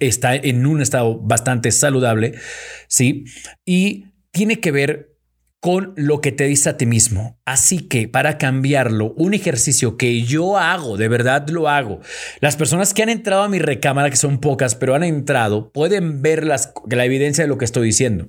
Está 0.00 0.34
en 0.34 0.66
un 0.66 0.82
estado 0.82 1.18
bastante 1.18 1.72
saludable, 1.72 2.34
¿sí? 2.88 3.24
Y 3.64 4.08
tiene 4.32 4.60
que 4.60 4.70
ver 4.70 5.16
con 5.60 5.94
lo 5.96 6.20
que 6.20 6.30
te 6.30 6.44
dice 6.44 6.68
a 6.68 6.76
ti 6.76 6.84
mismo. 6.84 7.40
Así 7.46 7.88
que 7.88 8.06
para 8.06 8.36
cambiarlo, 8.36 9.14
un 9.16 9.32
ejercicio 9.32 9.96
que 9.96 10.24
yo 10.24 10.58
hago, 10.58 10.98
de 10.98 11.08
verdad 11.08 11.48
lo 11.48 11.70
hago. 11.70 12.00
Las 12.40 12.56
personas 12.56 12.92
que 12.92 13.02
han 13.02 13.08
entrado 13.08 13.44
a 13.44 13.48
mi 13.48 13.60
recámara, 13.60 14.10
que 14.10 14.16
son 14.16 14.40
pocas, 14.40 14.74
pero 14.74 14.94
han 14.94 15.04
entrado, 15.04 15.72
pueden 15.72 16.20
ver 16.20 16.44
las, 16.44 16.74
la 16.86 17.06
evidencia 17.06 17.44
de 17.44 17.48
lo 17.48 17.56
que 17.56 17.64
estoy 17.64 17.86
diciendo. 17.86 18.28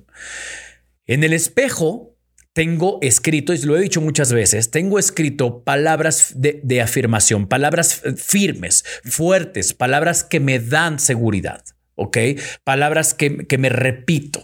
En 1.06 1.24
el 1.24 1.34
espejo 1.34 2.14
tengo 2.58 2.98
escrito, 3.02 3.54
y 3.54 3.58
lo 3.58 3.76
he 3.76 3.80
dicho 3.80 4.00
muchas 4.00 4.32
veces, 4.32 4.72
tengo 4.72 4.98
escrito 4.98 5.62
palabras 5.62 6.32
de, 6.34 6.82
afirmación, 6.82 7.46
palabras 7.46 8.02
firmes, 8.16 8.84
fuertes, 9.04 9.74
palabras 9.74 10.24
que 10.24 10.40
me 10.40 10.58
dan 10.58 10.98
seguridad, 10.98 11.62
¿ok? 11.94 12.18
Palabras 12.64 13.14
que, 13.14 13.46
que 13.46 13.58
me 13.58 13.68
repito. 13.68 14.42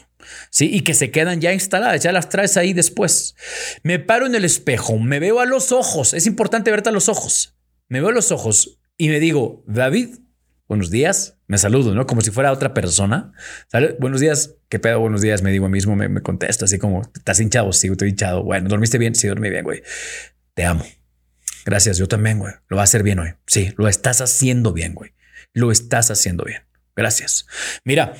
¿Sí? 0.50 0.70
Y 0.72 0.82
que 0.82 0.94
se 0.94 1.10
quedan 1.10 1.40
ya 1.40 1.52
instaladas, 1.52 2.04
ya 2.04 2.12
las 2.12 2.28
traes 2.28 2.56
ahí 2.56 2.72
después. 2.72 3.34
Me 3.82 3.98
paro 3.98 4.26
en 4.26 4.36
el 4.36 4.44
espejo, 4.44 4.96
me 4.96 5.18
veo 5.18 5.40
a 5.40 5.44
los 5.44 5.72
ojos, 5.72 6.14
es 6.14 6.28
importante 6.28 6.70
verte 6.70 6.90
a 6.90 6.92
los 6.92 7.08
ojos. 7.08 7.56
Me 7.88 8.00
veo 8.00 8.10
a 8.10 8.14
los 8.14 8.30
ojos 8.30 8.78
y 8.96 9.08
me 9.08 9.18
digo, 9.18 9.64
David, 9.66 10.20
buenos 10.68 10.90
días, 10.90 11.36
me 11.46 11.58
saludo, 11.58 11.94
¿no? 11.94 12.06
Como 12.06 12.20
si 12.20 12.30
fuera 12.30 12.52
otra 12.52 12.74
persona. 12.74 13.32
Buenos 13.98 14.20
días, 14.20 14.54
¿qué 14.68 14.78
pedo? 14.78 15.00
Buenos 15.00 15.20
días, 15.20 15.42
me 15.42 15.50
digo 15.50 15.66
a 15.66 15.68
mí 15.68 15.74
mismo, 15.74 15.94
me, 15.94 16.22
contesto 16.22 16.64
así 16.64 16.78
como, 16.78 17.02
¿estás 17.14 17.40
hinchado? 17.40 17.72
Sí, 17.72 17.88
estoy 17.88 18.10
hinchado. 18.10 18.42
Bueno, 18.42 18.68
¿dormiste 18.68 18.98
bien? 18.98 19.14
Sí, 19.14 19.28
dormí 19.28 19.50
bien, 19.50 19.64
güey. 19.64 19.82
Te 20.54 20.64
amo. 20.64 20.84
Gracias, 21.64 21.98
yo 21.98 22.08
también, 22.08 22.38
güey. 22.38 22.52
Lo 22.68 22.76
vas 22.76 22.82
a 22.82 22.90
hacer 22.90 23.02
bien 23.02 23.18
hoy. 23.18 23.30
Sí, 23.46 23.72
lo 23.76 23.88
estás 23.88 24.20
haciendo 24.20 24.72
bien, 24.72 24.94
güey. 24.94 25.12
Lo 25.52 25.70
estás 25.70 26.10
haciendo 26.10 26.44
bien. 26.44 26.62
Gracias. 26.96 27.46
Mira, 27.84 28.14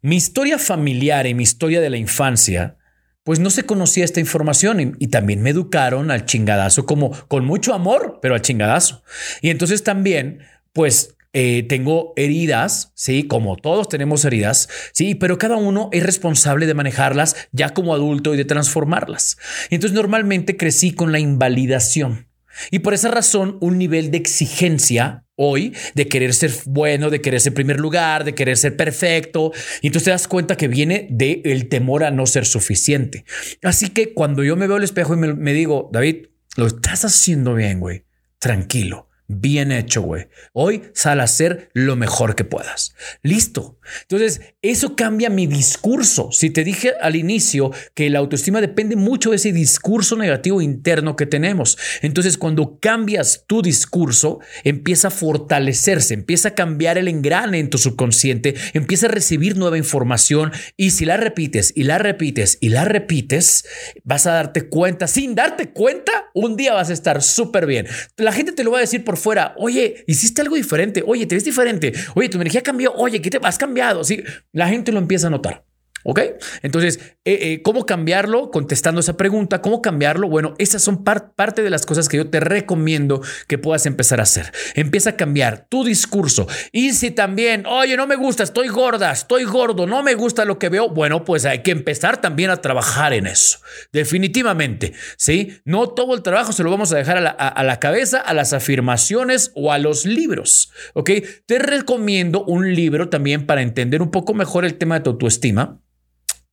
mi 0.00 0.16
historia 0.16 0.58
familiar 0.58 1.26
y 1.26 1.34
mi 1.34 1.42
historia 1.42 1.80
de 1.80 1.90
la 1.90 1.96
infancia, 1.96 2.76
pues 3.22 3.38
no 3.38 3.50
se 3.50 3.64
conocía 3.64 4.04
esta 4.04 4.20
información 4.20 4.80
y, 4.80 4.92
y, 4.98 5.08
también 5.08 5.42
me 5.42 5.50
educaron 5.50 6.10
al 6.10 6.26
chingadazo 6.26 6.86
como 6.86 7.10
con 7.28 7.44
mucho 7.44 7.74
amor, 7.74 8.18
pero 8.20 8.34
al 8.34 8.42
chingadazo. 8.42 9.02
Y 9.40 9.50
entonces 9.50 9.82
también, 9.82 10.40
pues 10.72 11.13
eh, 11.36 11.64
tengo 11.68 12.12
heridas, 12.14 12.92
sí, 12.94 13.24
como 13.24 13.56
todos 13.56 13.88
tenemos 13.88 14.24
heridas, 14.24 14.68
sí, 14.92 15.16
pero 15.16 15.36
cada 15.36 15.56
uno 15.56 15.88
es 15.92 16.04
responsable 16.04 16.66
de 16.66 16.74
manejarlas 16.74 17.34
ya 17.50 17.70
como 17.70 17.92
adulto 17.92 18.34
y 18.34 18.36
de 18.36 18.44
transformarlas. 18.44 19.36
entonces 19.70 19.94
normalmente 19.94 20.56
crecí 20.56 20.92
con 20.92 21.10
la 21.10 21.18
invalidación. 21.18 22.28
Y 22.70 22.78
por 22.78 22.94
esa 22.94 23.10
razón, 23.10 23.58
un 23.60 23.78
nivel 23.78 24.12
de 24.12 24.18
exigencia 24.18 25.24
hoy 25.34 25.74
de 25.96 26.06
querer 26.06 26.32
ser 26.34 26.52
bueno, 26.66 27.10
de 27.10 27.20
querer 27.20 27.40
ser 27.40 27.52
primer 27.52 27.80
lugar, 27.80 28.22
de 28.22 28.36
querer 28.36 28.56
ser 28.56 28.76
perfecto. 28.76 29.50
Y 29.82 29.88
entonces 29.88 30.04
te 30.04 30.10
das 30.12 30.28
cuenta 30.28 30.56
que 30.56 30.68
viene 30.68 31.08
del 31.10 31.42
el 31.44 31.68
temor 31.68 32.04
a 32.04 32.12
no 32.12 32.26
ser 32.26 32.46
suficiente. 32.46 33.24
Así 33.64 33.88
que 33.88 34.14
cuando 34.14 34.44
yo 34.44 34.54
me 34.54 34.68
veo 34.68 34.76
al 34.76 34.84
espejo 34.84 35.14
y 35.14 35.16
me, 35.16 35.34
me 35.34 35.52
digo, 35.52 35.90
David, 35.92 36.26
lo 36.56 36.68
estás 36.68 37.04
haciendo 37.04 37.54
bien, 37.56 37.80
güey, 37.80 38.04
tranquilo 38.38 39.03
Bien 39.26 39.72
hecho, 39.72 40.02
güey. 40.02 40.26
Hoy 40.52 40.82
sal 40.92 41.20
a 41.20 41.24
hacer 41.24 41.70
lo 41.72 41.96
mejor 41.96 42.34
que 42.34 42.44
puedas. 42.44 42.94
Listo. 43.22 43.78
Entonces, 44.02 44.42
eso 44.60 44.96
cambia 44.96 45.30
mi 45.30 45.46
discurso. 45.46 46.28
Si 46.30 46.50
te 46.50 46.62
dije 46.62 46.92
al 47.00 47.16
inicio 47.16 47.70
que 47.94 48.10
la 48.10 48.18
autoestima 48.18 48.60
depende 48.60 48.96
mucho 48.96 49.30
de 49.30 49.36
ese 49.36 49.52
discurso 49.52 50.16
negativo 50.16 50.60
interno 50.60 51.16
que 51.16 51.24
tenemos. 51.24 51.78
Entonces, 52.02 52.36
cuando 52.36 52.78
cambias 52.80 53.44
tu 53.46 53.62
discurso, 53.62 54.40
empieza 54.62 55.08
a 55.08 55.10
fortalecerse, 55.10 56.12
empieza 56.12 56.48
a 56.48 56.54
cambiar 56.54 56.98
el 56.98 57.08
engrane 57.08 57.58
en 57.58 57.70
tu 57.70 57.78
subconsciente, 57.78 58.54
empieza 58.74 59.06
a 59.06 59.10
recibir 59.10 59.56
nueva 59.56 59.78
información 59.78 60.52
y 60.76 60.90
si 60.90 61.06
la 61.06 61.16
repites 61.16 61.72
y 61.74 61.84
la 61.84 61.96
repites 61.96 62.58
y 62.60 62.68
la 62.68 62.84
repites, 62.84 63.64
vas 64.04 64.26
a 64.26 64.32
darte 64.32 64.68
cuenta, 64.68 65.06
sin 65.06 65.34
darte 65.34 65.70
cuenta, 65.70 66.30
un 66.34 66.56
día 66.56 66.74
vas 66.74 66.90
a 66.90 66.92
estar 66.92 67.22
súper 67.22 67.64
bien. 67.66 67.86
La 68.18 68.32
gente 68.32 68.52
te 68.52 68.64
lo 68.64 68.70
va 68.70 68.78
a 68.78 68.82
decir 68.82 69.02
por 69.02 69.13
fuera, 69.16 69.54
oye, 69.56 70.04
hiciste 70.06 70.40
algo 70.42 70.56
diferente, 70.56 71.02
oye, 71.06 71.26
te 71.26 71.34
ves 71.34 71.44
diferente, 71.44 71.92
oye, 72.14 72.28
tu 72.28 72.36
energía 72.36 72.62
cambió, 72.62 72.92
oye, 72.94 73.20
¿qué 73.20 73.30
te 73.30 73.38
has 73.42 73.58
cambiado? 73.58 74.04
Sí, 74.04 74.22
la 74.52 74.68
gente 74.68 74.92
lo 74.92 74.98
empieza 74.98 75.26
a 75.26 75.30
notar. 75.30 75.64
¿Ok? 76.04 76.20
Entonces, 76.62 77.00
eh, 77.24 77.38
eh, 77.40 77.62
¿cómo 77.62 77.86
cambiarlo? 77.86 78.50
Contestando 78.50 79.00
esa 79.00 79.16
pregunta, 79.16 79.62
¿cómo 79.62 79.80
cambiarlo? 79.80 80.28
Bueno, 80.28 80.54
esas 80.58 80.82
son 80.82 81.02
parte 81.02 81.62
de 81.62 81.70
las 81.70 81.86
cosas 81.86 82.10
que 82.10 82.18
yo 82.18 82.28
te 82.28 82.40
recomiendo 82.40 83.22
que 83.48 83.56
puedas 83.56 83.86
empezar 83.86 84.20
a 84.20 84.24
hacer. 84.24 84.52
Empieza 84.74 85.10
a 85.10 85.16
cambiar 85.16 85.66
tu 85.70 85.82
discurso. 85.82 86.46
Y 86.72 86.92
si 86.92 87.10
también, 87.10 87.64
oye, 87.66 87.96
no 87.96 88.06
me 88.06 88.16
gusta, 88.16 88.42
estoy 88.42 88.68
gorda, 88.68 89.12
estoy 89.12 89.44
gordo, 89.44 89.86
no 89.86 90.02
me 90.02 90.14
gusta 90.14 90.44
lo 90.44 90.58
que 90.58 90.68
veo, 90.68 90.90
bueno, 90.90 91.24
pues 91.24 91.46
hay 91.46 91.62
que 91.62 91.70
empezar 91.70 92.20
también 92.20 92.50
a 92.50 92.58
trabajar 92.58 93.14
en 93.14 93.26
eso. 93.26 93.60
Definitivamente, 93.90 94.92
¿sí? 95.16 95.58
No 95.64 95.88
todo 95.88 96.14
el 96.14 96.22
trabajo 96.22 96.52
se 96.52 96.62
lo 96.62 96.70
vamos 96.70 96.92
a 96.92 96.96
dejar 96.96 97.16
a 97.16 97.22
la, 97.22 97.30
a 97.30 97.64
la 97.64 97.80
cabeza, 97.80 98.20
a 98.20 98.34
las 98.34 98.52
afirmaciones 98.52 99.52
o 99.54 99.72
a 99.72 99.78
los 99.78 100.04
libros, 100.04 100.70
¿ok? 100.92 101.10
Te 101.46 101.58
recomiendo 101.58 102.44
un 102.44 102.74
libro 102.74 103.08
también 103.08 103.46
para 103.46 103.62
entender 103.62 104.02
un 104.02 104.10
poco 104.10 104.34
mejor 104.34 104.66
el 104.66 104.74
tema 104.74 104.96
de 104.96 105.04
tu 105.04 105.10
autoestima 105.10 105.80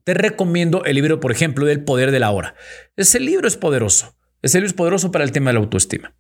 te 0.04 0.14
recomiendo 0.14 0.84
el 0.86 0.96
libro, 0.96 1.20
por 1.20 1.32
ejemplo, 1.32 1.66
del 1.66 1.84
poder 1.84 2.12
de 2.12 2.20
la 2.20 2.32
hora. 2.32 2.56
Ese 2.96 3.20
libro 3.20 3.48
es 3.48 3.58
poderoso. 3.58 4.16
Ese 4.42 4.58
libro 4.58 4.68
es 4.68 4.74
poderoso 4.74 5.12
para 5.12 5.24
el 5.24 5.32
tema 5.32 5.50
de 5.50 5.54
la 5.56 5.60
autoestima. 5.60 6.16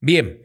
Bien, 0.00 0.42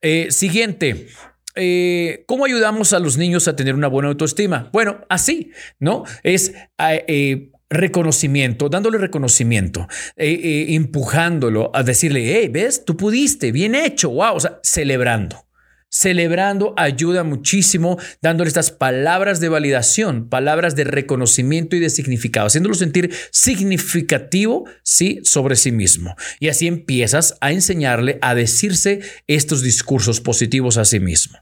eh, 0.00 0.28
siguiente. 0.30 1.08
Eh, 1.54 2.24
¿Cómo 2.26 2.44
ayudamos 2.44 2.92
a 2.92 3.00
los 3.00 3.16
niños 3.16 3.48
a 3.48 3.56
tener 3.56 3.74
una 3.74 3.88
buena 3.88 4.08
autoestima? 4.10 4.70
Bueno, 4.72 5.04
así, 5.08 5.50
¿no? 5.80 6.04
Es 6.22 6.54
eh, 6.78 7.50
reconocimiento, 7.68 8.68
dándole 8.68 8.98
reconocimiento, 8.98 9.88
empujándolo 10.16 11.72
a 11.74 11.82
decirle, 11.82 12.36
hey, 12.36 12.48
ves, 12.48 12.84
tú 12.84 12.96
pudiste, 12.96 13.50
bien 13.50 13.74
hecho, 13.74 14.10
wow, 14.10 14.36
o 14.36 14.40
sea, 14.40 14.60
celebrando. 14.62 15.47
Celebrando 15.90 16.74
ayuda 16.76 17.24
muchísimo, 17.24 17.98
dándole 18.20 18.48
estas 18.48 18.70
palabras 18.70 19.40
de 19.40 19.48
validación, 19.48 20.28
palabras 20.28 20.76
de 20.76 20.84
reconocimiento 20.84 21.76
y 21.76 21.80
de 21.80 21.90
significado, 21.90 22.46
haciéndolo 22.46 22.74
sentir 22.74 23.10
significativo, 23.30 24.64
sí, 24.82 25.20
sobre 25.24 25.56
sí 25.56 25.72
mismo. 25.72 26.14
Y 26.40 26.48
así 26.48 26.66
empiezas 26.66 27.36
a 27.40 27.52
enseñarle 27.52 28.18
a 28.20 28.34
decirse 28.34 29.00
estos 29.26 29.62
discursos 29.62 30.20
positivos 30.20 30.76
a 30.76 30.84
sí 30.84 31.00
mismo. 31.00 31.38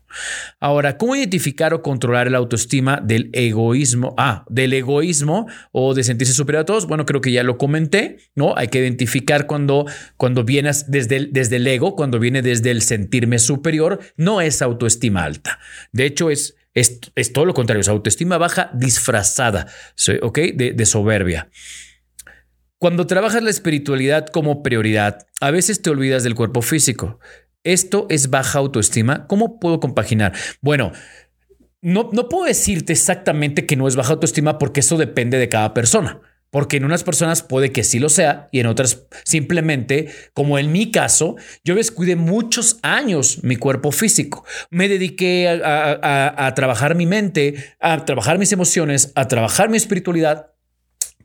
Ahora, 0.61 0.97
¿cómo 0.97 1.17
identificar 1.17 1.75
o 1.75 1.83
controlar 1.83 2.31
la 2.31 2.39
autoestima 2.39 3.01
del 3.03 3.31
egoísmo? 3.33 4.15
Ah, 4.17 4.45
del 4.49 4.73
egoísmo 4.73 5.47
o 5.73 5.95
de 5.95 6.05
sentirse 6.05 6.33
superior 6.33 6.63
a 6.63 6.67
todos. 6.67 6.87
Bueno, 6.87 7.05
creo 7.05 7.21
que 7.21 7.33
ya 7.33 7.43
lo 7.43 7.59
comenté, 7.59 8.19
¿no? 8.35 8.57
Hay 8.57 8.69
que 8.69 8.79
identificar 8.79 9.47
cuando, 9.47 9.87
cuando 10.17 10.45
vienes 10.45 10.91
desde 10.91 11.17
el, 11.17 11.33
desde 11.33 11.57
el 11.57 11.67
ego, 11.67 11.97
cuando 11.97 12.19
viene 12.19 12.43
desde 12.43 12.71
el 12.71 12.83
sentirme 12.83 13.39
superior, 13.39 14.01
no 14.17 14.36
es 14.41 14.63
autoestima 14.63 15.25
alta. 15.25 15.59
De 15.93 16.07
hecho, 16.07 16.31
es, 16.31 16.57
es, 16.75 17.01
todo 17.33 17.45
lo 17.45 17.55
contrario, 17.55 17.81
es 17.81 17.89
autoestima 17.89 18.39
baja 18.39 18.71
disfrazada, 18.75 19.67
¿ok? 20.23 20.39
De, 20.55 20.73
de 20.73 20.87
soberbia. 20.87 21.49
Cuando 22.79 23.07
trabajas 23.07 23.43
la 23.43 23.51
espiritualidad 23.51 24.27
como 24.27 24.63
prioridad, 24.63 25.27
a 25.41 25.51
veces 25.51 25.81
te 25.81 25.91
olvidas 25.91 26.25
del 26.25 26.35
cuerpo 26.35 26.61
físico. 26.61 27.19
Esto 27.65 28.07
es 28.11 28.31
baja 28.31 28.59
autoestima. 28.59 29.27
¿Cómo 29.27 29.59
puedo 29.59 29.81
compaginar? 29.81 30.35
Bueno, 30.61 30.93
no, 31.81 32.11
no 32.13 32.29
puedo 32.29 32.45
decirte 32.45 32.93
exactamente 32.93 33.67
que 33.67 33.77
no 33.77 33.89
es 33.89 33.97
baja 33.97 34.13
autoestima 34.13 34.59
porque 34.59 34.81
eso 34.81 34.99
depende 34.99 35.39
de 35.39 35.49
cada 35.49 35.73
persona. 35.73 36.21
Porque 36.57 36.79
en 36.79 36.87
unas 36.87 37.05
personas 37.05 37.43
puede 37.43 37.71
que 37.71 37.85
sí 37.85 37.99
lo 37.99 38.09
sea 38.09 38.49
y 38.51 38.61
en 38.61 38.67
otras 38.67 39.03
simplemente, 39.25 40.09
como 40.33 40.59
en 40.59 40.73
mi 40.73 40.91
caso, 40.91 41.37
yo 41.65 41.75
descuidé 41.75 42.17
muchos 42.17 42.79
años 42.81 43.41
mi 43.43 43.57
cuerpo 43.57 43.93
físico. 43.93 44.43
Me 44.71 44.89
dediqué 44.89 45.51
a, 45.51 46.47
a 46.47 46.55
trabajar 46.55 46.95
mi 46.95 47.05
mente, 47.05 47.75
a 47.79 48.07
trabajar 48.07 48.39
mis 48.39 48.53
emociones, 48.53 49.13
a 49.17 49.29
trabajar 49.29 49.69
mi 49.69 49.77
espiritualidad 49.77 50.56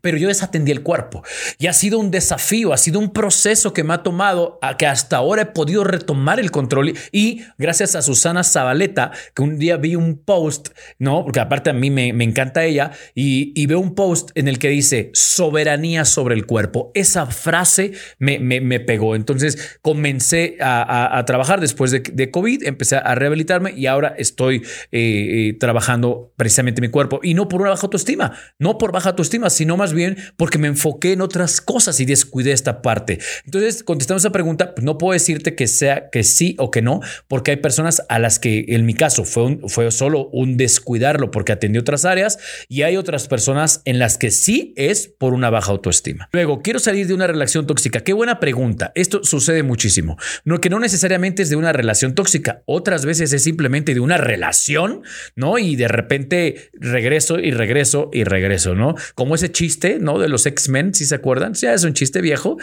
pero 0.02 0.18
yo 0.18 0.28
desatendí 0.28 0.70
el 0.72 0.82
cuerpo. 0.82 1.22
Y 1.58 1.68
ha 1.68 1.72
sido 1.72 1.98
un 1.98 2.10
desafío, 2.10 2.74
ha 2.74 2.76
sido 2.76 2.98
un 2.98 3.12
proceso 3.12 3.72
que 3.72 3.84
me 3.84 3.94
ha 3.94 4.02
tomado 4.02 4.58
a 4.60 4.76
que 4.76 4.86
hasta 4.86 5.16
ahora 5.16 5.42
he 5.42 5.46
podido 5.46 5.84
retomar 5.84 6.38
el 6.38 6.50
control. 6.50 6.92
Y 7.12 7.42
gracias 7.56 7.94
a 7.94 8.02
Susana 8.02 8.44
Zabaleta, 8.44 9.12
que 9.34 9.42
un 9.42 9.58
día 9.58 9.76
vi 9.78 9.96
un 9.96 10.18
post, 10.18 10.70
¿no? 10.98 11.24
Porque 11.24 11.40
aparte 11.40 11.70
a 11.70 11.72
mí 11.72 11.90
me, 11.90 12.08
encanta 12.08 12.64
ella, 12.64 12.90
y, 13.14 13.66
veo 13.66 13.78
un 13.78 13.94
post 13.94 14.30
en 14.34 14.48
el 14.48 14.58
que 14.58 14.68
dice 14.68 15.10
soberanía 15.14 16.04
sobre 16.04 16.34
el 16.34 16.46
cuerpo. 16.46 16.90
Esa 16.94 17.26
frase 17.26 17.92
me, 18.18 18.38
me, 18.40 18.80
pegó. 18.80 19.14
Entonces 19.14 19.78
comencé 19.82 20.56
a, 20.60 21.22
trabajar 21.26 21.60
después 21.60 21.92
de, 21.92 22.30
COVID, 22.30 22.64
empecé 22.64 22.96
a 22.96 23.14
rehabilitarme 23.14 23.72
y 23.76 23.86
ahora 23.86 24.14
estoy 24.18 24.56
eh, 24.90 25.48
eh, 25.50 25.56
trabajando 25.60 26.32
precisamente 26.36 26.80
mi 26.80 26.88
cuerpo. 26.88 27.20
Y 27.22 27.34
no 27.34 27.48
por 27.48 27.60
una 27.60 27.70
baja 27.70 27.86
autoestima, 27.86 28.32
no 28.58 28.78
por 28.78 28.90
baja 28.90 29.10
autoestima, 29.10 29.48
sino 29.48 29.76
más 29.76 29.91
bien 29.94 30.16
porque 30.36 30.58
me 30.58 30.68
enfoqué 30.68 31.12
en 31.12 31.20
otras 31.20 31.60
cosas 31.60 32.00
y 32.00 32.04
descuidé 32.04 32.52
esta 32.52 32.82
parte. 32.82 33.18
Entonces, 33.44 33.82
contestando 33.82 34.18
esa 34.18 34.32
pregunta, 34.32 34.74
pues 34.74 34.84
no 34.84 34.98
puedo 34.98 35.12
decirte 35.12 35.54
que 35.54 35.66
sea 35.66 36.10
que 36.10 36.24
sí 36.24 36.56
o 36.58 36.70
que 36.70 36.82
no, 36.82 37.00
porque 37.28 37.52
hay 37.52 37.56
personas 37.58 38.02
a 38.08 38.18
las 38.18 38.38
que 38.38 38.64
en 38.68 38.86
mi 38.86 38.94
caso 38.94 39.24
fue, 39.24 39.58
fue 39.68 39.90
solo 39.90 40.28
un 40.32 40.56
descuidarlo 40.56 41.30
porque 41.30 41.52
atendí 41.52 41.78
otras 41.78 42.04
áreas 42.04 42.38
y 42.68 42.82
hay 42.82 42.96
otras 42.96 43.28
personas 43.28 43.82
en 43.84 43.98
las 43.98 44.18
que 44.18 44.30
sí 44.30 44.72
es 44.76 45.08
por 45.08 45.34
una 45.34 45.50
baja 45.50 45.72
autoestima. 45.72 46.28
Luego, 46.32 46.62
quiero 46.62 46.78
salir 46.78 47.06
de 47.06 47.14
una 47.14 47.26
relación 47.26 47.66
tóxica. 47.66 48.00
Qué 48.00 48.12
buena 48.12 48.40
pregunta. 48.40 48.92
Esto 48.94 49.24
sucede 49.24 49.62
muchísimo. 49.62 50.16
No 50.44 50.60
que 50.60 50.70
no 50.70 50.78
necesariamente 50.78 51.42
es 51.42 51.50
de 51.50 51.56
una 51.56 51.72
relación 51.72 52.14
tóxica, 52.14 52.62
otras 52.66 53.04
veces 53.04 53.32
es 53.32 53.42
simplemente 53.42 53.94
de 53.94 54.00
una 54.00 54.16
relación, 54.16 55.02
¿no? 55.36 55.58
Y 55.58 55.76
de 55.76 55.88
repente 55.88 56.70
regreso 56.72 57.38
y 57.38 57.50
regreso 57.50 58.10
y 58.12 58.24
regreso, 58.24 58.74
¿no? 58.74 58.94
Como 59.14 59.34
ese 59.34 59.50
chiste 59.50 59.81
¿no? 60.00 60.18
De 60.18 60.28
los 60.28 60.46
X-Men, 60.46 60.94
si 60.94 61.04
se 61.04 61.14
acuerdan. 61.14 61.54
Ya 61.54 61.74
es 61.74 61.84
un 61.84 61.94
chiste 61.94 62.20
viejo. 62.20 62.58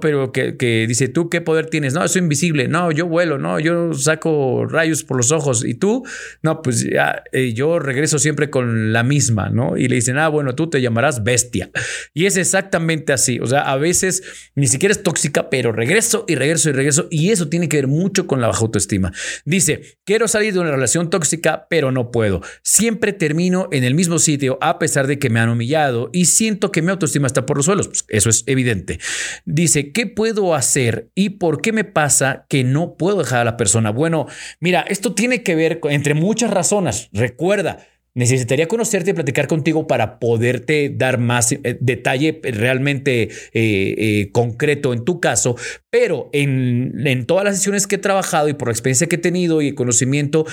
Pero 0.00 0.32
que, 0.32 0.86
dice, 0.88 1.08
¿tú 1.08 1.28
qué 1.28 1.40
poder 1.40 1.66
tienes? 1.66 1.94
No, 1.94 2.06
soy 2.08 2.20
invisible. 2.20 2.68
No, 2.68 2.90
yo 2.92 3.06
vuelo. 3.06 3.38
No, 3.38 3.58
yo 3.60 3.94
saco 3.94 4.66
rayos 4.66 5.04
por 5.04 5.16
los 5.16 5.32
ojos. 5.32 5.64
¿Y 5.64 5.74
tú? 5.74 6.04
No, 6.42 6.62
pues 6.62 6.84
ya, 6.84 7.22
eh, 7.32 7.52
yo 7.52 7.78
regreso 7.78 8.18
siempre 8.18 8.50
con 8.50 8.92
la 8.92 9.02
misma, 9.02 9.50
¿no? 9.50 9.76
Y 9.76 9.88
le 9.88 9.96
dicen, 9.96 10.18
ah, 10.18 10.28
bueno, 10.28 10.54
tú 10.54 10.68
te 10.68 10.80
llamarás 10.80 11.22
bestia. 11.22 11.70
Y 12.12 12.26
es 12.26 12.36
exactamente 12.36 13.12
así. 13.12 13.38
O 13.40 13.46
sea, 13.46 13.62
a 13.62 13.76
veces 13.76 14.22
ni 14.54 14.66
siquiera 14.66 14.92
es 14.92 15.02
tóxica, 15.02 15.50
pero 15.50 15.72
regreso 15.72 16.24
y 16.28 16.34
regreso 16.34 16.70
y 16.70 16.72
regreso. 16.72 17.08
Y 17.10 17.30
eso 17.30 17.48
tiene 17.48 17.68
que 17.68 17.76
ver 17.76 17.86
mucho 17.86 18.26
con 18.26 18.40
la 18.40 18.48
baja 18.48 18.60
autoestima. 18.60 19.12
Dice, 19.44 19.98
quiero 20.04 20.28
salir 20.28 20.52
de 20.52 20.60
una 20.60 20.70
relación 20.70 21.10
tóxica, 21.10 21.66
pero 21.68 21.92
no 21.92 22.10
puedo. 22.10 22.42
Siempre 22.62 23.12
termino 23.12 23.68
en 23.70 23.84
el 23.84 23.94
mismo 23.94 24.18
sitio 24.18 24.58
a 24.60 24.78
pesar 24.78 25.06
de 25.06 25.18
que 25.18 25.30
me 25.30 25.40
han 25.40 25.48
humillado 25.48 26.10
y 26.12 26.26
siento 26.26 26.63
que 26.72 26.82
mi 26.82 26.90
autoestima 26.90 27.26
está 27.26 27.46
por 27.46 27.56
los 27.56 27.66
suelos. 27.66 27.88
Pues, 27.88 28.04
eso 28.08 28.30
es 28.30 28.44
evidente. 28.46 28.98
Dice, 29.44 29.92
¿qué 29.92 30.06
puedo 30.06 30.54
hacer 30.54 31.10
y 31.14 31.30
por 31.30 31.60
qué 31.60 31.72
me 31.72 31.84
pasa 31.84 32.46
que 32.48 32.64
no 32.64 32.96
puedo 32.96 33.18
dejar 33.18 33.40
a 33.40 33.44
la 33.44 33.56
persona? 33.56 33.90
Bueno, 33.90 34.26
mira, 34.60 34.84
esto 34.88 35.14
tiene 35.14 35.42
que 35.42 35.54
ver 35.54 35.80
entre 35.90 36.14
muchas 36.14 36.50
razones. 36.50 37.08
Recuerda, 37.12 37.86
Necesitaría 38.16 38.68
conocerte 38.68 39.10
y 39.10 39.14
platicar 39.14 39.48
contigo 39.48 39.88
para 39.88 40.20
poderte 40.20 40.88
dar 40.88 41.18
más 41.18 41.50
eh, 41.50 41.78
detalle 41.80 42.40
realmente 42.44 43.22
eh, 43.22 43.28
eh, 43.52 44.28
concreto 44.30 44.92
en 44.92 45.04
tu 45.04 45.18
caso, 45.18 45.56
pero 45.90 46.30
en, 46.32 47.04
en, 47.08 47.26
todas 47.26 47.44
las 47.44 47.56
sesiones 47.56 47.88
que 47.88 47.96
he 47.96 47.98
trabajado 47.98 48.48
y 48.48 48.54
por 48.54 48.68
la 48.68 48.72
experiencia 48.72 49.08
que 49.08 49.16
he 49.16 49.18
tenido 49.18 49.62
y 49.62 49.68
el 49.68 49.74
conocimiento, 49.74 50.46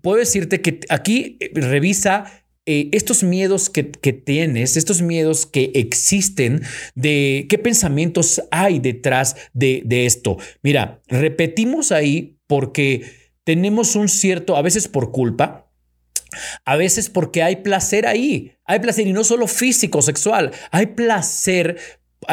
puedo 0.00 0.16
decirte 0.16 0.62
que 0.62 0.80
aquí 0.88 1.36
revisa 1.52 2.43
eh, 2.66 2.88
estos 2.92 3.22
miedos 3.22 3.68
que, 3.68 3.84
tienes, 3.84 4.76
estos 4.76 5.02
miedos 5.02 5.46
que 5.46 5.70
existen, 5.74 6.62
de 6.94 7.46
qué 7.48 7.58
pensamientos 7.58 8.42
hay 8.50 8.78
detrás 8.78 9.36
de, 9.52 9.82
de 9.84 10.06
esto. 10.06 10.38
Mira, 10.62 11.02
repetimos 11.08 11.92
ahí 11.92 12.38
porque 12.46 13.02
tenemos 13.44 13.96
un 13.96 14.08
cierto, 14.08 14.56
a 14.56 14.62
veces 14.62 14.88
por 14.88 15.12
culpa, 15.12 15.70
a 16.64 16.76
veces 16.76 17.10
porque 17.10 17.42
hay 17.42 17.56
placer 17.56 18.06
ahí, 18.06 18.52
hay 18.64 18.80
placer 18.80 19.06
y 19.06 19.12
no 19.12 19.24
solo 19.24 19.46
físico, 19.46 20.02
sexual, 20.02 20.52
hay 20.70 20.86
placer 20.86 21.76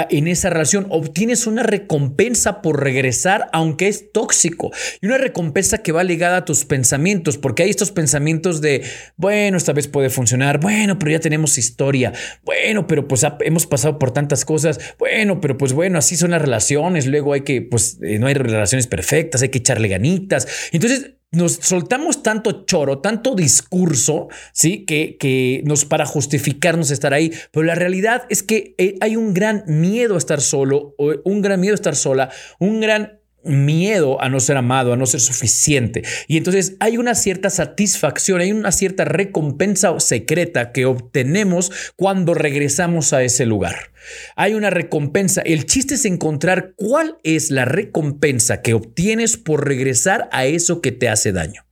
en 0.09 0.27
esa 0.27 0.49
relación, 0.49 0.87
obtienes 0.89 1.47
una 1.47 1.63
recompensa 1.63 2.61
por 2.61 2.83
regresar, 2.83 3.49
aunque 3.53 3.87
es 3.87 4.11
tóxico, 4.11 4.71
y 5.01 5.07
una 5.07 5.17
recompensa 5.17 5.79
que 5.79 5.91
va 5.91 6.03
ligada 6.03 6.37
a 6.37 6.45
tus 6.45 6.65
pensamientos, 6.65 7.37
porque 7.37 7.63
hay 7.63 7.69
estos 7.69 7.91
pensamientos 7.91 8.61
de, 8.61 8.83
bueno, 9.17 9.57
esta 9.57 9.73
vez 9.73 9.87
puede 9.87 10.09
funcionar, 10.09 10.59
bueno, 10.59 10.97
pero 10.99 11.11
ya 11.11 11.19
tenemos 11.19 11.57
historia, 11.57 12.13
bueno, 12.43 12.87
pero 12.87 13.07
pues 13.07 13.25
hemos 13.41 13.67
pasado 13.67 13.99
por 13.99 14.11
tantas 14.11 14.45
cosas, 14.45 14.79
bueno, 14.97 15.41
pero 15.41 15.57
pues 15.57 15.73
bueno, 15.73 15.97
así 15.97 16.15
son 16.15 16.31
las 16.31 16.41
relaciones, 16.41 17.07
luego 17.07 17.33
hay 17.33 17.41
que, 17.41 17.61
pues 17.61 17.97
eh, 18.01 18.19
no 18.19 18.27
hay 18.27 18.33
relaciones 18.33 18.87
perfectas, 18.87 19.41
hay 19.41 19.49
que 19.49 19.59
echarle 19.59 19.87
ganitas. 19.87 20.47
Entonces, 20.71 21.15
nos 21.31 21.53
soltamos 21.53 22.23
tanto 22.23 22.65
choro, 22.65 22.99
tanto 22.99 23.35
discurso, 23.35 24.27
¿sí? 24.53 24.85
Que, 24.85 25.17
que 25.17 25.63
nos 25.65 25.85
para 25.85 26.05
justificarnos 26.05 26.91
estar 26.91 27.13
ahí. 27.13 27.31
Pero 27.51 27.65
la 27.65 27.75
realidad 27.75 28.23
es 28.29 28.43
que 28.43 28.75
eh, 28.77 28.95
hay 28.99 29.15
un 29.15 29.33
gran 29.33 29.63
miedo 29.67 30.15
a 30.15 30.17
estar 30.17 30.41
solo, 30.41 30.93
un 31.23 31.41
gran 31.41 31.59
miedo 31.61 31.73
a 31.73 31.75
estar 31.75 31.95
sola, 31.95 32.29
un 32.59 32.81
gran 32.81 33.20
miedo 33.43 34.21
a 34.21 34.29
no 34.29 34.39
ser 34.39 34.57
amado, 34.57 34.93
a 34.93 34.97
no 34.97 35.05
ser 35.05 35.19
suficiente. 35.19 36.03
Y 36.27 36.37
entonces 36.37 36.75
hay 36.79 36.97
una 36.97 37.15
cierta 37.15 37.49
satisfacción, 37.49 38.41
hay 38.41 38.51
una 38.51 38.71
cierta 38.71 39.05
recompensa 39.05 39.99
secreta 39.99 40.71
que 40.71 40.85
obtenemos 40.85 41.71
cuando 41.95 42.33
regresamos 42.33 43.13
a 43.13 43.23
ese 43.23 43.45
lugar. 43.45 43.91
Hay 44.35 44.53
una 44.53 44.69
recompensa. 44.69 45.41
El 45.41 45.65
chiste 45.65 45.95
es 45.95 46.05
encontrar 46.05 46.73
cuál 46.75 47.17
es 47.23 47.51
la 47.51 47.65
recompensa 47.65 48.61
que 48.61 48.73
obtienes 48.73 49.37
por 49.37 49.67
regresar 49.67 50.29
a 50.31 50.45
eso 50.45 50.81
que 50.81 50.91
te 50.91 51.09
hace 51.09 51.31
daño. 51.31 51.65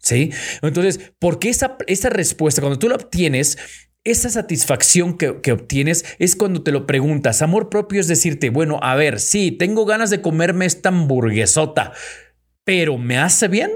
¿Sí? 0.00 0.30
Entonces, 0.62 1.00
porque 1.18 1.50
esa, 1.50 1.76
esa 1.86 2.08
respuesta, 2.08 2.62
cuando 2.62 2.78
tú 2.78 2.88
la 2.88 2.94
obtienes, 2.94 3.58
esa 4.10 4.30
satisfacción 4.30 5.16
que, 5.16 5.52
obtienes 5.52 6.04
es 6.18 6.36
cuando 6.36 6.62
te 6.62 6.72
lo 6.72 6.86
preguntas. 6.86 7.42
Amor 7.42 7.68
propio 7.68 8.00
es 8.00 8.08
decirte, 8.08 8.50
bueno, 8.50 8.78
a 8.82 8.94
ver, 8.94 9.20
sí, 9.20 9.52
tengo 9.52 9.84
ganas 9.84 10.10
de 10.10 10.20
comerme 10.20 10.66
esta 10.66 10.88
hamburguesota, 10.88 11.92
pero 12.64 12.98
¿me 12.98 13.18
hace 13.18 13.48
bien? 13.48 13.70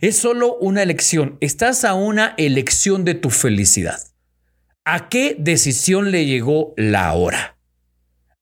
Es 0.00 0.18
solo 0.18 0.56
una 0.56 0.82
elección. 0.82 1.38
Estás 1.40 1.84
a 1.84 1.94
una 1.94 2.34
elección 2.36 3.04
de 3.04 3.14
tu 3.14 3.30
felicidad. 3.30 4.00
¿A 4.84 5.08
qué 5.08 5.36
decisión 5.38 6.10
le 6.10 6.26
llegó 6.26 6.74
la 6.76 7.12
hora? 7.12 7.56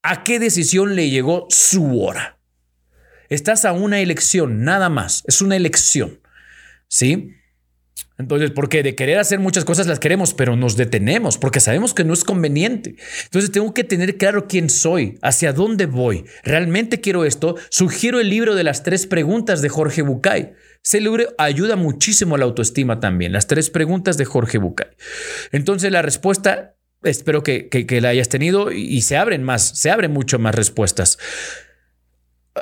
¿A 0.02 0.24
qué 0.24 0.38
decisión 0.38 0.96
le 0.96 1.10
llegó 1.10 1.46
su 1.50 2.00
hora? 2.00 2.38
Estás 3.28 3.64
a 3.64 3.72
una 3.72 4.00
elección, 4.00 4.64
nada 4.64 4.88
más. 4.88 5.22
Es 5.26 5.42
una 5.42 5.56
elección. 5.56 6.20
¿Sí? 6.88 7.34
Entonces, 8.18 8.50
porque 8.50 8.82
de 8.82 8.96
querer 8.96 9.18
hacer 9.18 9.38
muchas 9.38 9.64
cosas 9.64 9.86
las 9.86 10.00
queremos, 10.00 10.34
pero 10.34 10.56
nos 10.56 10.76
detenemos 10.76 11.38
porque 11.38 11.60
sabemos 11.60 11.94
que 11.94 12.02
no 12.02 12.12
es 12.12 12.24
conveniente. 12.24 12.96
Entonces, 13.24 13.52
tengo 13.52 13.72
que 13.72 13.84
tener 13.84 14.16
claro 14.16 14.48
quién 14.48 14.70
soy, 14.70 15.18
hacia 15.22 15.52
dónde 15.52 15.86
voy. 15.86 16.24
¿Realmente 16.42 17.00
quiero 17.00 17.24
esto? 17.24 17.54
Sugiero 17.70 18.18
el 18.18 18.28
libro 18.28 18.56
de 18.56 18.64
las 18.64 18.82
tres 18.82 19.06
preguntas 19.06 19.62
de 19.62 19.68
Jorge 19.68 20.02
Bucay. 20.02 20.52
Ese 20.84 21.00
libro 21.00 21.28
ayuda 21.38 21.76
muchísimo 21.76 22.34
a 22.34 22.38
la 22.38 22.44
autoestima 22.44 22.98
también. 22.98 23.32
Las 23.32 23.46
tres 23.46 23.70
preguntas 23.70 24.16
de 24.18 24.24
Jorge 24.24 24.58
Bucay. 24.58 24.88
Entonces, 25.52 25.92
la 25.92 26.02
respuesta, 26.02 26.74
espero 27.04 27.44
que, 27.44 27.68
que 27.68 28.00
la 28.00 28.08
hayas 28.08 28.28
tenido 28.28 28.72
y 28.72 29.00
se 29.02 29.16
abren 29.16 29.44
más, 29.44 29.78
se 29.78 29.92
abren 29.92 30.12
mucho 30.12 30.40
más 30.40 30.56
respuestas. 30.56 31.18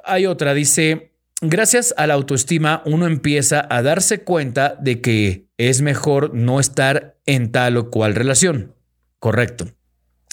Hay 0.04 0.26
otra, 0.26 0.52
dice, 0.52 1.15
gracias 1.40 1.94
a 1.96 2.06
la 2.06 2.14
autoestima 2.14 2.82
uno 2.86 3.06
empieza 3.06 3.66
a 3.68 3.82
darse 3.82 4.22
cuenta 4.22 4.76
de 4.80 5.00
que 5.00 5.46
es 5.58 5.82
mejor 5.82 6.34
no 6.34 6.60
estar 6.60 7.16
en 7.26 7.52
tal 7.52 7.76
o 7.76 7.90
cual 7.90 8.14
relación. 8.14 8.74
Correcto. 9.18 9.68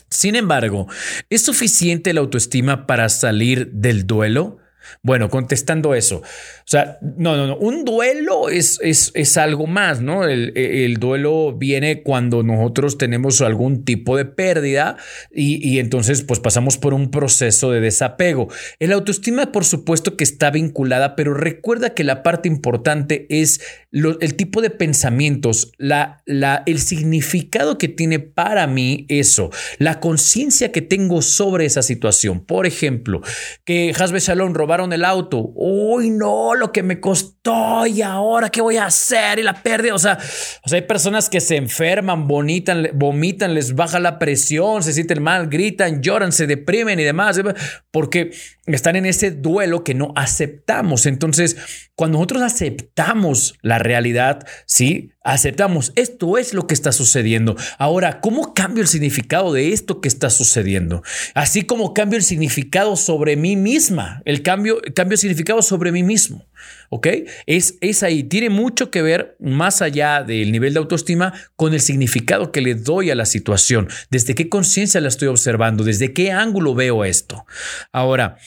Sin 0.09 0.35
embargo, 0.35 0.87
¿es 1.29 1.41
suficiente 1.41 2.13
la 2.13 2.19
autoestima 2.19 2.85
para 2.85 3.09
salir 3.09 3.71
del 3.71 4.05
duelo? 4.05 4.57
Bueno, 5.01 5.29
contestando 5.29 5.95
eso, 5.95 6.17
o 6.17 6.65
sea, 6.65 6.97
no, 7.01 7.35
no, 7.35 7.47
no, 7.47 7.57
un 7.57 7.85
duelo 7.85 8.49
es, 8.49 8.79
es, 8.81 9.11
es 9.15 9.37
algo 9.37 9.67
más, 9.67 10.01
¿no? 10.01 10.25
El, 10.25 10.57
el, 10.57 10.97
duelo 10.97 11.53
viene 11.53 12.03
cuando 12.03 12.43
nosotros 12.43 12.97
tenemos 12.97 13.41
algún 13.41 13.83
tipo 13.83 14.15
de 14.15 14.25
pérdida 14.25 14.97
y, 15.31 15.67
y, 15.67 15.79
entonces 15.79 16.21
pues 16.21 16.39
pasamos 16.39 16.77
por 16.77 16.93
un 16.93 17.11
proceso 17.11 17.71
de 17.71 17.81
desapego. 17.81 18.47
El 18.79 18.91
autoestima, 18.91 19.51
por 19.51 19.65
supuesto 19.65 20.15
que 20.15 20.23
está 20.23 20.51
vinculada, 20.51 21.15
pero 21.15 21.33
recuerda 21.33 21.93
que 21.93 22.03
la 22.03 22.23
parte 22.23 22.47
importante 22.47 23.27
es 23.29 23.61
el 23.93 24.35
tipo 24.35 24.61
de 24.61 24.69
pensamientos, 24.69 25.71
la, 25.77 26.23
la, 26.25 26.63
el 26.65 26.79
significado 26.79 27.77
que 27.77 27.87
tiene 27.87 28.19
para 28.19 28.65
mí 28.65 29.05
eso, 29.07 29.51
la 29.77 29.99
conciencia 29.99 30.71
que 30.71 30.81
tengo 30.81 31.21
sobre 31.21 31.65
esa 31.65 31.83
situación. 31.83 32.43
Por 32.43 32.65
ejemplo, 32.65 33.21
que 33.65 33.93
Hasbe 33.97 34.19
Shalom 34.19 34.53
roba 34.77 34.93
el 34.95 35.05
auto. 35.05 35.51
Uy, 35.55 36.09
no, 36.09 36.55
lo 36.55 36.71
que 36.71 36.83
me 36.83 36.99
costó 36.99 37.85
y 37.85 38.01
ahora 38.01 38.49
qué 38.49 38.61
voy 38.61 38.77
a 38.77 38.85
hacer 38.85 39.39
y 39.39 39.43
la 39.43 39.61
pérdida. 39.61 39.95
O 39.95 39.99
sea, 39.99 40.17
o 40.63 40.69
sea 40.69 40.77
hay 40.77 40.85
personas 40.85 41.29
que 41.29 41.41
se 41.41 41.55
enferman, 41.55 42.27
vomitan, 42.27 42.89
vomitan, 42.93 43.53
les 43.53 43.75
baja 43.75 43.99
la 43.99 44.19
presión, 44.19 44.83
se 44.83 44.93
sienten 44.93 45.21
mal, 45.21 45.47
gritan, 45.47 46.01
lloran, 46.01 46.31
se 46.31 46.47
deprimen 46.47 46.99
y 46.99 47.03
demás, 47.03 47.39
porque 47.91 48.31
están 48.65 48.95
en 48.95 49.05
ese 49.05 49.31
duelo 49.31 49.83
que 49.83 49.93
no 49.93 50.13
aceptamos. 50.15 51.05
Entonces, 51.05 51.57
cuando 51.95 52.17
nosotros 52.17 52.43
aceptamos 52.43 53.55
la 53.61 53.79
realidad, 53.79 54.45
sí, 54.65 55.12
aceptamos, 55.23 55.93
esto 55.95 56.37
es 56.37 56.53
lo 56.53 56.67
que 56.67 56.73
está 56.73 56.91
sucediendo. 56.91 57.55
Ahora, 57.77 58.19
¿cómo 58.21 58.53
cambio 58.53 58.81
el 58.81 58.87
significado 58.87 59.53
de 59.53 59.71
esto 59.71 60.01
que 60.01 60.07
está 60.07 60.29
sucediendo? 60.29 61.01
Así 61.33 61.63
como 61.63 61.93
cambio 61.93 62.17
el 62.17 62.23
significado 62.23 62.95
sobre 62.95 63.35
mí 63.35 63.55
misma, 63.55 64.21
el 64.25 64.43
cambio, 64.43 64.81
cambio 64.95 65.15
el 65.15 65.19
significado 65.19 65.61
sobre 65.61 65.91
mí 65.91 66.03
mismo. 66.03 66.45
¿Ok? 66.89 67.07
Es, 67.45 67.75
es 67.81 68.03
ahí, 68.03 68.23
tiene 68.23 68.49
mucho 68.49 68.91
que 68.91 69.01
ver 69.01 69.35
más 69.39 69.81
allá 69.81 70.23
del 70.23 70.51
nivel 70.51 70.73
de 70.73 70.79
autoestima 70.79 71.33
con 71.55 71.73
el 71.73 71.81
significado 71.81 72.51
que 72.51 72.61
le 72.61 72.75
doy 72.75 73.09
a 73.09 73.15
la 73.15 73.25
situación, 73.25 73.89
desde 74.11 74.35
qué 74.35 74.47
conciencia 74.47 75.01
la 75.01 75.07
estoy 75.07 75.27
observando, 75.27 75.83
desde 75.83 76.13
qué 76.13 76.31
ángulo 76.31 76.75
veo 76.75 77.03
esto. 77.03 77.45
Ahora, 77.91 78.37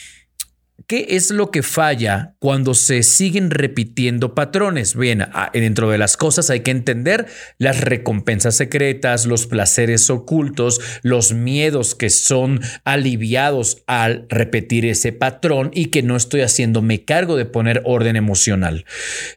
¿Qué 0.87 1.07
es 1.11 1.31
lo 1.31 1.51
que 1.51 1.63
falla 1.63 2.35
cuando 2.39 2.75
se 2.75 3.03
siguen 3.03 3.51
repitiendo 3.51 4.35
patrones? 4.35 4.95
Bien, 4.95 5.23
ah, 5.23 5.51
dentro 5.53 5.91
de 5.91 5.99
las 5.99 6.17
cosas 6.17 6.51
hay 6.51 6.61
que 6.61 6.71
entender 6.71 7.27
las 7.59 7.81
recompensas 7.81 8.57
secretas, 8.57 9.27
los 9.27 9.47
placeres 9.47 10.11
ocultos, 10.11 10.81
los 11.03 11.33
miedos 11.33 11.95
que 11.95 12.11
son 12.11 12.61
aliviados 12.85 13.83
al 13.87 14.27
repetir 14.29 14.85
ese 14.87 15.13
patrón 15.13 15.71
y 15.73 15.87
que 15.87 16.03
no 16.03 16.15
estoy 16.15 16.43
haciéndome 16.43 17.05
cargo 17.05 17.37
de 17.37 17.47
poner 17.47 17.83
orden 17.85 18.15
emocional. 18.15 18.85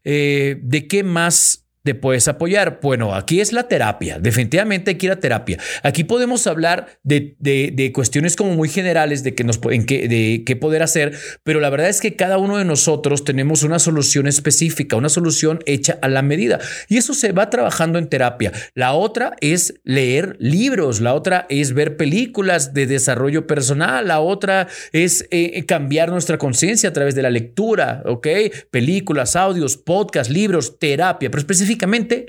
Eh, 0.04 0.60
¿De 0.62 0.88
qué 0.88 1.04
más 1.04 1.69
te 1.90 1.96
puedes 1.96 2.28
apoyar? 2.28 2.78
Bueno, 2.84 3.16
aquí 3.16 3.42
es 3.42 3.52
la 3.52 3.64
terapia. 3.64 4.20
Definitivamente 4.20 4.92
hay 4.92 4.98
que 4.98 5.08
ir 5.08 5.12
a 5.12 5.20
terapia. 5.20 5.58
Aquí 5.82 6.04
podemos 6.04 6.46
hablar 6.46 7.00
de, 7.02 7.36
de, 7.40 7.92
cuestiones 7.92 8.36
como 8.36 8.54
muy 8.54 8.70
generales 8.70 9.24
de, 9.24 9.34
que 9.34 9.44
nos, 9.44 9.60
en 9.72 9.88
qué, 9.88 10.08
de 10.08 10.44
qué 10.46 10.56
poder 10.56 10.84
hacer, 10.84 11.18
pero 11.44 11.60
la 11.60 11.72
verdad 11.72 11.90
es 11.90 12.00
que 12.00 12.16
cada 12.16 12.38
uno 12.38 12.58
de 12.58 12.66
nosotros 12.66 13.24
tenemos 13.24 13.64
una 13.64 13.80
solución 13.80 14.28
específica, 14.28 14.98
una 14.98 15.10
solución 15.10 15.62
hecha 15.66 15.98
a 16.04 16.10
la 16.10 16.22
medida. 16.22 16.60
Y 16.90 16.98
eso 16.98 17.16
se 17.16 17.32
va 17.32 17.50
trabajando 17.50 17.98
en 17.98 18.08
terapia. 18.08 18.52
La 18.76 18.94
otra 18.94 19.36
es 19.42 19.74
leer 19.84 20.36
libros, 20.40 21.02
la 21.02 21.16
otra 21.16 21.48
es 21.50 21.74
ver 21.74 21.98
películas 21.98 22.76
de 22.76 22.86
desarrollo 22.86 23.48
personal, 23.48 24.08
la 24.08 24.20
otra 24.20 24.68
es 24.92 25.26
eh, 25.32 25.66
cambiar 25.66 26.12
nuestra 26.12 26.38
conciencia 26.38 26.90
a 26.90 26.94
través 26.94 27.16
de 27.16 27.24
la 27.24 27.32
lectura, 27.32 28.04
¿ok? 28.06 28.28
Películas, 28.70 29.36
audios, 29.36 29.76
podcasts, 29.76 30.32
libros, 30.32 30.78
terapia, 30.78 31.32
pero 31.32 31.40
específicamente 31.40 31.79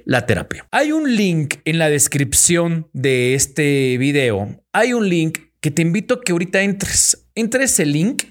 la 0.05 0.27
terapia. 0.27 0.67
Hay 0.71 0.93
un 0.93 1.17
link 1.17 1.57
en 1.65 1.79
la 1.79 1.91
descripción 1.91 2.89
de 2.93 3.35
este 3.35 3.99
video. 3.99 4.63
Hay 4.73 4.93
un 4.93 5.09
link 5.09 5.39
que 5.61 5.71
te 5.71 5.83
invito 5.83 6.15
a 6.15 6.21
que 6.21 6.33
ahorita 6.33 6.63
entres. 6.63 7.29
Entres 7.35 7.73
ese 7.73 7.87
link 7.87 8.25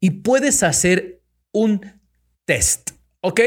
y 0.00 0.10
puedes 0.10 0.62
hacer 0.62 1.22
un 1.52 1.80
test. 2.44 2.90
¿Ok? 3.20 3.40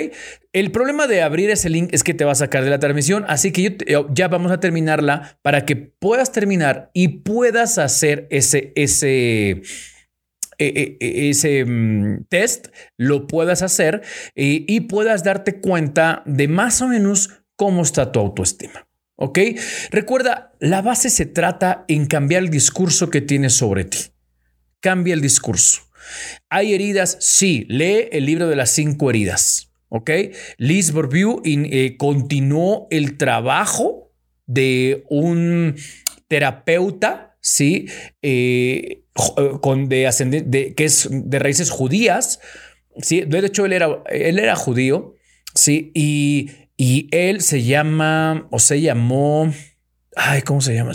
El 0.52 0.72
problema 0.72 1.08
de 1.08 1.22
abrir 1.22 1.50
ese 1.50 1.70
link 1.70 1.90
es 1.94 2.04
que 2.04 2.14
te 2.14 2.26
va 2.26 2.34
a 2.34 2.36
sacar 2.36 2.64
de 2.66 2.70
la 2.70 2.80
transmisión, 2.80 3.24
así 3.30 3.54
que 3.54 3.78
yo 3.88 4.08
ya 4.14 4.28
vamos 4.28 4.52
a 4.52 4.60
terminarla 4.60 5.40
para 5.42 5.66
que 5.66 5.78
puedas 5.78 6.34
terminar 6.34 6.92
y 6.94 7.08
puedas 7.20 7.78
hacer 7.78 8.28
ese, 8.32 8.74
ese, 8.76 9.62
e, 10.67 10.97
e, 11.00 11.08
e, 11.08 11.30
ese 11.30 11.65
mm, 11.65 12.26
test, 12.30 12.67
lo 12.97 13.28
puedas 13.28 13.62
hacer 13.62 14.02
y 14.36 14.82
puedas 14.82 15.24
darte 15.24 15.60
cuenta 15.60 16.24
de 16.26 16.47
más 16.47 16.82
o 16.82 16.88
menos 16.88 17.30
cómo 17.56 17.84
está 17.84 18.12
tu 18.12 18.19
autoestima. 18.19 18.88
¿Ok? 19.24 19.38
Recuerda, 19.91 20.52
la 20.60 20.82
base 20.82 21.12
se 21.12 21.28
trata 21.28 21.86
en 21.88 22.08
cambiar 22.08 22.41
el 22.41 22.50
discurso 22.50 23.12
que 23.12 23.21
tienes 23.21 23.54
sobre 23.54 23.86
ti. 23.86 24.00
Cambia 24.80 25.13
el 25.13 25.21
discurso. 25.21 25.84
¿Hay 26.50 26.74
heridas? 26.74 27.17
Sí. 27.19 27.67
Lee 27.69 28.10
el 28.12 28.26
libro 28.26 28.48
de 28.48 28.56
las 28.56 28.71
cinco 28.71 29.12
heridas. 29.12 29.71
¿Ok? 29.90 30.10
Liz 30.58 30.92
Bourbeau 30.92 31.40
eh, 31.46 31.98
continuó 31.98 32.88
el 32.90 33.17
trabajo 33.17 34.12
de 34.48 35.04
un 35.10 35.75
terapeuta 36.27 37.31
¿sí? 37.42 37.87
Eh, 38.21 39.04
con 39.62 39.89
de, 39.89 40.10
de, 40.46 40.73
que 40.73 40.85
es 40.85 41.10
de 41.12 41.39
raíces 41.39 41.69
judías, 41.69 42.39
¿sí? 43.02 43.21
De 43.21 43.39
hecho, 43.39 43.65
él 43.65 43.73
era, 43.73 44.02
él 44.10 44.39
era 44.39 44.56
judío, 44.56 45.15
¿sí? 45.54 45.92
Y, 45.94 46.52
y 46.77 47.10
él 47.12 47.42
se 47.42 47.63
llama, 47.63 48.48
o 48.52 48.60
se 48.60 48.79
llamó, 48.79 49.54
ay, 50.15 50.42
¿cómo 50.44 50.62
se 50.62 50.73
llama? 50.75 50.94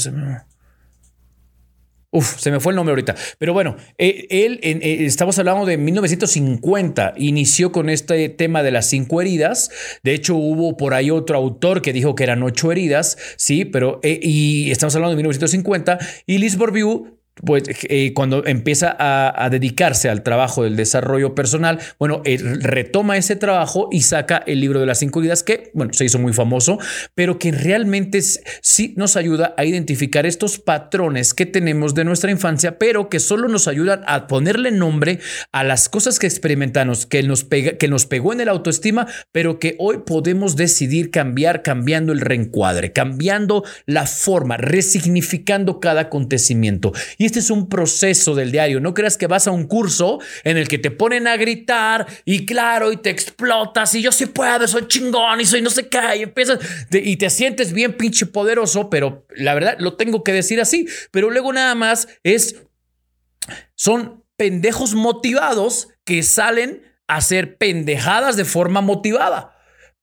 Se 2.22 2.50
me 2.50 2.60
fue 2.60 2.72
el 2.72 2.76
nombre 2.76 2.92
ahorita. 2.92 3.14
Pero 3.38 3.52
bueno, 3.52 3.76
eh, 3.98 4.26
él, 4.30 4.60
eh, 4.62 5.04
estamos 5.04 5.38
hablando 5.38 5.66
de 5.66 5.76
1950, 5.76 7.14
inició 7.16 7.72
con 7.72 7.90
este 7.90 8.28
tema 8.28 8.62
de 8.62 8.70
las 8.70 8.86
cinco 8.86 9.20
heridas. 9.20 9.70
De 10.02 10.14
hecho, 10.14 10.36
hubo 10.36 10.76
por 10.76 10.94
ahí 10.94 11.10
otro 11.10 11.36
autor 11.36 11.82
que 11.82 11.92
dijo 11.92 12.14
que 12.14 12.24
eran 12.24 12.42
ocho 12.42 12.72
heridas, 12.72 13.16
sí, 13.36 13.64
pero, 13.64 14.00
eh, 14.02 14.18
y 14.22 14.70
estamos 14.70 14.94
hablando 14.94 15.10
de 15.10 15.16
1950. 15.16 15.98
Y 16.26 16.38
Liz 16.38 16.56
Bourbeau 16.56 17.15
pues 17.44 17.64
eh, 17.88 18.12
cuando 18.14 18.46
empieza 18.46 18.96
a, 18.98 19.48
dedicarse 19.50 20.08
al 20.08 20.22
trabajo 20.22 20.64
del 20.64 20.76
desarrollo 20.76 21.34
personal, 21.34 21.78
bueno, 21.98 22.22
retoma 22.24 23.16
ese 23.16 23.36
trabajo 23.36 23.88
y 23.92 24.02
saca 24.02 24.42
el 24.46 24.60
libro 24.60 24.80
de 24.80 24.86
las 24.86 24.98
cinco 24.98 25.20
vidas 25.20 25.42
que, 25.42 25.70
bueno, 25.74 25.92
se 25.92 26.04
hizo 26.04 26.18
muy 26.18 26.32
famoso, 26.32 26.78
pero 27.14 27.38
que 27.38 27.52
realmente 27.52 28.20
sí 28.22 28.94
nos 28.96 29.16
ayuda 29.16 29.54
a 29.56 29.64
identificar 29.64 30.26
estos 30.26 30.58
patrones 30.58 31.34
que 31.34 31.46
tenemos 31.46 31.94
de 31.94 32.04
nuestra 32.04 32.30
infancia, 32.30 32.78
pero 32.78 33.08
que 33.08 33.20
solo 33.20 33.48
nos 33.48 33.68
ayudan 33.68 34.02
a 34.06 34.26
ponerle 34.26 34.70
nombre 34.70 35.20
a 35.52 35.62
las 35.62 35.88
cosas 35.88 36.18
que 36.18 36.26
experimentamos, 36.26 37.06
que 37.06 37.22
nos, 37.22 37.44
pega, 37.44 37.72
que 37.76 37.88
nos 37.88 38.06
pegó 38.06 38.32
en 38.32 38.40
el 38.40 38.48
autoestima, 38.48 39.06
pero 39.32 39.58
que 39.58 39.76
hoy 39.78 39.98
podemos 40.06 40.56
decidir 40.56 41.10
cambiar, 41.10 41.62
cambiando 41.62 42.12
el 42.12 42.20
reencuadre, 42.20 42.92
cambiando 42.92 43.64
la 43.84 44.06
forma, 44.06 44.56
resignificando 44.56 45.80
cada 45.80 46.02
acontecimiento. 46.02 46.92
Este 47.26 47.40
es 47.40 47.50
un 47.50 47.68
proceso 47.68 48.34
del 48.34 48.52
diario. 48.52 48.80
No 48.80 48.94
creas 48.94 49.16
que 49.16 49.26
vas 49.26 49.46
a 49.46 49.50
un 49.50 49.66
curso 49.66 50.18
en 50.44 50.56
el 50.56 50.68
que 50.68 50.78
te 50.78 50.90
ponen 50.90 51.26
a 51.26 51.36
gritar 51.36 52.06
y 52.24 52.46
claro, 52.46 52.92
y 52.92 52.96
te 52.96 53.10
explotas 53.10 53.94
y 53.94 54.02
yo 54.02 54.12
sí 54.12 54.26
puedo, 54.26 54.66
soy 54.66 54.86
chingón 54.88 55.40
y 55.40 55.44
soy 55.44 55.62
no 55.62 55.70
sé 55.70 55.88
qué, 55.88 56.16
y 56.18 56.22
empiezas 56.22 56.58
y 56.90 57.16
te 57.16 57.30
sientes 57.30 57.72
bien 57.72 57.96
pinche 57.96 58.26
poderoso, 58.26 58.88
pero 58.90 59.26
la 59.36 59.54
verdad 59.54 59.76
lo 59.78 59.94
tengo 59.96 60.24
que 60.24 60.32
decir 60.32 60.60
así. 60.60 60.86
Pero 61.10 61.30
luego 61.30 61.52
nada 61.52 61.74
más 61.74 62.08
es, 62.22 62.56
son 63.74 64.24
pendejos 64.36 64.94
motivados 64.94 65.88
que 66.04 66.22
salen 66.22 66.82
a 67.08 67.16
hacer 67.16 67.56
pendejadas 67.56 68.36
de 68.36 68.44
forma 68.44 68.80
motivada. 68.80 69.55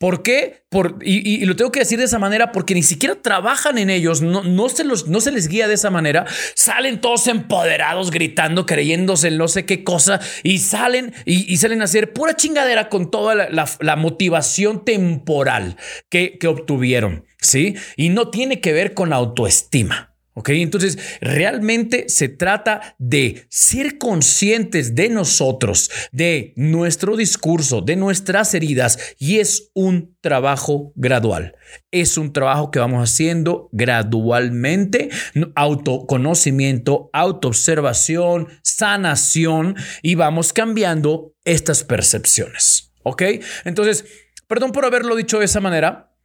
¿Por 0.03 0.21
qué? 0.21 0.65
Por, 0.69 0.97
y, 1.01 1.45
lo 1.45 1.55
tengo 1.55 1.71
que 1.71 1.79
decir 1.79 1.97
de 1.97 2.03
esa 2.03 2.19
manera 2.19 2.51
porque 2.51 2.73
ni 2.73 2.83
siquiera 2.83 3.15
trabajan 3.15 3.77
en 3.77 3.89
ellos, 3.89 4.21
no, 4.21 4.43
no, 4.43 4.67
se 4.67 4.83
los, 4.83 5.07
no 5.07 5.21
se 5.21 5.31
les 5.31 5.47
guía 5.47 5.69
de 5.69 5.75
esa 5.75 5.91
manera. 5.91 6.25
Salen 6.55 6.99
todos 6.99 7.27
empoderados, 7.27 8.11
gritando, 8.11 8.65
creyéndose 8.65 9.29
en 9.29 9.37
no 9.37 9.47
sé 9.47 9.65
qué 9.65 9.85
cosa 9.85 10.19
y 10.43 10.57
salen 10.57 11.13
y, 11.23 11.55
salen 11.55 11.79
a 11.79 11.85
hacer 11.85 12.11
pura 12.11 12.35
chingadera 12.35 12.89
con 12.89 13.11
toda 13.11 13.33
la, 13.49 13.95
motivación 13.95 14.83
temporal 14.83 15.77
que, 16.09 16.37
que 16.37 16.47
obtuvieron. 16.47 17.23
¿sí? 17.39 17.75
Y 17.95 18.09
no 18.09 18.29
tiene 18.29 18.59
que 18.59 18.73
ver 18.73 18.93
con 18.93 19.13
autoestima. 19.13 20.12
¿Ok? 20.35 20.49
Entonces, 20.49 20.97
realmente 21.21 22.05
se 22.07 22.27
trata 22.27 22.95
de 22.97 23.45
ser 23.49 23.97
conscientes 23.99 24.95
de 24.95 25.09
nosotros, 25.09 25.91
de 26.11 26.53
nuestro 26.55 27.15
discurso, 27.15 27.81
de 27.81 27.95
nuestras 27.95 28.53
heridas, 28.55 28.97
y 29.19 29.39
es 29.39 29.69
un 29.73 30.17
trabajo 30.21 30.91
gradual. 30.95 31.55
Es 31.91 32.17
un 32.17 32.33
trabajo 32.33 32.71
que 32.71 32.79
vamos 32.79 33.07
haciendo 33.07 33.69
gradualmente, 33.71 35.09
autoconocimiento, 35.55 37.09
autoobservación, 37.13 38.47
sanación, 38.63 39.75
y 40.01 40.15
vamos 40.15 40.51
cambiando 40.51 41.35
estas 41.45 41.83
percepciones. 41.83 42.91
¿Ok? 43.03 43.21
Entonces, 43.65 44.05
perdón 44.47 44.71
por 44.71 44.85
haberlo 44.85 45.15
dicho 45.15 45.39
de 45.39 45.45
esa 45.45 45.59
manera, 45.59 46.15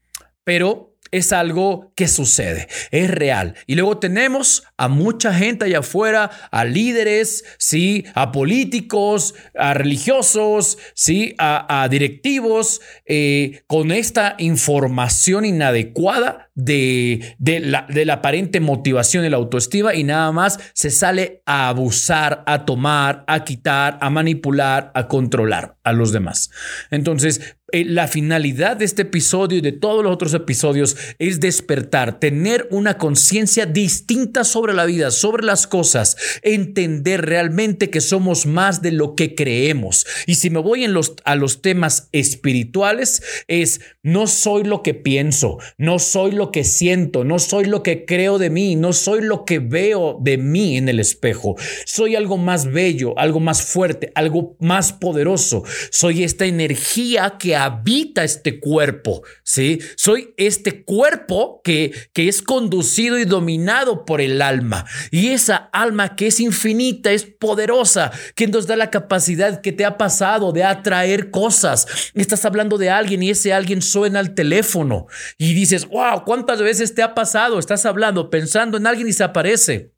pero 0.44 0.88
es 1.11 1.32
algo 1.32 1.92
que 1.94 2.09
sucede, 2.09 2.68
es 2.90 3.11
real. 3.11 3.54
Y 3.66 3.74
luego 3.74 3.98
tenemos 3.98 4.64
a 4.76 4.88
mucha 4.88 5.32
gente 5.32 5.64
allá 5.64 5.80
afuera, 5.80 6.30
a 6.50 6.64
líderes, 6.64 7.44
¿sí? 7.59 8.04
a 8.14 8.32
políticos, 8.32 9.34
a 9.54 9.74
religiosos, 9.74 10.78
¿sí? 10.94 11.34
a, 11.38 11.86
directivos, 11.90 12.80
eh, 13.06 13.62
con 13.66 13.92
esta 13.92 14.34
información 14.38 15.44
inadecuada 15.44 16.50
de, 16.54 17.36
de, 17.38 17.61
la, 17.61 17.86
de 17.88 18.04
la 18.04 18.14
aparente 18.14 18.61
motivación 18.61 19.24
y 19.24 19.30
la 19.30 19.36
autoestima 19.36 19.94
y 19.94 20.04
nada 20.04 20.32
más 20.32 20.59
se 20.74 20.90
sale 20.90 21.42
a 21.46 21.68
abusar, 21.68 22.42
a 22.46 22.64
tomar, 22.64 23.24
a 23.26 23.44
quitar, 23.44 23.98
a 24.00 24.11
manipular, 24.11 24.90
a 24.94 25.09
controlar 25.09 25.77
a 25.89 25.93
los 25.93 26.12
demás. 26.12 26.51
Entonces, 26.91 27.57
eh, 27.70 27.84
la 27.84 28.09
finalidad 28.09 28.78
de 28.78 28.86
este 28.86 29.03
episodio 29.03 29.59
y 29.59 29.61
de 29.61 29.72
todos 29.72 30.03
los 30.03 30.11
otros 30.11 30.32
episodios 30.32 30.97
es 31.18 31.39
despertar, 31.39 32.18
tener 32.18 32.66
una 32.70 32.97
conciencia 32.97 33.66
distinta 33.66 34.45
sobre 34.45 34.72
la 34.72 34.86
vida, 34.86 35.11
sobre 35.11 35.45
las 35.45 35.66
cosas, 35.66 36.16
entender 36.41 37.26
realmente 37.26 37.91
que 37.91 38.01
somos 38.01 38.47
más 38.47 38.80
de 38.80 38.93
lo 38.93 39.14
que 39.14 39.34
creemos. 39.34 40.07
Y 40.26 40.36
si 40.36 40.49
me 40.49 40.61
voy 40.61 40.84
en 40.84 40.99
a 41.24 41.34
los 41.34 41.61
temas 41.61 42.09
espirituales, 42.12 43.22
es 43.49 43.82
no 44.03 44.26
soy 44.26 44.64
lo 44.64 44.82
que 44.82 44.95
pienso, 44.95 45.59
no 45.76 45.99
soy 45.99 46.32
lo 46.32 46.51
que 46.51 46.64
siento, 46.64 47.22
no 47.24 47.39
soy 47.39 47.66
lo 47.66 47.82
que 47.82 48.07
creo 48.07 48.39
de 48.39 48.49
mí, 48.49 48.76
no 48.76 48.95
soy 48.95 49.20
lo 49.20 49.45
que 49.45 49.59
veo 49.59 50.18
de 50.22 50.39
mí 50.39 50.78
en 50.78 50.89
el 50.89 51.01
espejo. 51.01 51.57
Soy 51.84 52.16
algo 52.16 52.39
más 52.39 52.64
bello, 52.64 53.18
algo 53.18 53.41
más 53.41 53.61
fuerte, 53.62 54.11
algo 54.14 54.57
más 54.59 54.95
poderoso. 54.95 55.64
Soy 55.90 56.24
esta 56.24 56.46
energía 56.46 57.36
que 57.38 57.56
habita 57.56 58.24
este 58.24 58.60
cuerpo, 58.60 59.22
¿sí? 59.42 59.80
Soy 59.96 60.34
este 60.36 60.84
cuerpo 60.84 61.60
que, 61.62 61.92
que 62.12 62.28
es 62.28 62.42
conducido 62.42 63.18
y 63.18 63.24
dominado 63.24 64.04
por 64.04 64.20
el 64.20 64.42
alma. 64.42 64.86
Y 65.10 65.28
esa 65.28 65.56
alma 65.56 66.16
que 66.16 66.28
es 66.28 66.40
infinita, 66.40 67.12
es 67.12 67.24
poderosa, 67.24 68.10
que 68.34 68.46
nos 68.46 68.66
da 68.66 68.76
la 68.76 68.90
capacidad 68.90 69.60
que 69.60 69.72
te 69.72 69.84
ha 69.84 69.98
pasado 69.98 70.52
de 70.52 70.64
atraer 70.64 71.30
cosas. 71.30 71.86
Estás 72.14 72.44
hablando 72.44 72.78
de 72.78 72.90
alguien 72.90 73.22
y 73.22 73.30
ese 73.30 73.52
alguien 73.52 73.82
suena 73.82 74.18
al 74.18 74.34
teléfono 74.34 75.06
y 75.36 75.54
dices, 75.54 75.86
wow, 75.86 76.24
¿cuántas 76.24 76.60
veces 76.60 76.94
te 76.94 77.02
ha 77.02 77.14
pasado? 77.14 77.58
Estás 77.58 77.86
hablando, 77.86 78.30
pensando 78.30 78.76
en 78.76 78.86
alguien 78.86 79.08
y 79.08 79.12
se 79.12 79.24
aparece. 79.24 79.97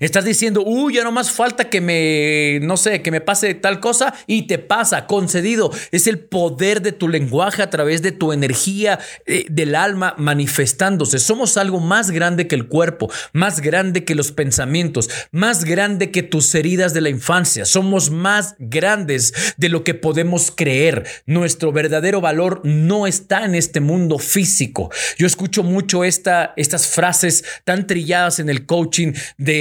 Estás 0.00 0.24
diciendo, 0.24 0.62
uy, 0.64 0.94
ya 0.94 1.04
no 1.04 1.12
más 1.12 1.30
falta 1.30 1.68
que 1.68 1.80
me, 1.80 2.58
no 2.66 2.76
sé, 2.78 3.02
que 3.02 3.10
me 3.10 3.20
pase 3.20 3.54
tal 3.54 3.80
cosa 3.80 4.14
y 4.26 4.46
te 4.46 4.58
pasa, 4.58 5.06
concedido. 5.06 5.70
Es 5.92 6.06
el 6.06 6.20
poder 6.20 6.80
de 6.80 6.92
tu 6.92 7.08
lenguaje 7.08 7.62
a 7.62 7.68
través 7.68 8.00
de 8.00 8.12
tu 8.12 8.32
energía 8.32 8.98
eh, 9.26 9.44
del 9.50 9.74
alma 9.74 10.14
manifestándose. 10.16 11.18
Somos 11.18 11.58
algo 11.58 11.80
más 11.80 12.10
grande 12.10 12.46
que 12.46 12.54
el 12.54 12.68
cuerpo, 12.68 13.10
más 13.32 13.60
grande 13.60 14.04
que 14.04 14.14
los 14.14 14.32
pensamientos, 14.32 15.10
más 15.32 15.64
grande 15.64 16.10
que 16.10 16.22
tus 16.22 16.54
heridas 16.54 16.94
de 16.94 17.02
la 17.02 17.10
infancia. 17.10 17.66
Somos 17.66 18.10
más 18.10 18.54
grandes 18.58 19.34
de 19.58 19.68
lo 19.68 19.84
que 19.84 19.94
podemos 19.94 20.50
creer. 20.50 21.06
Nuestro 21.26 21.72
verdadero 21.72 22.22
valor 22.22 22.62
no 22.64 23.06
está 23.06 23.44
en 23.44 23.54
este 23.54 23.80
mundo 23.80 24.18
físico. 24.18 24.90
Yo 25.18 25.26
escucho 25.26 25.62
mucho 25.62 26.04
esta, 26.04 26.54
estas 26.56 26.86
frases 26.86 27.44
tan 27.64 27.86
trilladas 27.86 28.38
en 28.38 28.48
el 28.48 28.64
coaching 28.64 29.12
de 29.36 29.57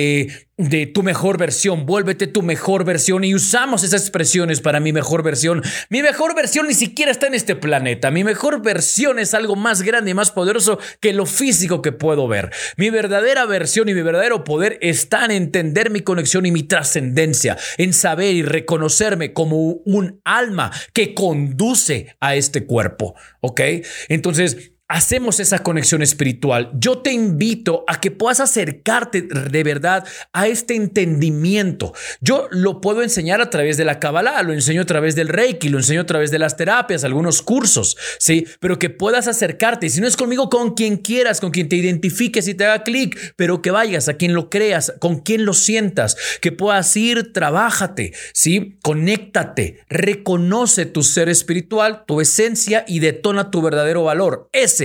de, 0.57 0.85
tu 0.87 1.03
mejor 1.03 1.37
versión, 1.37 1.85
vuélvete 1.85 2.27
tu 2.27 2.41
mejor 2.41 2.83
versión 2.83 3.23
y 3.23 3.35
usamos 3.35 3.83
esas 3.83 4.01
expresiones 4.01 4.61
para 4.61 4.79
mi 4.79 4.93
mejor 4.93 5.23
versión. 5.23 5.61
Mi 5.89 6.01
mejor 6.01 6.35
versión 6.35 6.67
ni 6.67 6.73
siquiera 6.73 7.11
está 7.11 7.27
en 7.27 7.33
este 7.33 7.55
planeta, 7.55 8.11
mi 8.11 8.23
mejor 8.23 8.61
versión 8.61 9.19
es 9.19 9.33
algo 9.33 9.55
más 9.55 9.81
grande 9.81 10.11
y 10.11 10.13
más 10.13 10.31
poderoso 10.31 10.79
que 10.99 11.13
lo 11.13 11.25
físico 11.25 11.81
que 11.81 11.91
puedo 11.91 12.27
ver. 12.27 12.51
Mi 12.77 12.89
verdadera 12.89 13.45
versión 13.45 13.89
y 13.89 13.93
mi 13.93 14.01
verdadero 14.01 14.43
poder 14.43 14.77
están 14.81 15.31
en 15.31 15.47
entender 15.47 15.89
mi 15.89 16.01
conexión 16.01 16.45
y 16.45 16.51
mi 16.51 16.63
trascendencia, 16.63 17.57
en 17.77 17.93
saber 17.93 18.35
y 18.35 18.43
reconocerme 18.43 19.33
como 19.33 19.57
un 19.85 20.19
alma 20.25 20.71
que 20.93 21.13
conduce 21.13 22.15
a 22.19 22.35
este 22.35 22.65
cuerpo, 22.65 23.15
¿ok? 23.39 23.61
Entonces, 24.09 24.73
hacemos 24.87 25.39
esa 25.39 25.59
conexión 25.59 26.01
espiritual. 26.01 26.71
Yo 26.73 26.99
te 26.99 27.11
invito 27.11 27.83
a 27.87 27.99
que 27.99 28.11
puedas 28.11 28.39
acercarte 28.39 29.21
de 29.21 29.63
verdad 29.63 30.05
a 30.31 30.47
este 30.47 30.75
entendimiento. 30.75 31.93
Yo 32.21 32.47
lo 32.51 32.79
puedo 32.79 33.03
enseñar 33.03 33.41
a 33.41 33.49
través 33.49 33.77
de 33.77 33.85
la 33.85 33.99
Kabbalah, 33.99 34.43
lo 34.43 34.53
enseño 34.53 34.81
a 34.81 34.85
través 34.85 35.15
del 35.15 35.27
Reiki, 35.27 35.69
lo 35.69 35.77
enseño 35.77 36.01
a 36.01 36.05
través 36.05 36.31
de 36.31 36.39
las 36.39 36.55
terapias, 36.55 37.03
algunos 37.03 37.41
cursos, 37.41 37.97
¿sí? 38.19 38.47
Pero 38.59 38.79
que 38.79 38.89
puedas 38.89 39.27
acercarte, 39.27 39.89
si 39.89 39.99
no 39.99 40.07
es 40.07 40.15
conmigo, 40.15 40.49
con 40.49 40.73
quien 40.73 40.97
quieras, 40.97 41.41
con 41.41 41.51
quien 41.51 41.67
te 41.67 41.75
identifiques 41.75 42.47
y 42.47 42.53
te 42.53 42.65
haga 42.65 42.83
clic, 42.83 43.33
pero 43.35 43.61
que 43.61 43.71
vayas 43.71 44.07
a 44.07 44.15
quien 44.15 44.33
lo 44.33 44.49
creas, 44.49 44.93
con 44.99 45.19
quien 45.19 45.45
lo 45.45 45.53
sientas, 45.53 46.15
que 46.41 46.51
puedas 46.51 46.95
ir, 46.95 47.33
trabájate, 47.33 48.13
¿sí? 48.33 48.77
Conéctate, 48.81 49.83
reconoce 49.89 50.85
tu 50.85 51.03
ser 51.03 51.27
espiritual, 51.27 52.05
tu 52.07 52.21
esencia 52.21 52.85
y 52.87 52.99
detona 52.99 53.51
tu 53.51 53.61
verdadero 53.61 54.03
valor. 54.03 54.49
Es 54.53 54.76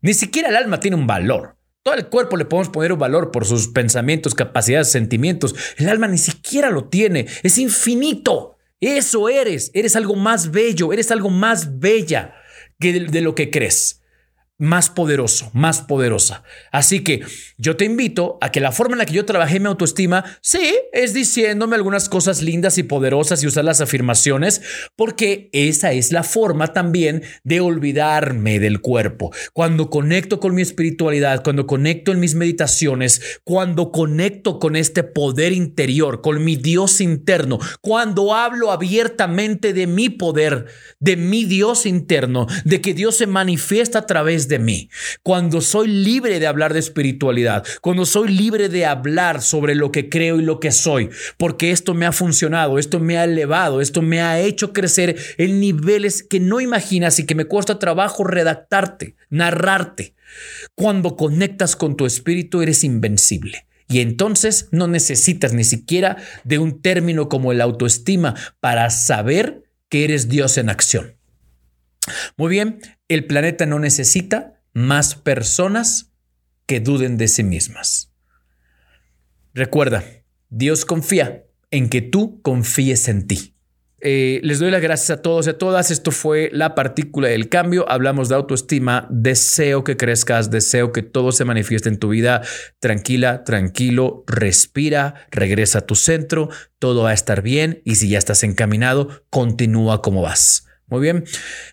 ni 0.00 0.14
siquiera 0.14 0.48
el 0.48 0.56
alma 0.56 0.80
tiene 0.80 0.96
un 0.96 1.06
valor. 1.06 1.56
Todo 1.82 1.94
el 1.94 2.08
cuerpo 2.08 2.36
le 2.36 2.44
podemos 2.44 2.68
poner 2.68 2.92
un 2.92 2.98
valor 2.98 3.30
por 3.30 3.46
sus 3.46 3.68
pensamientos, 3.68 4.34
capacidades, 4.34 4.90
sentimientos. 4.90 5.54
El 5.78 5.88
alma 5.88 6.08
ni 6.08 6.18
siquiera 6.18 6.70
lo 6.70 6.84
tiene. 6.84 7.26
Es 7.42 7.56
infinito. 7.56 8.56
Eso 8.80 9.28
eres. 9.28 9.70
Eres 9.72 9.96
algo 9.96 10.14
más 10.14 10.50
bello. 10.50 10.92
Eres 10.92 11.10
algo 11.10 11.30
más 11.30 11.78
bella 11.78 12.34
que 12.78 12.92
de, 12.92 13.20
lo 13.20 13.34
que 13.34 13.50
crees 13.50 13.99
más 14.60 14.90
poderoso, 14.90 15.50
más 15.54 15.80
poderosa. 15.80 16.44
Así 16.70 17.02
que 17.02 17.22
yo 17.56 17.76
te 17.76 17.86
invito 17.86 18.38
a 18.42 18.52
que 18.52 18.60
la 18.60 18.72
forma 18.72 18.94
en 18.94 18.98
la 18.98 19.06
que 19.06 19.14
yo 19.14 19.24
trabajé 19.24 19.58
mi 19.58 19.66
autoestima, 19.66 20.24
sí, 20.42 20.78
es 20.92 21.14
diciéndome 21.14 21.76
algunas 21.76 22.10
cosas 22.10 22.42
lindas 22.42 22.76
y 22.76 22.82
poderosas 22.82 23.42
y 23.42 23.46
usar 23.46 23.64
las 23.64 23.80
afirmaciones, 23.80 24.60
porque 24.96 25.48
esa 25.52 25.92
es 25.92 26.12
la 26.12 26.22
forma 26.22 26.74
también 26.74 27.22
de 27.42 27.60
olvidarme 27.60 28.60
del 28.60 28.82
cuerpo. 28.82 29.32
Cuando 29.54 29.88
conecto 29.88 30.40
con 30.40 30.54
mi 30.54 30.60
espiritualidad, 30.60 31.42
cuando 31.42 31.66
conecto 31.66 32.12
en 32.12 32.20
mis 32.20 32.34
meditaciones, 32.34 33.40
cuando 33.44 33.90
conecto 33.90 34.58
con 34.58 34.76
este 34.76 35.04
poder 35.04 35.52
interior, 35.52 36.20
con 36.20 36.44
mi 36.44 36.56
Dios 36.56 37.00
interno, 37.00 37.58
cuando 37.80 38.34
hablo 38.34 38.72
abiertamente 38.72 39.72
de 39.72 39.86
mi 39.86 40.10
poder, 40.10 40.66
de 40.98 41.16
mi 41.16 41.46
Dios 41.46 41.86
interno, 41.86 42.46
de 42.66 42.82
que 42.82 42.92
Dios 42.92 43.16
se 43.16 43.26
manifiesta 43.26 44.00
a 44.00 44.06
través 44.06 44.48
de 44.48 44.49
de 44.50 44.58
mí, 44.58 44.90
cuando 45.22 45.62
soy 45.62 45.88
libre 45.88 46.38
de 46.38 46.46
hablar 46.46 46.74
de 46.74 46.80
espiritualidad, 46.80 47.64
cuando 47.80 48.04
soy 48.04 48.28
libre 48.28 48.68
de 48.68 48.84
hablar 48.84 49.40
sobre 49.40 49.74
lo 49.74 49.90
que 49.90 50.10
creo 50.10 50.38
y 50.38 50.44
lo 50.44 50.60
que 50.60 50.72
soy, 50.72 51.08
porque 51.38 51.70
esto 51.70 51.94
me 51.94 52.04
ha 52.04 52.12
funcionado, 52.12 52.78
esto 52.78 53.00
me 53.00 53.16
ha 53.16 53.24
elevado, 53.24 53.80
esto 53.80 54.02
me 54.02 54.20
ha 54.20 54.38
hecho 54.38 54.74
crecer 54.74 55.16
en 55.38 55.60
niveles 55.60 56.22
que 56.22 56.40
no 56.40 56.60
imaginas 56.60 57.18
y 57.18 57.24
que 57.24 57.34
me 57.34 57.46
cuesta 57.46 57.78
trabajo 57.78 58.24
redactarte, 58.24 59.16
narrarte. 59.30 60.14
Cuando 60.74 61.16
conectas 61.16 61.74
con 61.74 61.96
tu 61.96 62.04
espíritu 62.04 62.60
eres 62.60 62.84
invencible. 62.84 63.66
Y 63.88 64.00
entonces 64.00 64.68
no 64.70 64.86
necesitas 64.86 65.52
ni 65.52 65.64
siquiera 65.64 66.16
de 66.44 66.58
un 66.58 66.80
término 66.80 67.28
como 67.28 67.50
el 67.50 67.60
autoestima 67.60 68.36
para 68.60 68.88
saber 68.90 69.64
que 69.88 70.04
eres 70.04 70.28
Dios 70.28 70.58
en 70.58 70.70
acción. 70.70 71.16
Muy 72.36 72.50
bien, 72.50 72.80
el 73.10 73.26
planeta 73.26 73.66
no 73.66 73.80
necesita 73.80 74.62
más 74.72 75.16
personas 75.16 76.12
que 76.66 76.78
duden 76.78 77.16
de 77.16 77.26
sí 77.26 77.42
mismas. 77.42 78.12
Recuerda, 79.52 80.04
Dios 80.48 80.84
confía 80.84 81.44
en 81.72 81.88
que 81.88 82.02
tú 82.02 82.40
confíes 82.42 83.08
en 83.08 83.26
ti. 83.26 83.56
Eh, 84.00 84.40
les 84.44 84.60
doy 84.60 84.70
las 84.70 84.80
gracias 84.80 85.10
a 85.10 85.22
todos 85.22 85.48
y 85.48 85.50
a 85.50 85.58
todas. 85.58 85.90
Esto 85.90 86.12
fue 86.12 86.50
la 86.52 86.76
partícula 86.76 87.26
del 87.26 87.48
cambio. 87.48 87.84
Hablamos 87.90 88.28
de 88.28 88.36
autoestima. 88.36 89.08
Deseo 89.10 89.82
que 89.82 89.96
crezcas, 89.96 90.52
deseo 90.52 90.92
que 90.92 91.02
todo 91.02 91.32
se 91.32 91.44
manifieste 91.44 91.88
en 91.88 91.98
tu 91.98 92.10
vida. 92.10 92.42
Tranquila, 92.78 93.42
tranquilo, 93.42 94.22
respira, 94.28 95.26
regresa 95.32 95.80
a 95.80 95.86
tu 95.86 95.96
centro. 95.96 96.48
Todo 96.78 97.02
va 97.02 97.10
a 97.10 97.14
estar 97.14 97.42
bien 97.42 97.82
y 97.84 97.96
si 97.96 98.08
ya 98.08 98.18
estás 98.18 98.44
encaminado, 98.44 99.24
continúa 99.30 100.00
como 100.00 100.22
vas. 100.22 100.69
Muy 100.90 101.00
bien. 101.00 101.24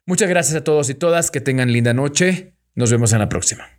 Muchas 0.05 0.29
gracias 0.29 0.55
a 0.55 0.63
todos 0.63 0.89
y 0.89 0.93
todas. 0.93 1.31
Que 1.31 1.41
tengan 1.41 1.71
linda 1.71 1.93
noche. 1.93 2.53
Nos 2.75 2.91
vemos 2.91 3.11
en 3.13 3.19
la 3.19 3.29
próxima. 3.29 3.76